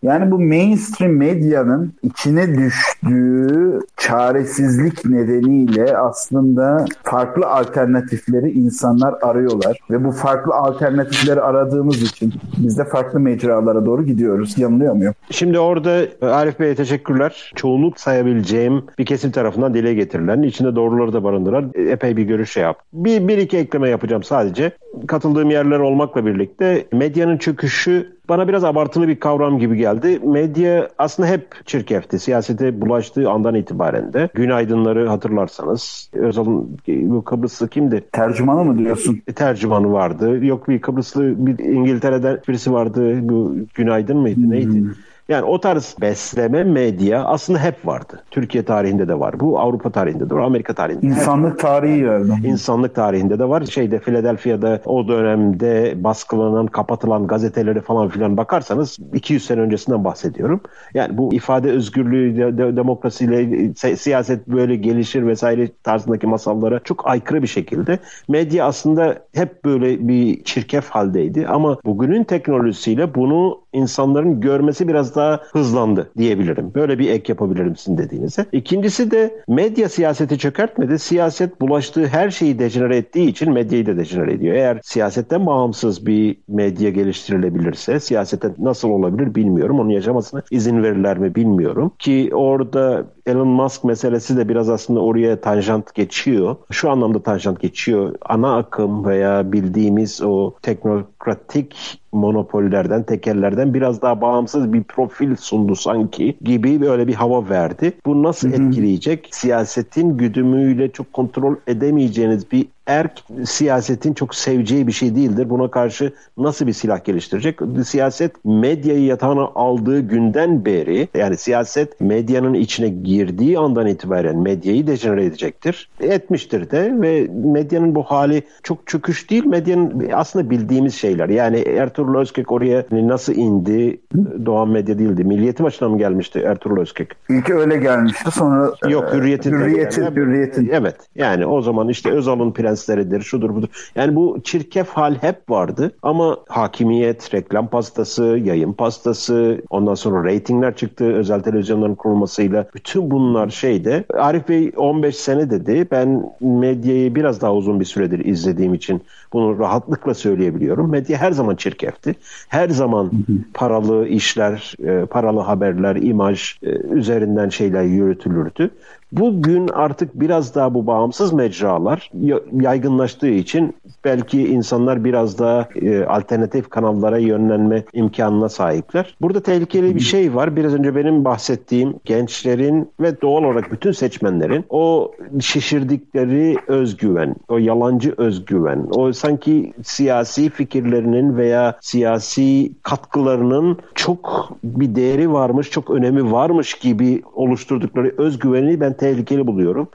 Yani 0.03 0.31
bu 0.31 0.39
mainstream 0.39 1.11
medyanın 1.11 1.93
içine 2.03 2.57
düştüğü 2.57 3.79
çaresizlik 3.97 5.05
nedeniyle 5.05 5.97
aslında 5.97 6.85
farklı 7.03 7.47
alternatifleri 7.47 8.51
insanlar 8.51 9.15
arıyorlar 9.21 9.77
ve 9.91 10.05
bu 10.05 10.11
farklı 10.11 10.53
alternatifleri 10.53 11.41
aradığımız 11.41 12.01
için 12.01 12.33
biz 12.57 12.77
de 12.77 12.85
farklı 12.85 13.19
mecralara 13.19 13.85
doğru 13.85 14.05
gidiyoruz. 14.05 14.57
Yanılıyor 14.57 14.93
muyum? 14.93 15.13
Şimdi 15.29 15.59
orada 15.59 16.01
Arif 16.21 16.59
Bey'e 16.59 16.75
teşekkürler. 16.75 17.51
Çoğunluk 17.55 17.99
sayabileceğim 17.99 18.83
bir 18.99 19.05
kesim 19.05 19.31
tarafından 19.31 19.73
dile 19.73 19.93
getirilen, 19.93 20.41
içinde 20.41 20.75
doğruları 20.75 21.13
da 21.13 21.23
barındıran 21.23 21.71
epey 21.75 22.17
bir 22.17 22.23
görüş 22.23 22.51
şey 22.51 22.63
yap. 22.63 22.77
Bir, 22.93 23.27
bir 23.27 23.37
iki 23.37 23.57
ekleme 23.57 23.89
yapacağım 23.89 24.23
sadece. 24.23 24.71
Katıldığım 25.07 25.49
yerler 25.49 25.79
olmakla 25.79 26.25
birlikte 26.25 26.85
medyanın 26.91 27.37
çöküşü 27.37 28.17
bana 28.29 28.47
biraz 28.47 28.63
abartılı 28.63 29.07
bir 29.07 29.19
kavram 29.19 29.59
gibi 29.59 29.77
geldi. 29.77 30.19
Medya 30.23 30.89
aslında 30.97 31.29
hep 31.29 31.65
çirkefti. 31.65 32.19
Siyasete 32.19 32.81
bulaştığı 32.81 33.29
andan 33.29 33.55
itibaren 33.55 34.13
de. 34.13 34.29
Günaydınları 34.33 35.07
hatırlarsanız. 35.07 36.09
Özal'ın 36.13 36.77
bu 36.87 37.23
Kıbrıslı 37.23 37.69
kimdi? 37.69 38.03
Tercümanı 38.11 38.63
mı 38.63 38.77
diyorsun? 38.77 39.21
E, 39.27 39.33
tercümanı 39.33 39.93
vardı. 39.93 40.45
Yok 40.45 40.69
bir 40.69 40.81
Kıbrıslı 40.81 41.47
bir 41.47 41.59
İngiltere'den 41.59 42.39
birisi 42.47 42.73
vardı. 42.73 43.29
Bu 43.29 43.55
Günaydın 43.73 44.17
mıydı? 44.17 44.39
Hmm. 44.39 44.89
Yani 45.29 45.45
o 45.45 45.59
tarz 45.61 45.95
besleme 46.01 46.63
medya 46.63 47.25
aslında 47.25 47.59
hep 47.59 47.87
vardı. 47.87 48.23
Türkiye 48.31 48.65
tarihinde 48.65 49.07
de 49.07 49.19
var. 49.19 49.39
Bu 49.39 49.59
Avrupa 49.59 49.89
tarihinde 49.89 50.29
de 50.29 50.35
var. 50.35 50.41
Amerika 50.41 50.73
tarihinde. 50.73 51.05
İnsanlık 51.05 51.59
tarihi 51.59 51.99
yani. 51.99 52.47
İnsanlık 52.47 52.95
tarihinde 52.95 53.39
de 53.39 53.49
var. 53.49 53.65
Şeyde 53.65 53.99
Philadelphia'da 53.99 54.81
o 54.85 55.07
dönemde 55.07 55.93
baskılanan, 56.03 56.67
kapatılan 56.67 57.27
gazeteleri 57.27 57.81
falan 57.81 58.09
filan 58.09 58.37
bakarsanız 58.37 58.97
200 59.13 59.45
sene 59.45 59.61
öncesinden 59.61 60.03
bahsediyorum. 60.03 60.61
Yani 60.93 61.17
bu 61.17 61.33
ifade 61.33 61.71
özgürlüğü, 61.71 62.37
de, 62.37 62.57
de, 62.57 62.75
demokrasiyle 62.75 63.73
siyaset 63.95 64.47
böyle 64.47 64.75
gelişir 64.75 65.27
vesaire 65.27 65.69
tarzındaki 65.83 66.27
masallara 66.27 66.79
çok 66.79 67.07
aykırı 67.07 67.41
bir 67.41 67.47
şekilde 67.47 67.99
medya 68.27 68.65
aslında 68.65 69.19
hep 69.33 69.65
böyle 69.65 70.07
bir 70.07 70.43
çirkef 70.43 70.89
haldeydi 70.89 71.47
ama 71.47 71.77
bugünün 71.85 72.23
teknolojisiyle 72.23 73.15
bunu 73.15 73.63
insanların 73.73 74.41
görmesi 74.41 74.87
biraz 74.87 75.12
daha 75.15 75.41
hızlandı 75.51 76.11
diyebilirim. 76.17 76.71
Böyle 76.75 76.99
bir 76.99 77.09
ek 77.09 77.31
yapabilirim 77.33 77.75
sizin 77.75 77.97
dediğinize. 77.97 78.45
İkincisi 78.51 79.11
de 79.11 79.43
medya 79.47 79.89
siyaseti 79.89 80.37
çökertmedi. 80.37 80.99
Siyaset 80.99 81.61
bulaştığı 81.61 82.07
her 82.07 82.29
şeyi 82.29 82.59
dejenere 82.59 82.97
ettiği 82.97 83.29
için 83.29 83.53
medyayı 83.53 83.85
da 83.85 83.97
dejenere 83.97 84.33
ediyor. 84.33 84.55
Eğer 84.55 84.79
siyasetten 84.83 85.45
bağımsız 85.45 86.05
bir 86.05 86.37
medya 86.47 86.89
geliştirilebilirse 86.89 87.99
siyasete 87.99 88.47
nasıl 88.59 88.89
olabilir 88.89 89.35
bilmiyorum. 89.35 89.79
Onun 89.79 89.89
yaşamasına 89.89 90.43
izin 90.51 90.83
verirler 90.83 91.17
mi 91.17 91.35
bilmiyorum. 91.35 91.91
Ki 91.99 92.29
orada 92.33 93.05
Elon 93.25 93.47
Musk 93.47 93.83
meselesi 93.83 94.37
de 94.37 94.49
biraz 94.49 94.69
aslında 94.69 94.99
oraya 94.99 95.41
tanjant 95.41 95.93
geçiyor. 95.93 96.55
Şu 96.71 96.89
anlamda 96.89 97.23
tanjant 97.23 97.59
geçiyor. 97.59 98.15
Ana 98.21 98.57
akım 98.57 99.05
veya 99.05 99.51
bildiğimiz 99.51 100.21
o 100.21 100.53
teknokratik 100.61 101.99
monopollerden, 102.11 103.03
tekellerden 103.03 103.73
biraz 103.73 104.01
daha 104.01 104.21
bağımsız 104.21 104.73
bir 104.73 104.83
profil 104.83 105.35
sundu 105.35 105.75
sanki 105.75 106.37
gibi 106.41 106.81
böyle 106.81 107.07
bir 107.07 107.13
hava 107.13 107.49
verdi. 107.49 107.93
Bu 108.05 108.23
nasıl 108.23 108.49
etkileyecek? 108.49 109.29
Siyasetin 109.31 110.17
güdümüyle 110.17 110.91
çok 110.91 111.13
kontrol 111.13 111.55
edemeyeceğiniz 111.67 112.51
bir 112.51 112.65
erk 112.87 113.11
siyasetin 113.45 114.13
çok 114.13 114.35
seveceği 114.35 114.87
bir 114.87 114.91
şey 114.91 115.15
değildir. 115.15 115.49
Buna 115.49 115.71
karşı 115.71 116.13
nasıl 116.37 116.67
bir 116.67 116.73
silah 116.73 117.03
geliştirecek? 117.03 117.59
Siyaset 117.85 118.45
medyayı 118.45 119.05
yatağına 119.05 119.49
aldığı 119.55 119.99
günden 119.99 120.65
beri 120.65 121.07
yani 121.13 121.37
siyaset 121.37 122.01
medyanın 122.01 122.53
içine 122.53 122.89
girdiği 122.89 123.59
andan 123.59 123.87
itibaren 123.87 124.37
medyayı 124.37 124.87
dejenere 124.87 125.25
edecektir. 125.25 125.89
Etmiştir 125.99 126.71
de 126.71 126.93
ve 127.01 127.27
medyanın 127.33 127.95
bu 127.95 128.03
hali 128.03 128.43
çok 128.63 128.87
çöküş 128.87 129.29
değil. 129.29 129.45
Medyanın 129.45 130.09
aslında 130.13 130.49
bildiğimiz 130.49 130.95
şeyler. 130.95 131.29
Yani 131.29 131.57
Ertuğrul 131.57 132.19
Özkök 132.19 132.51
oraya 132.51 132.85
nasıl 132.91 133.33
indi? 133.33 134.01
Doğan 134.45 134.69
Medya 134.69 134.99
değildi. 134.99 135.23
Milliyetin 135.23 135.65
başına 135.65 135.89
mı 135.89 135.97
gelmişti 135.97 136.39
Ertuğrul 136.39 136.81
Özkök? 136.81 137.15
İlk 137.29 137.49
öyle 137.49 137.77
gelmişti. 137.77 138.31
Sonra 138.31 138.71
Yok 138.89 139.13
Hürriyet'in. 139.13 139.51
Hürriyet'in, 139.51 140.03
yani, 140.03 140.15
hürriyetin. 140.15 140.69
Evet. 140.73 140.95
Yani 141.15 141.45
o 141.45 141.61
zaman 141.61 141.89
işte 141.89 142.11
Özal'ın 142.11 142.51
prensleridir, 142.73 143.21
şudur 143.21 143.55
budur. 143.55 143.67
Yani 143.95 144.15
bu 144.15 144.39
çirkef 144.43 144.89
hal 144.89 145.15
hep 145.15 145.49
vardı 145.49 145.91
ama 146.01 146.37
hakimiyet, 146.47 147.33
reklam 147.33 147.67
pastası, 147.67 148.23
yayın 148.23 148.73
pastası, 148.73 149.61
ondan 149.69 149.95
sonra 149.95 150.27
reytingler 150.29 150.75
çıktı 150.75 151.05
özel 151.05 151.39
televizyonların 151.39 151.95
kurulmasıyla. 151.95 152.65
Bütün 152.75 153.11
bunlar 153.11 153.49
şeyde. 153.49 154.03
Arif 154.13 154.49
Bey 154.49 154.71
15 154.75 155.15
sene 155.15 155.49
dedi. 155.49 155.87
Ben 155.91 156.31
medyayı 156.41 157.15
biraz 157.15 157.41
daha 157.41 157.53
uzun 157.53 157.79
bir 157.79 157.85
süredir 157.85 158.25
izlediğim 158.25 158.73
için 158.73 159.01
bunu 159.33 159.59
rahatlıkla 159.59 160.13
söyleyebiliyorum. 160.13 160.89
Medya 160.91 161.17
her 161.17 161.31
zaman 161.31 161.55
çirkefti. 161.55 162.15
Her 162.47 162.69
zaman 162.69 163.11
paralı 163.53 164.07
işler, 164.07 164.75
e, 164.85 165.05
paralı 165.05 165.39
haberler, 165.39 165.95
imaj 165.95 166.57
e, 166.63 166.69
üzerinden 166.69 167.49
şeyler 167.49 167.83
yürütülürdü. 167.83 168.69
Bugün 169.17 169.67
artık 169.67 170.19
biraz 170.19 170.55
daha 170.55 170.73
bu 170.73 170.87
bağımsız 170.87 171.33
mecralar 171.33 172.11
yaygınlaştığı 172.51 173.27
için 173.27 173.75
belki 174.05 174.47
insanlar 174.47 175.03
biraz 175.03 175.39
daha 175.39 175.69
e, 175.75 176.05
alternatif 176.05 176.69
kanallara 176.69 177.17
yönlenme 177.17 177.83
imkanına 177.93 178.49
sahipler. 178.49 179.15
Burada 179.21 179.39
tehlikeli 179.39 179.95
bir 179.95 179.99
şey 179.99 180.35
var. 180.35 180.55
Biraz 180.55 180.73
önce 180.73 180.95
benim 180.95 181.25
bahsettiğim 181.25 181.93
gençlerin 182.05 182.89
ve 182.99 183.21
doğal 183.21 183.43
olarak 183.43 183.71
bütün 183.71 183.91
seçmenlerin 183.91 184.65
o 184.69 185.11
şişirdikleri 185.41 186.57
özgüven, 186.67 187.35
o 187.47 187.57
yalancı 187.57 188.13
özgüven, 188.17 188.87
o 188.91 189.13
sanki 189.13 189.73
siyasi 189.83 190.49
fikirlerinin 190.49 191.37
veya 191.37 191.77
siyasi 191.81 192.71
katkılarının 192.83 193.77
çok 193.95 194.51
bir 194.63 194.95
değeri 194.95 195.31
varmış, 195.31 195.69
çok 195.69 195.89
önemi 195.89 196.31
varmış 196.31 196.73
gibi 196.73 197.21
oluşturdukları 197.33 198.13
özgüveni 198.17 198.81
ben 198.81 198.93
tehlikeli 199.03 199.47
buluyorum. 199.47 199.87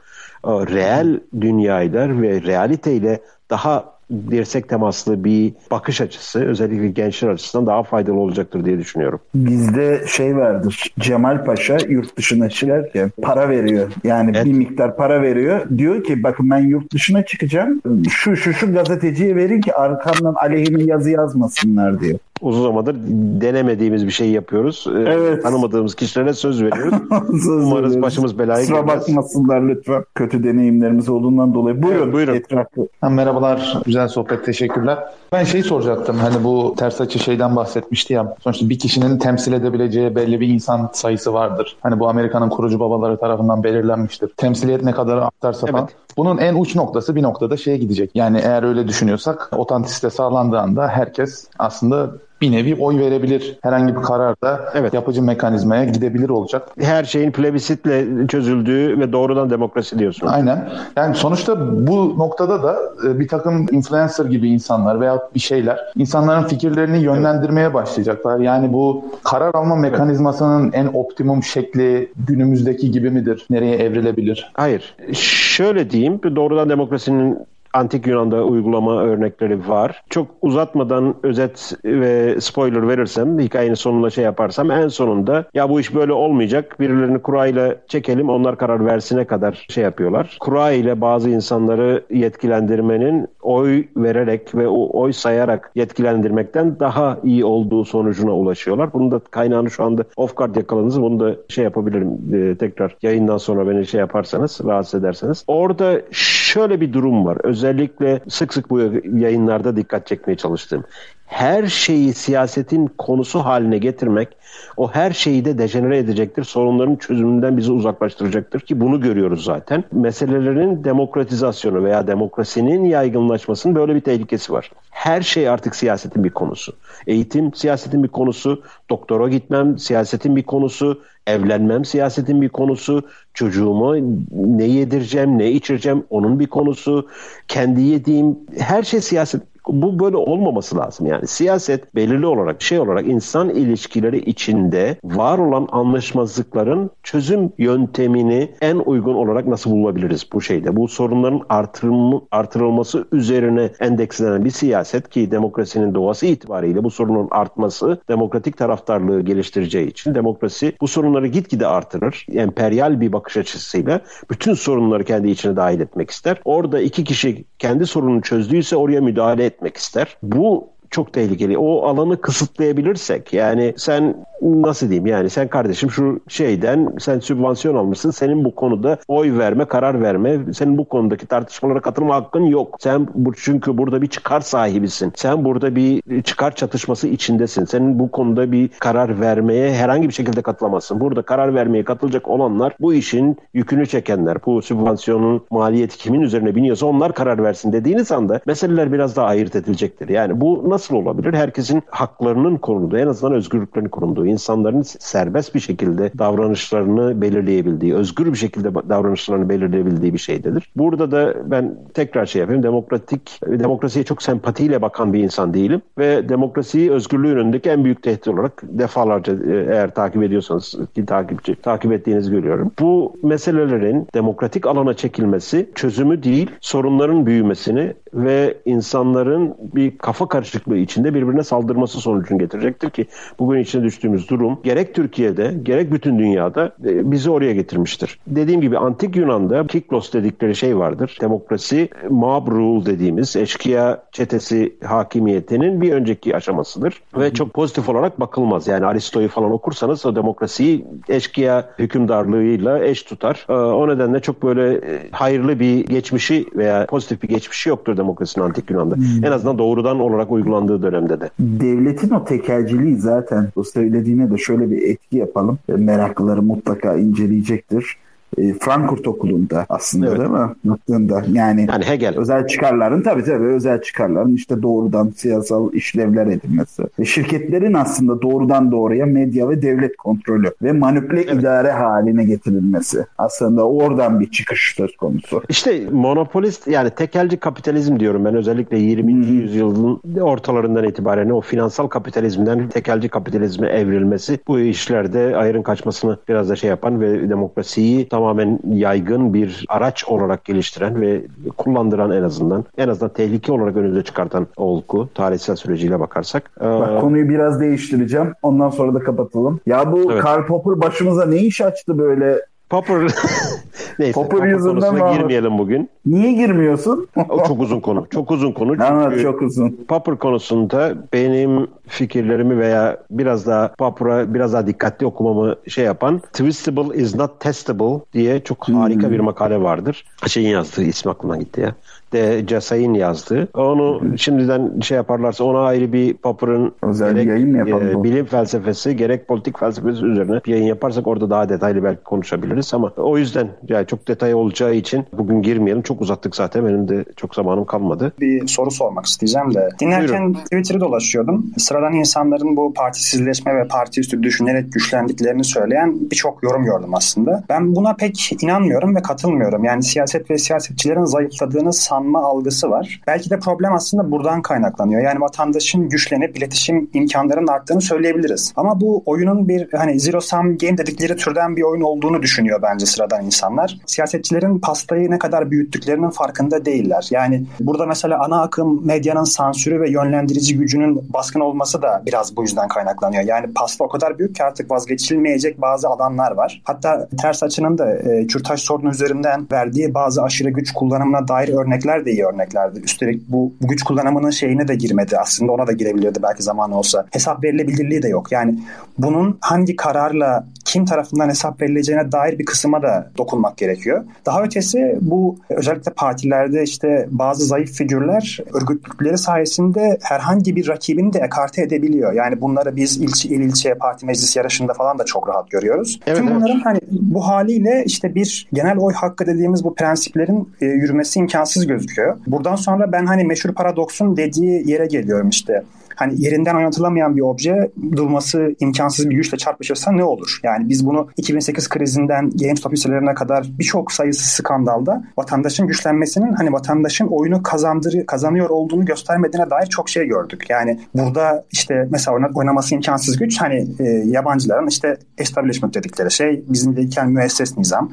Reel 0.45 1.19
dünyayla 1.41 2.21
ve 2.21 2.41
realiteyle 2.41 3.19
daha 3.49 3.99
dirsek 4.31 4.69
temaslı 4.69 5.23
bir 5.23 5.53
bakış 5.71 6.01
açısı 6.01 6.45
özellikle 6.45 6.87
gençler 6.87 7.29
açısından 7.29 7.67
daha 7.67 7.83
faydalı 7.83 8.19
olacaktır 8.19 8.65
diye 8.65 8.77
düşünüyorum. 8.77 9.19
Bizde 9.35 10.03
şey 10.07 10.37
vardır. 10.37 10.93
Cemal 10.99 11.45
Paşa 11.45 11.77
yurt 11.89 12.17
dışına 12.17 12.49
çıkarken 12.49 13.11
para 13.21 13.49
veriyor. 13.49 13.91
Yani 14.03 14.31
evet. 14.35 14.45
bir 14.45 14.53
miktar 14.53 14.97
para 14.97 15.21
veriyor. 15.21 15.61
Diyor 15.77 16.03
ki 16.03 16.23
bakın 16.23 16.49
ben 16.49 16.59
yurt 16.59 16.93
dışına 16.93 17.25
çıkacağım. 17.25 17.81
Şu 18.09 18.35
şu 18.35 18.53
şu 18.53 18.73
gazeteciye 18.73 19.35
verin 19.35 19.61
ki 19.61 19.73
arkamdan 19.73 20.33
aleyhime 20.33 20.83
yazı 20.83 21.09
yazmasınlar 21.09 21.99
diyor 21.99 22.19
uzun 22.41 22.63
zamandır 22.63 22.95
denemediğimiz 23.41 24.05
bir 24.05 24.11
şey 24.11 24.29
yapıyoruz. 24.29 24.87
Ee, 24.87 24.99
evet. 24.99 25.43
Tanımadığımız 25.43 25.95
kişilere 25.95 26.33
söz 26.33 26.63
veriyoruz. 26.63 26.93
söz 27.29 27.47
Umarız 27.47 27.71
veriyoruz. 27.73 28.01
başımız 28.01 28.39
belaya 28.39 28.59
Kusura 28.59 28.87
bakmasınlar 28.87 29.61
lütfen. 29.61 30.03
Kötü 30.15 30.43
deneyimlerimiz 30.43 31.09
olduğundan 31.09 31.53
dolayı. 31.53 31.83
Buyurun. 31.83 32.03
Evet, 32.03 32.13
buyurun. 32.13 32.33
Etrafı. 32.33 32.87
Ha, 33.01 33.09
merhabalar. 33.09 33.77
Güzel 33.85 34.07
sohbet. 34.07 34.45
Teşekkürler. 34.45 34.99
Ben 35.31 35.43
şey 35.43 35.63
soracaktım. 35.63 36.17
Hani 36.17 36.43
bu 36.43 36.75
ters 36.77 37.01
açı 37.01 37.19
şeyden 37.19 37.55
bahsetmişti 37.55 38.13
ya. 38.13 38.35
Sonuçta 38.39 38.69
bir 38.69 38.79
kişinin 38.79 39.17
temsil 39.17 39.53
edebileceği 39.53 40.15
belli 40.15 40.39
bir 40.39 40.47
insan 40.47 40.89
sayısı 40.93 41.33
vardır. 41.33 41.77
Hani 41.81 41.99
bu 41.99 42.09
Amerika'nın 42.09 42.49
kurucu 42.49 42.79
babaları 42.79 43.17
tarafından 43.17 43.63
belirlenmiştir. 43.63 44.29
Temsiliyet 44.37 44.83
ne 44.83 44.91
kadar 44.91 45.17
artarsa 45.17 45.67
evet. 45.67 45.71
falan. 45.71 45.89
Bunun 46.17 46.37
en 46.37 46.55
uç 46.55 46.75
noktası 46.75 47.15
bir 47.15 47.23
noktada 47.23 47.57
şeye 47.57 47.77
gidecek. 47.77 48.11
Yani 48.15 48.37
eğer 48.43 48.63
öyle 48.63 48.87
düşünüyorsak 48.87 49.49
otantisite 49.57 50.09
sağlandığında 50.09 50.87
herkes 50.87 51.47
aslında 51.59 52.11
bir 52.41 52.51
nevi 52.51 52.75
oy 52.75 52.99
verebilir. 52.99 53.57
Herhangi 53.61 53.95
bir 53.95 54.01
kararda 54.01 54.59
evet. 54.73 54.93
yapıcı 54.93 55.21
mekanizmaya 55.21 55.85
gidebilir 55.85 56.29
olacak. 56.29 56.69
Her 56.79 57.03
şeyin 57.03 57.31
plebisitle 57.31 58.27
çözüldüğü 58.27 58.99
ve 58.99 59.11
doğrudan 59.11 59.49
demokrasi 59.49 59.99
diyorsun. 59.99 60.27
Aynen. 60.27 60.69
Yani 60.97 61.15
sonuçta 61.15 61.87
bu 61.87 62.19
noktada 62.19 62.63
da 62.63 62.79
e, 63.07 63.19
bir 63.19 63.27
takım 63.27 63.65
influencer 63.71 64.25
gibi 64.25 64.49
insanlar 64.49 65.01
veya 65.01 65.19
bir 65.35 65.39
şeyler 65.39 65.79
insanların 65.95 66.43
fikirlerini 66.47 66.97
yönlendirmeye 66.97 67.73
başlayacaklar. 67.73 68.39
Yani 68.39 68.73
bu 68.73 69.05
karar 69.23 69.53
alma 69.53 69.75
mekanizmasının 69.75 70.71
en 70.71 70.89
optimum 70.93 71.43
şekli 71.43 72.11
günümüzdeki 72.27 72.91
gibi 72.91 73.09
midir? 73.09 73.45
Nereye 73.49 73.75
evrilebilir? 73.75 74.51
Hayır. 74.53 74.95
Şöyle 75.13 75.89
diyeyim. 75.89 76.19
Doğrudan 76.35 76.69
demokrasinin 76.69 77.39
Antik 77.73 78.07
Yunan'da 78.07 78.43
uygulama 78.43 79.01
örnekleri 79.01 79.69
var. 79.69 80.03
Çok 80.09 80.27
uzatmadan 80.41 81.15
özet 81.23 81.73
ve 81.85 82.41
spoiler 82.41 82.87
verirsem, 82.87 83.39
hikayenin 83.39 83.73
sonuna 83.73 84.09
şey 84.09 84.23
yaparsam 84.23 84.71
en 84.71 84.87
sonunda 84.87 85.45
ya 85.53 85.69
bu 85.69 85.79
iş 85.79 85.95
böyle 85.95 86.13
olmayacak. 86.13 86.79
Birilerini 86.79 87.19
kura 87.19 87.47
ile 87.47 87.77
çekelim 87.87 88.29
onlar 88.29 88.57
karar 88.57 88.85
versine 88.85 89.25
kadar 89.25 89.65
şey 89.69 89.83
yapıyorlar. 89.83 90.37
Kura 90.39 90.71
ile 90.71 91.01
bazı 91.01 91.29
insanları 91.29 92.03
yetkilendirmenin 92.09 93.27
oy 93.41 93.83
vererek 93.97 94.55
ve 94.55 94.67
o 94.67 95.01
oy 95.01 95.11
sayarak 95.11 95.71
yetkilendirmekten 95.75 96.79
daha 96.79 97.17
iyi 97.23 97.45
olduğu 97.45 97.85
sonucuna 97.85 98.31
ulaşıyorlar. 98.31 98.93
Bunun 98.93 99.11
da 99.11 99.19
kaynağını 99.31 99.71
şu 99.71 99.83
anda 99.83 100.03
off 100.17 100.37
guard 100.37 100.55
yakaladınız. 100.55 101.01
Bunu 101.01 101.19
da 101.19 101.35
şey 101.47 101.63
yapabilirim 101.63 102.17
e, 102.33 102.55
tekrar 102.55 102.95
yayından 103.01 103.37
sonra 103.37 103.69
beni 103.69 103.85
şey 103.85 103.99
yaparsanız, 103.99 104.59
rahatsız 104.65 104.99
ederseniz. 104.99 105.43
Orada 105.47 106.01
şöyle 106.11 106.81
bir 106.81 106.93
durum 106.93 107.25
var. 107.25 107.37
Özellikle 107.59 108.19
sık 108.29 108.53
sık 108.53 108.69
bu 108.69 108.79
yayınlarda 109.13 109.75
dikkat 109.75 110.07
çekmeye 110.07 110.37
çalıştığım. 110.37 110.83
Her 111.25 111.67
şeyi 111.67 112.13
siyasetin 112.13 112.87
konusu 112.97 113.39
haline 113.39 113.77
getirmek 113.77 114.37
o 114.77 114.91
her 114.91 115.11
şeyi 115.11 115.45
de 115.45 115.57
dejenere 115.57 115.97
edecektir. 115.97 116.43
Sorunların 116.43 116.95
çözümünden 116.95 117.57
bizi 117.57 117.71
uzaklaştıracaktır 117.71 118.59
ki 118.59 118.79
bunu 118.79 119.01
görüyoruz 119.01 119.43
zaten. 119.43 119.83
Meselelerin 119.91 120.83
demokratizasyonu 120.83 121.83
veya 121.83 122.07
demokrasinin 122.07 122.85
yaygınlaşmasının 122.85 123.75
böyle 123.75 123.95
bir 123.95 124.01
tehlikesi 124.01 124.53
var. 124.53 124.71
Her 124.89 125.21
şey 125.21 125.49
artık 125.49 125.75
siyasetin 125.75 126.23
bir 126.23 126.29
konusu. 126.29 126.73
Eğitim 127.07 127.53
siyasetin 127.53 128.03
bir 128.03 128.07
konusu, 128.07 128.63
doktora 128.89 129.29
gitmem 129.29 129.77
siyasetin 129.77 130.35
bir 130.35 130.43
konusu, 130.43 131.01
evlenmem 131.27 131.85
siyasetin 131.85 132.41
bir 132.41 132.49
konusu, 132.49 133.03
çocuğuma 133.33 133.95
ne 134.31 134.63
yedireceğim, 134.63 135.37
ne 135.37 135.51
içireceğim 135.51 136.03
onun 136.09 136.39
bir 136.39 136.47
konusu, 136.47 137.07
kendi 137.47 137.81
yediğim 137.81 138.37
her 138.57 138.83
şey 138.83 139.01
siyaset 139.01 139.41
bu 139.71 139.99
böyle 139.99 140.17
olmaması 140.17 140.77
lazım. 140.77 141.07
Yani 141.07 141.27
siyaset 141.27 141.95
belirli 141.95 142.25
olarak 142.25 142.61
şey 142.61 142.79
olarak 142.79 143.07
insan 143.07 143.49
ilişkileri 143.49 144.19
içinde 144.19 144.97
var 145.03 145.37
olan 145.37 145.67
anlaşmazlıkların 145.71 146.91
çözüm 147.03 147.51
yöntemini 147.57 148.51
en 148.61 148.75
uygun 148.75 149.15
olarak 149.15 149.47
nasıl 149.47 149.71
bulabiliriz 149.71 150.27
bu 150.33 150.41
şeyde? 150.41 150.75
Bu 150.75 150.87
sorunların 150.87 151.41
artırılma, 151.49 152.21
artırılması 152.31 153.07
üzerine 153.11 153.71
endekslenen 153.79 154.45
bir 154.45 154.49
siyaset 154.49 155.09
ki 155.09 155.31
demokrasinin 155.31 155.93
doğası 155.93 156.25
itibariyle 156.25 156.83
bu 156.83 156.89
sorunun 156.89 157.27
artması 157.31 158.01
demokratik 158.09 158.57
taraftarlığı 158.57 159.21
geliştireceği 159.21 159.87
için 159.87 160.15
demokrasi 160.15 160.73
bu 160.81 160.87
sorunları 160.87 161.27
gitgide 161.27 161.67
artırır. 161.67 162.25
Emperyal 162.31 163.01
bir 163.01 163.11
bakış 163.11 163.37
açısıyla 163.37 164.01
bütün 164.29 164.53
sorunları 164.53 165.03
kendi 165.03 165.29
içine 165.29 165.55
dahil 165.55 165.79
etmek 165.79 166.11
ister. 166.11 166.41
Orada 166.45 166.81
iki 166.81 167.03
kişi 167.03 167.45
kendi 167.59 167.85
sorununu 167.85 168.21
çözdüyse 168.21 168.75
oraya 168.75 169.01
müdahale 169.01 169.45
etmek 169.59 169.77
ister. 169.77 170.17
Bu 170.23 170.69
çok 170.91 171.13
tehlikeli. 171.13 171.57
O 171.57 171.87
alanı 171.87 172.21
kısıtlayabilirsek 172.21 173.33
yani 173.33 173.73
sen 173.77 174.25
nasıl 174.41 174.89
diyeyim 174.89 175.07
yani 175.07 175.29
sen 175.29 175.47
kardeşim 175.47 175.91
şu 175.91 176.19
şeyden 176.27 176.93
sen 176.99 177.19
sübvansiyon 177.19 177.75
almışsın 177.75 178.11
senin 178.11 178.45
bu 178.45 178.55
konuda 178.55 178.97
oy 179.07 179.37
verme 179.37 179.65
karar 179.65 180.01
verme 180.01 180.39
senin 180.53 180.77
bu 180.77 180.85
konudaki 180.85 181.27
tartışmalara 181.27 181.81
katılma 181.81 182.15
hakkın 182.15 182.45
yok. 182.45 182.77
Sen 182.79 183.07
bu, 183.15 183.33
çünkü 183.33 183.77
burada 183.77 184.01
bir 184.01 184.07
çıkar 184.07 184.41
sahibisin. 184.41 185.13
Sen 185.15 185.45
burada 185.45 185.75
bir 185.75 186.21
çıkar 186.23 186.55
çatışması 186.55 187.07
içindesin. 187.07 187.65
Senin 187.65 187.99
bu 187.99 188.11
konuda 188.11 188.51
bir 188.51 188.69
karar 188.79 189.21
vermeye 189.21 189.73
herhangi 189.73 190.07
bir 190.07 190.13
şekilde 190.13 190.41
katılamazsın. 190.41 190.99
Burada 190.99 191.21
karar 191.21 191.55
vermeye 191.55 191.83
katılacak 191.83 192.27
olanlar 192.27 192.75
bu 192.79 192.93
işin 192.93 193.37
yükünü 193.53 193.87
çekenler. 193.87 194.37
Bu 194.45 194.61
sübvansiyonun 194.61 195.45
maliyeti 195.51 195.97
kimin 195.97 196.21
üzerine 196.21 196.55
biniyorsa 196.55 196.85
onlar 196.85 197.13
karar 197.13 197.43
versin 197.43 197.73
dediğiniz 197.73 198.11
anda 198.11 198.41
meseleler 198.45 198.93
biraz 198.93 199.15
daha 199.15 199.25
ayırt 199.25 199.55
edilecektir. 199.55 200.09
Yani 200.09 200.41
bu 200.41 200.69
nasıl 200.69 200.78
olabilir? 200.97 201.33
Herkesin 201.33 201.83
haklarının 201.89 202.57
korunduğu, 202.57 202.97
en 202.97 203.07
azından 203.07 203.35
özgürlüklerinin 203.35 203.89
korunduğu, 203.89 204.25
insanların 204.25 204.81
serbest 204.81 205.55
bir 205.55 205.59
şekilde 205.59 206.11
davranışlarını 206.17 207.21
belirleyebildiği, 207.21 207.95
özgür 207.95 208.25
bir 208.25 208.37
şekilde 208.37 208.75
davranışlarını 208.75 209.49
belirleyebildiği 209.49 210.13
bir 210.13 210.19
şeydedir. 210.19 210.71
Burada 210.75 211.11
da 211.11 211.33
ben 211.51 211.77
tekrar 211.93 212.25
şey 212.25 212.39
yapayım. 212.39 212.63
Demokratik, 212.63 213.41
demokrasiye 213.45 214.05
çok 214.05 214.21
sempatiyle 214.21 214.81
bakan 214.81 215.13
bir 215.13 215.23
insan 215.23 215.53
değilim 215.53 215.81
ve 215.97 216.29
demokrasiyi 216.29 216.91
özgürlüğün 216.91 217.35
önündeki 217.35 217.69
en 217.69 217.83
büyük 217.83 218.03
tehdit 218.03 218.27
olarak 218.27 218.61
defalarca 218.63 219.33
e, 219.33 219.65
eğer 219.73 219.93
takip 219.93 220.23
ediyorsanız 220.23 220.75
ki 220.95 221.05
takipçi 221.05 221.55
takip 221.55 221.91
ettiğinizi 221.91 222.31
görüyorum. 222.31 222.71
Bu 222.79 223.13
meselelerin 223.23 224.07
demokratik 224.13 224.67
alana 224.67 224.93
çekilmesi 224.93 225.69
çözümü 225.75 226.23
değil, 226.23 226.51
sorunların 226.61 227.25
büyümesini 227.25 227.93
ve 228.13 228.57
insanların 228.65 229.55
bir 229.75 229.97
kafa 229.97 230.27
karışıklığı 230.27 230.68
içinde 230.77 231.13
birbirine 231.13 231.43
saldırması 231.43 231.99
sonucunu 231.99 232.39
getirecektir 232.39 232.89
ki 232.89 233.05
bugün 233.39 233.59
içine 233.59 233.83
düştüğümüz 233.83 234.29
durum 234.29 234.59
gerek 234.63 234.95
Türkiye'de 234.95 235.55
gerek 235.63 235.93
bütün 235.93 236.19
dünyada 236.19 236.65
e, 236.85 237.11
bizi 237.11 237.31
oraya 237.31 237.53
getirmiştir. 237.53 238.19
Dediğim 238.27 238.61
gibi 238.61 238.77
antik 238.77 239.15
Yunan'da 239.15 239.67
Kiklos 239.67 240.13
dedikleri 240.13 240.55
şey 240.55 240.77
vardır. 240.77 241.17
Demokrasi 241.21 241.89
mob 242.09 242.47
rule 242.47 242.85
dediğimiz 242.85 243.35
eşkıya 243.35 244.03
çetesi 244.11 244.75
hakimiyetinin 244.83 245.81
bir 245.81 245.93
önceki 245.93 246.35
aşamasıdır 246.35 247.01
ve 247.17 247.33
çok 247.33 247.53
pozitif 247.53 247.89
olarak 247.89 248.19
bakılmaz. 248.19 248.67
Yani 248.67 248.85
Aristo'yu 248.85 249.27
falan 249.27 249.51
okursanız 249.51 250.05
o 250.05 250.15
demokrasiyi 250.15 250.85
eşkıya 251.09 251.69
hükümdarlığıyla 251.79 252.83
eş 252.83 253.03
tutar. 253.03 253.45
E, 253.49 253.53
o 253.53 253.87
nedenle 253.87 254.19
çok 254.19 254.43
böyle 254.43 254.73
e, 254.73 255.09
hayırlı 255.11 255.59
bir 255.59 255.85
geçmişi 255.85 256.45
veya 256.55 256.85
pozitif 256.85 257.23
bir 257.23 257.27
geçmişi 257.27 257.69
yoktur 257.69 257.97
demokrasinin 257.97 258.45
antik 258.45 258.69
Yunan'da. 258.69 258.95
Hmm. 258.95 259.25
En 259.25 259.31
azından 259.31 259.57
doğrudan 259.57 259.99
olarak 259.99 260.31
uygulandığı 260.59 260.81
dönemde 260.83 261.21
de. 261.21 261.29
Devletin 261.39 262.09
o 262.09 262.25
tekelciliği 262.25 262.95
zaten 262.95 263.47
o 263.55 263.63
söylediğine 263.63 264.31
de 264.31 264.37
şöyle 264.37 264.71
bir 264.71 264.81
etki 264.81 265.17
yapalım. 265.17 265.59
Meraklıları 265.67 266.41
mutlaka 266.41 266.95
inceleyecektir 266.95 267.97
e, 268.37 268.53
Frankfurt 268.53 269.07
Okulu'nda 269.07 269.65
aslında 269.69 270.07
evet. 270.07 270.19
değil 270.19 270.29
mi? 270.29 270.49
Baktığında 270.63 271.23
yani, 271.31 271.65
yani 271.69 271.85
Hegel. 271.85 272.17
özel 272.17 272.47
çıkarların 272.47 273.01
tabii 273.01 273.23
tabii 273.23 273.45
özel 273.45 273.81
çıkarların 273.81 274.35
işte 274.35 274.61
doğrudan 274.61 275.13
siyasal 275.15 275.73
işlevler 275.73 276.27
edilmesi. 276.27 276.83
Ve 276.99 277.05
şirketlerin 277.05 277.73
aslında 277.73 278.21
doğrudan 278.21 278.71
doğruya 278.71 279.05
medya 279.05 279.49
ve 279.49 279.61
devlet 279.61 279.97
kontrolü 279.97 280.51
ve 280.61 280.71
manipüle 280.71 281.21
evet. 281.21 281.33
idare 281.33 281.71
haline 281.71 282.23
getirilmesi. 282.23 283.05
Aslında 283.17 283.67
oradan 283.67 284.19
bir 284.19 284.31
çıkış 284.31 284.73
söz 284.77 284.97
konusu. 284.97 285.43
İşte 285.49 285.83
monopolist 285.91 286.67
yani 286.67 286.89
tekelci 286.89 287.37
kapitalizm 287.37 287.99
diyorum 287.99 288.25
ben 288.25 288.35
özellikle 288.35 288.79
20. 288.79 289.13
Hmm. 289.13 289.21
yüzyılın 289.21 290.01
ortalarından 290.21 290.83
itibaren 290.83 291.29
o 291.29 291.41
finansal 291.41 291.87
kapitalizmden 291.87 292.69
tekelci 292.69 293.09
kapitalizme 293.09 293.67
evrilmesi 293.67 294.39
bu 294.47 294.59
işlerde 294.59 295.35
ayrın 295.37 295.61
kaçmasını 295.61 296.17
biraz 296.29 296.49
da 296.49 296.55
şey 296.55 296.69
yapan 296.69 297.01
ve 297.01 297.29
demokrasiyi 297.29 298.07
tamamen 298.19 298.59
yaygın 298.73 299.33
bir 299.33 299.65
araç 299.69 300.05
olarak 300.05 300.45
geliştiren 300.45 301.01
ve 301.01 301.21
kullandıran 301.57 302.11
en 302.11 302.23
azından 302.23 302.65
en 302.77 302.89
azından 302.89 303.13
tehlike 303.13 303.51
olarak 303.51 303.77
önümüze 303.77 304.03
çıkartan 304.03 304.47
olgu 304.57 305.09
tarihsel 305.13 305.55
süreciyle 305.55 305.99
bakarsak. 305.99 306.51
Bak, 306.61 306.89
ee, 306.97 306.99
konuyu 306.99 307.29
biraz 307.29 307.59
değiştireceğim. 307.59 308.33
Ondan 308.41 308.69
sonra 308.69 308.93
da 308.93 308.99
kapatalım. 308.99 309.59
Ya 309.65 309.91
bu 309.91 310.11
evet. 310.11 310.21
Karl 310.21 310.45
Popper 310.45 310.81
başımıza 310.81 311.25
ne 311.25 311.37
iş 311.37 311.61
açtı 311.61 311.97
böyle 311.97 312.39
Popper 312.69 313.01
Neyse, 313.99 314.13
Popper 314.13 314.47
yüzünden 314.47 314.93
mi 314.93 315.01
girmeyelim 315.17 315.57
bugün. 315.57 315.89
Niye 316.05 316.33
girmiyorsun? 316.33 317.07
o 317.29 317.47
çok 317.47 317.61
uzun 317.61 317.79
konu. 317.79 318.07
Çok 318.11 318.31
uzun 318.31 318.51
konu. 318.51 318.77
Çünkü 318.77 319.23
çok 319.23 319.41
uzun. 319.41 319.85
Popper 319.87 320.17
konusunda 320.17 320.93
benim 321.13 321.67
fikirlerimi 321.87 322.57
veya 322.57 322.97
biraz 323.11 323.47
daha 323.47 323.73
Popper'a 323.73 324.33
biraz 324.33 324.53
daha 324.53 324.67
dikkatli 324.67 325.05
okumamı 325.05 325.55
şey 325.67 325.85
yapan 325.85 326.19
Twistable 326.19 326.97
is 326.97 327.15
not 327.15 327.39
testable 327.39 327.99
diye 328.13 328.43
çok 328.43 328.69
harika 328.69 329.07
hmm. 329.07 329.13
bir 329.13 329.19
makale 329.19 329.61
vardır. 329.61 330.05
Şeyin 330.27 330.49
yazdığı 330.49 330.83
ismi 330.83 331.11
aklımdan 331.11 331.39
gitti 331.39 331.61
ya 331.61 331.75
de 332.13 332.47
Casay'ın 332.47 332.93
yazdığı. 332.93 333.47
Onu 333.53 334.17
şimdiden 334.17 334.79
şey 334.79 334.95
yaparlarsa 334.95 335.43
ona 335.43 335.59
ayrı 335.59 335.93
bir 335.93 336.13
Popper'ın 336.13 336.73
gerek 336.97 337.27
yayın 337.27 337.53
e, 337.53 338.03
bilim 338.03 338.25
felsefesi 338.25 338.95
gerek 338.95 339.27
politik 339.27 339.59
felsefesi 339.59 340.05
üzerine 340.05 340.41
bir 340.45 340.51
yayın 340.51 340.65
yaparsak 340.65 341.07
orada 341.07 341.29
daha 341.29 341.49
detaylı 341.49 341.83
belki 341.83 342.03
konuşabiliriz 342.03 342.73
ama 342.73 342.93
o 342.97 343.17
yüzden 343.17 343.47
yani 343.67 343.87
çok 343.87 344.07
detay 344.07 344.33
olacağı 344.33 344.75
için 344.75 345.05
bugün 345.13 345.41
girmeyelim. 345.41 345.81
Çok 345.81 346.01
uzattık 346.01 346.35
zaten. 346.35 346.65
Benim 346.65 346.89
de 346.89 347.05
çok 347.15 347.35
zamanım 347.35 347.65
kalmadı. 347.65 348.13
Bir 348.19 348.47
soru 348.47 348.71
sormak 348.71 349.05
isteyeceğim 349.05 349.53
de. 349.53 349.69
Dinlerken 349.79 350.25
Buyurun. 350.25 350.33
Twitter'ı 350.33 350.79
dolaşıyordum. 350.79 351.51
Sıradan 351.57 351.93
insanların 351.93 352.57
bu 352.57 352.73
partisizleşme 352.73 353.55
ve 353.55 353.67
parti 353.67 353.99
üstü 353.99 354.23
düşünerek 354.23 354.73
güçlendiklerini 354.73 355.43
söyleyen 355.43 356.11
birçok 356.11 356.43
yorum 356.43 356.63
gördüm 356.63 356.95
aslında. 356.95 357.43
Ben 357.49 357.75
buna 357.75 357.93
pek 357.93 358.31
inanmıyorum 358.41 358.95
ve 358.95 359.01
katılmıyorum. 359.01 359.63
Yani 359.63 359.83
siyaset 359.83 360.31
ve 360.31 360.37
siyasetçilerin 360.37 361.05
zayıfladığını 361.05 361.73
san 361.73 361.98
sanma 361.99 362.23
algısı 362.23 362.69
var. 362.69 363.01
Belki 363.07 363.29
de 363.29 363.39
problem 363.39 363.73
aslında 363.73 364.11
buradan 364.11 364.41
kaynaklanıyor. 364.41 365.01
Yani 365.01 365.21
vatandaşın 365.21 365.89
güçlenip 365.89 366.37
iletişim 366.37 366.89
imkanlarının 366.93 367.47
arttığını 367.47 367.81
söyleyebiliriz. 367.81 368.53
Ama 368.55 368.81
bu 368.81 369.03
oyunun 369.05 369.47
bir 369.47 369.67
hani 369.73 369.99
zero 369.99 370.21
sum 370.21 370.57
game 370.57 370.77
dedikleri 370.77 371.15
türden 371.15 371.55
bir 371.55 371.61
oyun 371.61 371.81
olduğunu 371.81 372.21
düşünüyor 372.21 372.61
bence 372.61 372.85
sıradan 372.85 373.25
insanlar. 373.25 373.77
Siyasetçilerin 373.85 374.59
pastayı 374.59 375.11
ne 375.11 375.19
kadar 375.19 375.51
büyüttüklerinin 375.51 376.09
farkında 376.09 376.65
değiller. 376.65 377.07
Yani 377.11 377.45
burada 377.59 377.85
mesela 377.85 378.23
ana 378.23 378.41
akım 378.41 378.85
medyanın 378.87 379.23
sansürü 379.23 379.81
ve 379.81 379.89
yönlendirici 379.89 380.57
gücünün 380.57 381.13
baskın 381.13 381.39
olması 381.39 381.81
da 381.81 382.03
biraz 382.05 382.37
bu 382.37 382.41
yüzden 382.41 382.67
kaynaklanıyor. 382.67 383.23
Yani 383.23 383.53
pasta 383.53 383.83
o 383.83 383.87
kadar 383.87 384.19
büyük 384.19 384.35
ki 384.35 384.43
artık 384.43 384.71
vazgeçilmeyecek 384.71 385.61
bazı 385.61 385.87
alanlar 385.87 386.31
var. 386.31 386.61
Hatta 386.63 387.07
ters 387.21 387.43
açının 387.43 387.77
da 387.77 387.95
e, 387.95 388.27
kürtaj 388.27 388.59
sorunu 388.59 388.89
üzerinden 388.89 389.47
verdiği 389.51 389.93
bazı 389.93 390.23
aşırı 390.23 390.49
güç 390.49 390.73
kullanımına 390.73 391.27
dair 391.27 391.49
örnekler 391.49 391.88
örnekler 391.89 392.05
de 392.05 392.11
iyi 392.11 392.25
örneklerdi. 392.25 392.79
Üstelik 392.79 393.29
bu, 393.29 393.53
bu 393.61 393.67
güç 393.67 393.83
kullanımının 393.83 394.29
şeyine 394.29 394.67
de 394.67 394.75
girmedi. 394.75 395.17
Aslında 395.17 395.51
ona 395.51 395.67
da 395.67 395.71
girebilirdi 395.71 396.19
belki 396.23 396.43
zaman 396.43 396.71
olsa. 396.71 397.05
Hesap 397.11 397.43
verilebilirliği 397.43 398.01
de 398.01 398.07
yok. 398.07 398.31
Yani 398.31 398.59
bunun 398.97 399.37
hangi 399.41 399.75
kararla 399.75 400.47
kim 400.65 400.85
tarafından 400.85 401.29
hesap 401.29 401.61
verileceğine 401.61 402.11
dair 402.11 402.39
bir 402.39 402.45
kısma 402.45 402.81
da 402.81 403.11
dokunmak 403.17 403.57
gerekiyor. 403.57 404.03
Daha 404.25 404.43
ötesi 404.43 404.97
bu 405.01 405.37
özellikle 405.49 405.91
partilerde 405.93 406.63
işte 406.63 407.07
bazı 407.11 407.45
zayıf 407.45 407.71
figürler 407.71 408.39
örgütlükleri 408.53 409.17
sayesinde 409.17 409.97
herhangi 410.01 410.55
bir 410.55 410.67
rakibini 410.67 411.13
de 411.13 411.19
ekarte 411.19 411.61
edebiliyor. 411.61 412.13
Yani 412.13 412.41
bunları 412.41 412.75
biz 412.75 412.97
ilçe, 412.97 413.29
il 413.29 413.39
ilçe 413.39 413.73
parti 413.73 414.05
meclis 414.05 414.35
yarışında 414.35 414.73
falan 414.73 414.99
da 414.99 415.05
çok 415.05 415.29
rahat 415.29 415.51
görüyoruz. 415.51 415.99
Evet, 416.07 416.17
Tüm 416.17 416.27
bunların 416.27 416.55
evet. 416.55 416.65
hani 416.65 416.79
bu 416.91 417.27
haliyle 417.27 417.83
işte 417.85 418.15
bir 418.15 418.47
genel 418.53 418.77
oy 418.77 418.93
hakkı 418.93 419.25
dediğimiz 419.25 419.63
bu 419.63 419.75
prensiplerin 419.75 420.49
e, 420.61 420.65
yürümesi 420.65 421.19
imkansız 421.19 421.67
gözüküyor. 421.67 421.78
Buradan 422.27 422.55
sonra 422.55 422.91
ben 422.91 423.05
hani 423.05 423.23
meşhur 423.23 423.53
paradoksun 423.53 424.17
dediği 424.17 424.69
yere 424.69 424.85
geliyorum 424.85 425.29
işte 425.29 425.63
hani 425.99 426.21
yerinden 426.21 426.55
oynatılamayan 426.55 427.15
bir 427.15 427.21
obje 427.21 427.71
durması 427.95 428.55
imkansız 428.59 429.09
bir 429.09 429.15
güçle 429.15 429.37
çarpışırsa 429.37 429.91
ne 429.91 430.03
olur? 430.03 430.39
Yani 430.43 430.69
biz 430.69 430.85
bunu 430.85 431.09
2008 431.17 431.69
krizinden 431.69 432.29
GameStop 432.29 432.73
hisselerine 432.73 433.13
kadar 433.13 433.47
birçok 433.59 433.91
sayısı 433.91 434.35
skandalda 434.35 435.03
vatandaşın 435.17 435.67
güçlenmesinin 435.67 436.33
hani 436.33 436.53
vatandaşın 436.53 437.07
oyunu 437.07 437.43
kazandır 437.43 438.05
kazanıyor 438.05 438.49
olduğunu 438.49 438.85
göstermediğine 438.85 439.49
dair 439.49 439.65
çok 439.65 439.89
şey 439.89 440.07
gördük. 440.07 440.45
Yani 440.49 440.79
burada 440.95 441.45
işte 441.51 441.87
mesela 441.91 442.17
oynaması 442.35 442.75
imkansız 442.75 443.17
güç 443.17 443.41
hani 443.41 443.67
e, 443.79 443.83
yabancıların 444.05 444.67
işte 444.67 444.97
establishment 445.17 445.75
dedikleri 445.75 446.11
şey 446.11 446.43
bizim 446.47 446.75
deyken 446.75 447.11
müesses 447.11 447.57
nizam 447.57 447.91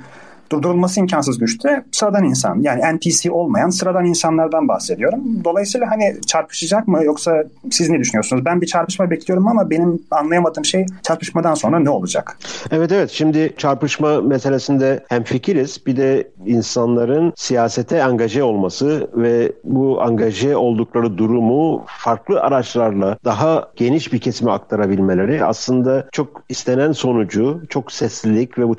durdurulması 0.53 1.01
imkansız 1.01 1.38
güçte 1.38 1.84
sıradan 1.92 2.24
insan 2.24 2.61
yani 2.61 2.97
NPC 2.97 3.30
olmayan 3.30 3.70
sıradan 3.70 4.05
insanlardan 4.05 4.68
bahsediyorum. 4.68 5.44
Dolayısıyla 5.44 5.90
hani 5.90 6.16
çarpışacak 6.26 6.88
mı 6.88 7.05
yoksa 7.05 7.44
siz 7.70 7.90
ne 7.90 7.99
düşünüyorsunuz? 7.99 8.44
Ben 8.44 8.61
bir 8.61 8.66
çarpışma 8.66 9.11
bekliyorum 9.11 9.49
ama 9.49 9.70
benim 9.70 10.03
anlayamadığım 10.11 10.64
şey 10.64 10.86
çarpışmadan 11.03 11.55
sonra 11.55 11.78
ne 11.78 11.90
olacak? 11.90 12.38
Evet 12.70 12.92
evet 12.92 13.11
şimdi 13.11 13.55
çarpışma 13.57 14.20
meselesinde 14.20 15.05
hem 15.09 15.22
fikiriz 15.22 15.86
bir 15.86 15.97
de 15.97 16.30
insanların 16.47 17.32
siyasete 17.36 18.05
angaje 18.05 18.42
olması 18.42 19.09
ve 19.14 19.53
bu 19.64 20.03
angaje 20.03 20.57
oldukları 20.57 21.18
durumu 21.18 21.84
farklı 21.86 22.40
araçlarla 22.40 23.18
daha 23.24 23.68
geniş 23.76 24.12
bir 24.12 24.18
kesime 24.18 24.51
aktarabilmeleri 24.51 25.44
aslında 25.44 26.09
çok 26.12 26.42
istenen 26.49 26.92
sonucu, 26.92 27.61
çok 27.68 27.92
seslilik 27.92 28.59
ve 28.59 28.68
bu 28.68 28.74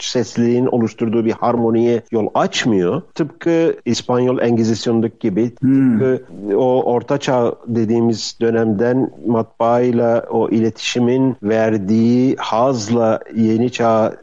sesliliğin 0.00 0.66
oluşturduğu 0.66 1.24
bir 1.24 1.32
harmoniye 1.32 2.02
yol 2.10 2.28
açmıyor. 2.34 3.02
Tıpkı 3.14 3.76
İspanyol 3.84 4.38
Engizisyon'daki 4.38 5.18
gibi, 5.18 5.52
hmm. 5.60 5.98
tıpkı 5.98 6.22
o 6.56 6.82
Orta 6.82 7.18
Çağ 7.18 7.54
dediğimiz 7.66 8.36
dönemden 8.40 9.10
matbaayla 9.26 10.26
o 10.30 10.48
iletişimin 10.48 11.36
verdiği 11.42 12.36
hazla 12.36 13.20
yeni 13.36 13.72
çağ 13.72 14.16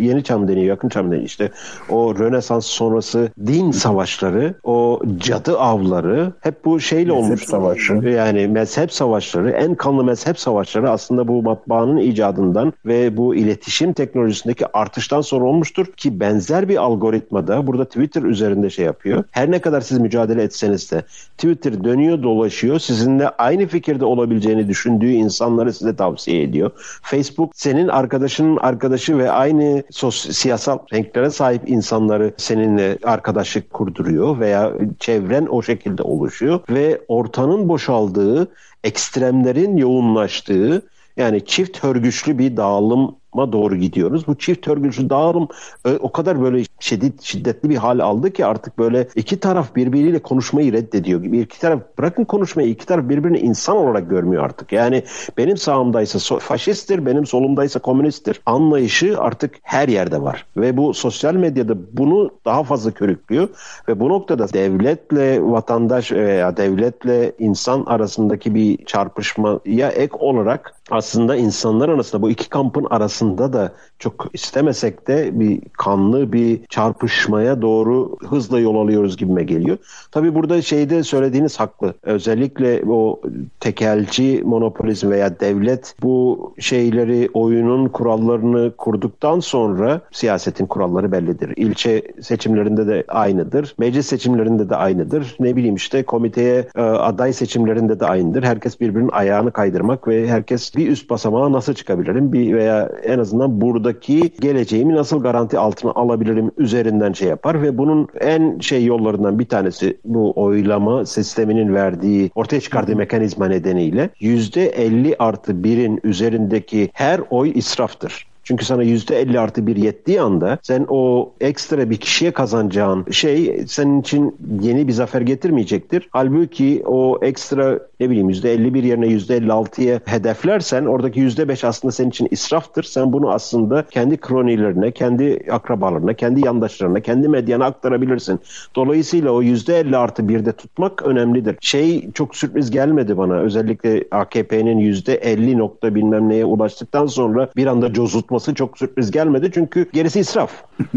yeni 0.00 0.24
çağ 0.24 0.38
mı 0.38 0.48
deniyor, 0.48 0.66
yakın 0.66 0.88
çağ 0.88 1.02
mı 1.02 1.10
deniyor 1.10 1.26
işte 1.26 1.50
o 1.90 2.16
Rönesans 2.36 2.66
sonrası 2.66 3.30
din 3.46 3.70
savaşları, 3.70 4.54
o 4.64 5.00
cadı 5.18 5.58
avları 5.58 6.32
hep 6.40 6.64
bu 6.64 6.80
şeyle 6.80 7.12
mezhep 7.12 7.24
olmuş. 7.24 7.44
savaşı. 7.44 7.92
Yani 7.92 8.48
mezhep 8.48 8.92
savaşları, 8.92 9.50
en 9.50 9.74
kanlı 9.74 10.04
mezhep 10.04 10.38
savaşları 10.38 10.90
aslında 10.90 11.28
bu 11.28 11.42
matbaanın 11.42 11.96
icadından 11.96 12.72
ve 12.86 13.16
bu 13.16 13.34
iletişim 13.34 13.92
teknolojisindeki 13.92 14.66
artıştan 14.72 15.20
sonra 15.20 15.44
olmuştur 15.44 15.86
ki 15.86 16.20
benzer 16.20 16.68
bir 16.68 16.76
algoritmada 16.76 17.66
burada 17.66 17.84
Twitter 17.84 18.22
üzerinde 18.22 18.70
şey 18.70 18.84
yapıyor. 18.84 19.24
Her 19.30 19.50
ne 19.50 19.58
kadar 19.58 19.80
siz 19.80 19.98
mücadele 19.98 20.42
etseniz 20.42 20.92
de 20.92 21.02
Twitter 21.38 21.84
dönüyor 21.84 22.22
dolaşıyor. 22.22 22.78
Sizinle 22.78 23.28
aynı 23.28 23.66
fikirde 23.66 24.04
olabileceğini 24.04 24.68
düşündüğü 24.68 25.10
insanları 25.10 25.72
size 25.72 25.96
tavsiye 25.96 26.42
ediyor. 26.42 26.70
Facebook 27.02 27.50
senin 27.54 27.88
arkadaşının 27.88 28.56
arkadaşı 28.56 29.18
ve 29.18 29.30
aynı 29.30 29.82
sos 29.90 30.30
siyasal 30.30 30.78
renklere 30.92 31.30
sahip 31.30 31.62
insanları 31.66 32.25
seninle 32.36 32.98
arkadaşlık 33.04 33.70
kurduruyor 33.70 34.40
veya 34.40 34.72
çevren 35.00 35.46
o 35.46 35.62
şekilde 35.62 36.02
oluşuyor 36.02 36.60
ve 36.70 37.00
ortanın 37.08 37.68
boşaldığı, 37.68 38.48
ekstremlerin 38.84 39.76
yoğunlaştığı 39.76 40.82
yani 41.16 41.44
çift 41.44 41.84
hörgüçlü 41.84 42.38
bir 42.38 42.56
dağılım 42.56 43.16
doğru 43.52 43.76
gidiyoruz. 43.76 44.26
Bu 44.26 44.38
çift 44.38 44.68
örgüsü 44.68 45.10
dağılım 45.10 45.48
e, 45.84 45.90
o 45.90 46.12
kadar 46.12 46.42
böyle 46.42 46.64
şiddet, 46.80 47.22
şiddetli 47.22 47.70
bir 47.70 47.76
hal 47.76 47.98
aldı 47.98 48.32
ki 48.32 48.46
artık 48.46 48.78
böyle 48.78 49.08
iki 49.14 49.40
taraf 49.40 49.76
birbiriyle 49.76 50.18
konuşmayı 50.18 50.72
reddediyor 50.72 51.22
gibi. 51.22 51.38
İki 51.40 51.60
taraf 51.60 51.80
bırakın 51.98 52.24
konuşmayı 52.24 52.68
iki 52.68 52.86
taraf 52.86 53.08
birbirini 53.08 53.38
insan 53.38 53.76
olarak 53.76 54.10
görmüyor 54.10 54.44
artık. 54.44 54.72
Yani 54.72 55.02
benim 55.36 55.56
sağımdaysa 55.56 56.38
faşisttir, 56.38 57.06
benim 57.06 57.26
solumdaysa 57.26 57.80
komünisttir. 57.80 58.40
Anlayışı 58.46 59.16
artık 59.18 59.54
her 59.62 59.88
yerde 59.88 60.22
var. 60.22 60.46
Ve 60.56 60.76
bu 60.76 60.94
sosyal 60.94 61.34
medyada 61.34 61.74
bunu 61.92 62.30
daha 62.44 62.64
fazla 62.64 62.90
körüklüyor 62.90 63.48
ve 63.88 64.00
bu 64.00 64.08
noktada 64.08 64.52
devletle 64.52 65.42
vatandaş 65.42 66.12
veya 66.12 66.56
devletle 66.56 67.32
insan 67.38 67.84
arasındaki 67.86 68.54
bir 68.54 68.84
çarpışmaya 68.84 69.88
ek 69.88 70.12
olarak 70.18 70.74
aslında 70.90 71.36
insanlar 71.36 71.88
arasında 71.88 72.22
bu 72.22 72.30
iki 72.30 72.48
kampın 72.48 72.84
arasında 72.90 73.52
da 73.52 73.74
çok 73.98 74.26
istemesek 74.32 75.08
de 75.08 75.40
bir 75.40 75.60
kanlı 75.72 76.32
bir 76.32 76.60
çarpışmaya 76.68 77.62
doğru 77.62 78.16
hızla 78.28 78.60
yol 78.60 78.76
alıyoruz 78.76 79.16
gibime 79.16 79.44
geliyor. 79.44 79.78
Tabii 80.10 80.34
burada 80.34 80.62
şeyde 80.62 81.02
söylediğiniz 81.02 81.60
haklı. 81.60 81.94
Özellikle 82.02 82.82
o 82.88 83.20
tekelci 83.60 84.42
monopolizm 84.44 85.10
veya 85.10 85.40
devlet 85.40 85.94
bu 86.02 86.52
şeyleri 86.58 87.28
oyunun 87.34 87.88
kurallarını 87.88 88.72
kurduktan 88.78 89.40
sonra 89.40 90.00
siyasetin 90.12 90.66
kuralları 90.66 91.12
bellidir. 91.12 91.52
İlçe 91.56 92.02
seçimlerinde 92.20 92.86
de 92.86 93.04
aynıdır. 93.08 93.74
Meclis 93.78 94.06
seçimlerinde 94.06 94.70
de 94.70 94.76
aynıdır. 94.76 95.36
Ne 95.40 95.56
bileyim 95.56 95.74
işte 95.74 96.02
komiteye 96.02 96.68
e, 96.76 96.80
aday 96.80 97.32
seçimlerinde 97.32 98.00
de 98.00 98.06
aynıdır. 98.06 98.42
Herkes 98.42 98.80
birbirinin 98.80 99.10
ayağını 99.12 99.50
kaydırmak 99.50 100.08
ve 100.08 100.28
herkes 100.28 100.76
bir 100.76 100.88
üst 100.88 101.10
basamağa 101.10 101.52
nasıl 101.52 101.74
çıkabilirim? 101.74 102.32
Bir 102.32 102.54
veya 102.54 102.90
en 103.04 103.18
azından 103.18 103.60
buradaki 103.86 104.32
geleceğimi 104.40 104.94
nasıl 104.94 105.22
garanti 105.22 105.58
altına 105.58 105.90
alabilirim 105.90 106.50
üzerinden 106.58 107.12
şey 107.12 107.28
yapar 107.28 107.62
ve 107.62 107.78
bunun 107.78 108.08
en 108.20 108.58
şey 108.58 108.84
yollarından 108.84 109.38
bir 109.38 109.48
tanesi 109.48 109.96
bu 110.04 110.32
oylama 110.36 111.06
sisteminin 111.06 111.74
verdiği 111.74 112.30
ortaya 112.34 112.60
çıkardığı 112.60 112.96
mekanizma 112.96 113.48
nedeniyle 113.48 114.10
%50 114.20 115.16
artı 115.18 115.52
1'in 115.52 116.00
üzerindeki 116.04 116.90
her 116.92 117.20
oy 117.30 117.52
israftır. 117.54 118.26
Çünkü 118.46 118.64
sana 118.64 118.82
yüzde 118.82 119.20
50 119.20 119.40
artı 119.40 119.66
bir 119.66 119.76
yettiği 119.76 120.20
anda 120.20 120.58
sen 120.62 120.86
o 120.88 121.32
ekstra 121.40 121.90
bir 121.90 121.96
kişiye 121.96 122.30
kazanacağın 122.30 123.10
şey 123.10 123.64
senin 123.68 124.00
için 124.00 124.36
yeni 124.62 124.88
bir 124.88 124.92
zafer 124.92 125.20
getirmeyecektir. 125.20 126.08
Halbuki 126.10 126.82
o 126.86 127.18
ekstra 127.22 127.80
ne 128.00 128.10
bileyim 128.10 128.28
yüzde 128.28 128.52
51 128.52 128.82
yerine 128.82 129.06
yüzde 129.06 129.38
56'ya 129.38 130.00
hedeflersen 130.04 130.86
oradaki 130.86 131.20
yüzde 131.20 131.48
5 131.48 131.64
aslında 131.64 131.92
senin 131.92 132.10
için 132.10 132.28
israftır. 132.30 132.82
Sen 132.82 133.12
bunu 133.12 133.30
aslında 133.30 133.84
kendi 133.90 134.16
kronilerine, 134.16 134.90
kendi 134.90 135.46
akrabalarına, 135.50 136.14
kendi 136.14 136.46
yandaşlarına, 136.46 137.00
kendi 137.00 137.28
medyana 137.28 137.64
aktarabilirsin. 137.64 138.40
Dolayısıyla 138.76 139.30
o 139.30 139.42
yüzde 139.42 139.78
50 139.78 139.96
artı 139.96 140.22
1'de 140.22 140.52
tutmak 140.52 141.02
önemlidir. 141.02 141.56
Şey 141.60 142.12
çok 142.12 142.36
sürpriz 142.36 142.70
gelmedi 142.70 143.18
bana. 143.18 143.34
Özellikle 143.34 144.04
AKP'nin 144.10 144.78
yüzde 144.78 145.14
50 145.14 145.58
nokta 145.58 145.94
bilmem 145.94 146.28
neye 146.28 146.44
ulaştıktan 146.44 147.06
sonra 147.06 147.48
bir 147.56 147.66
anda 147.66 147.92
cozutma 147.92 148.35
yapması 148.36 148.54
çok 148.54 148.78
sürpriz 148.78 149.10
gelmedi. 149.10 149.50
Çünkü 149.54 149.90
gerisi 149.92 150.20
israf. 150.20 150.50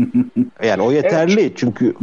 yani 0.64 0.82
o 0.82 0.92
yeterli 0.92 1.42
evet, 1.42 1.52
çünkü. 1.56 1.96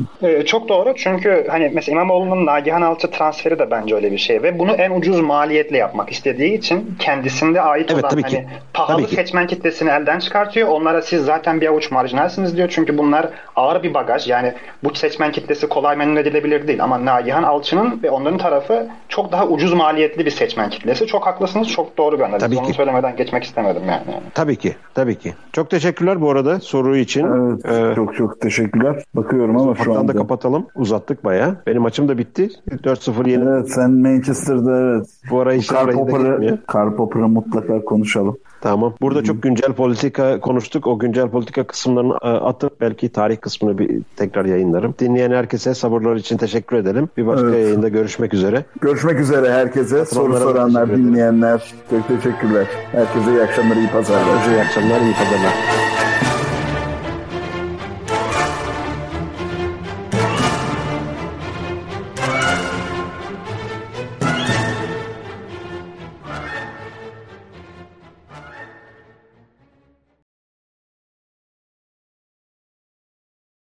Çok 0.47 0.69
doğru 0.69 0.95
çünkü 0.97 1.47
hani 1.51 1.71
mesela 1.75 1.93
İmamoğlu'nun 1.93 2.47
Nagihan 2.47 2.83
Alçı 2.83 3.11
transferi 3.11 3.59
de 3.59 3.71
bence 3.71 3.95
öyle 3.95 4.13
bir 4.13 4.19
şey 4.19 4.43
ve 4.43 4.59
bunu 4.59 4.73
en 4.73 4.91
ucuz 4.91 5.21
maliyetle 5.21 5.77
yapmak 5.77 6.13
istediği 6.13 6.59
için 6.59 6.97
kendisinde 6.99 7.61
ait 7.61 7.91
evet, 7.91 8.05
olan 8.05 8.11
tabii 8.11 8.23
hani 8.23 8.33
ki. 8.33 8.47
pahalı 8.73 9.03
tabii 9.03 9.15
seçmen 9.15 9.47
ki. 9.47 9.57
kitlesini 9.57 9.91
elden 9.91 10.19
çıkartıyor. 10.19 10.69
Onlara 10.69 11.03
siz 11.03 11.25
zaten 11.25 11.61
bir 11.61 11.67
avuç 11.67 11.91
marjinalsiniz 11.91 12.57
diyor 12.57 12.69
çünkü 12.73 12.99
bunlar 12.99 13.29
ağır 13.57 13.83
bir 13.83 13.95
bagaj. 13.95 14.29
Yani 14.29 14.53
bu 14.85 14.95
seçmen 14.95 15.33
kitlesi 15.33 15.69
kolay 15.69 15.97
memnun 15.97 16.17
edilebilir 16.17 16.69
değil 16.69 16.83
ama 16.83 17.05
Nagihan 17.05 17.43
Alçı'nın 17.43 18.03
ve 18.03 18.11
onların 18.11 18.39
tarafı 18.39 18.89
çok 19.09 19.33
daha 19.33 19.47
ucuz 19.47 19.73
maliyetli 19.73 20.27
bir 20.27 20.31
seçmen 20.31 20.71
kitlesi. 20.71 21.07
Çok 21.07 21.27
haklısınız. 21.27 21.69
Çok 21.69 21.99
doğru 21.99 22.19
bir 22.19 22.25
analiz. 22.25 22.43
Tabii 22.43 22.59
Onu 22.59 22.67
ki. 22.67 22.73
söylemeden 22.73 23.17
geçmek 23.17 23.45
istemedim 23.45 23.83
yani. 23.89 24.03
Tabii 24.35 24.57
ki. 24.57 24.77
Tabii 24.95 25.19
ki. 25.19 25.26
Çok 25.53 25.71
teşekkürler 25.71 26.21
bu 26.21 26.31
arada 26.31 26.61
soru 26.61 26.97
için. 26.97 27.25
Evet, 27.25 27.67
ee, 27.67 27.95
çok 27.95 28.15
çok 28.15 28.41
teşekkürler. 28.41 29.05
Bakıyorum 29.15 29.57
ama 29.57 29.75
şu 29.75 29.99
anda. 29.99 30.15
da 30.15 30.19
kapatalım. 30.19 30.67
Uzattık 30.75 31.25
baya. 31.25 31.57
Benim 31.67 31.83
maçım 31.83 32.09
da 32.09 32.19
bitti. 32.19 32.51
4-0 32.71 33.31
yeni. 33.31 33.45
Evet 33.45 33.73
sen 33.73 33.91
Manchester'da 33.91 34.81
evet. 34.81 35.07
Bu 35.31 35.41
ara 35.41 35.55
inşallah 35.55 36.67
Karl 36.67 36.97
Popper'ı 36.97 37.29
mutlaka 37.29 37.85
konuşalım. 37.85 38.37
Tamam. 38.67 38.95
Burada 39.01 39.25
çok 39.25 39.43
güncel 39.43 39.73
politika 39.73 40.41
konuştuk. 40.41 40.87
O 40.87 40.99
güncel 40.99 41.29
politika 41.29 41.65
kısımlarını 41.65 42.15
e, 42.23 42.29
atıp 42.29 42.81
belki 42.81 43.09
tarih 43.09 43.41
kısmını 43.41 43.79
bir 43.79 44.03
tekrar 44.17 44.45
yayınlarım. 44.45 44.95
Dinleyen 44.99 45.31
herkese 45.31 45.75
sabırlar 45.75 46.17
için 46.17 46.37
teşekkür 46.37 46.77
edelim. 46.77 47.09
Bir 47.17 47.27
başka 47.27 47.47
evet. 47.47 47.65
yayında 47.65 47.89
görüşmek 47.89 48.35
üzere. 48.35 48.65
Görüşmek 48.81 49.21
üzere 49.21 49.53
herkese. 49.53 50.05
Soru 50.05 50.37
soranlar, 50.37 50.97
dinleyenler. 50.97 51.75
Çok 51.91 52.09
teşekkürler. 52.09 52.67
Herkese 52.93 53.31
iyi 53.31 53.43
akşamlar, 53.43 53.77
iyi 53.77 53.89
pazarlar. 53.89 54.51
İyi 54.51 54.61
akşamlar, 54.61 55.01
iyi 55.01 55.15
pazarlar. 55.15 55.96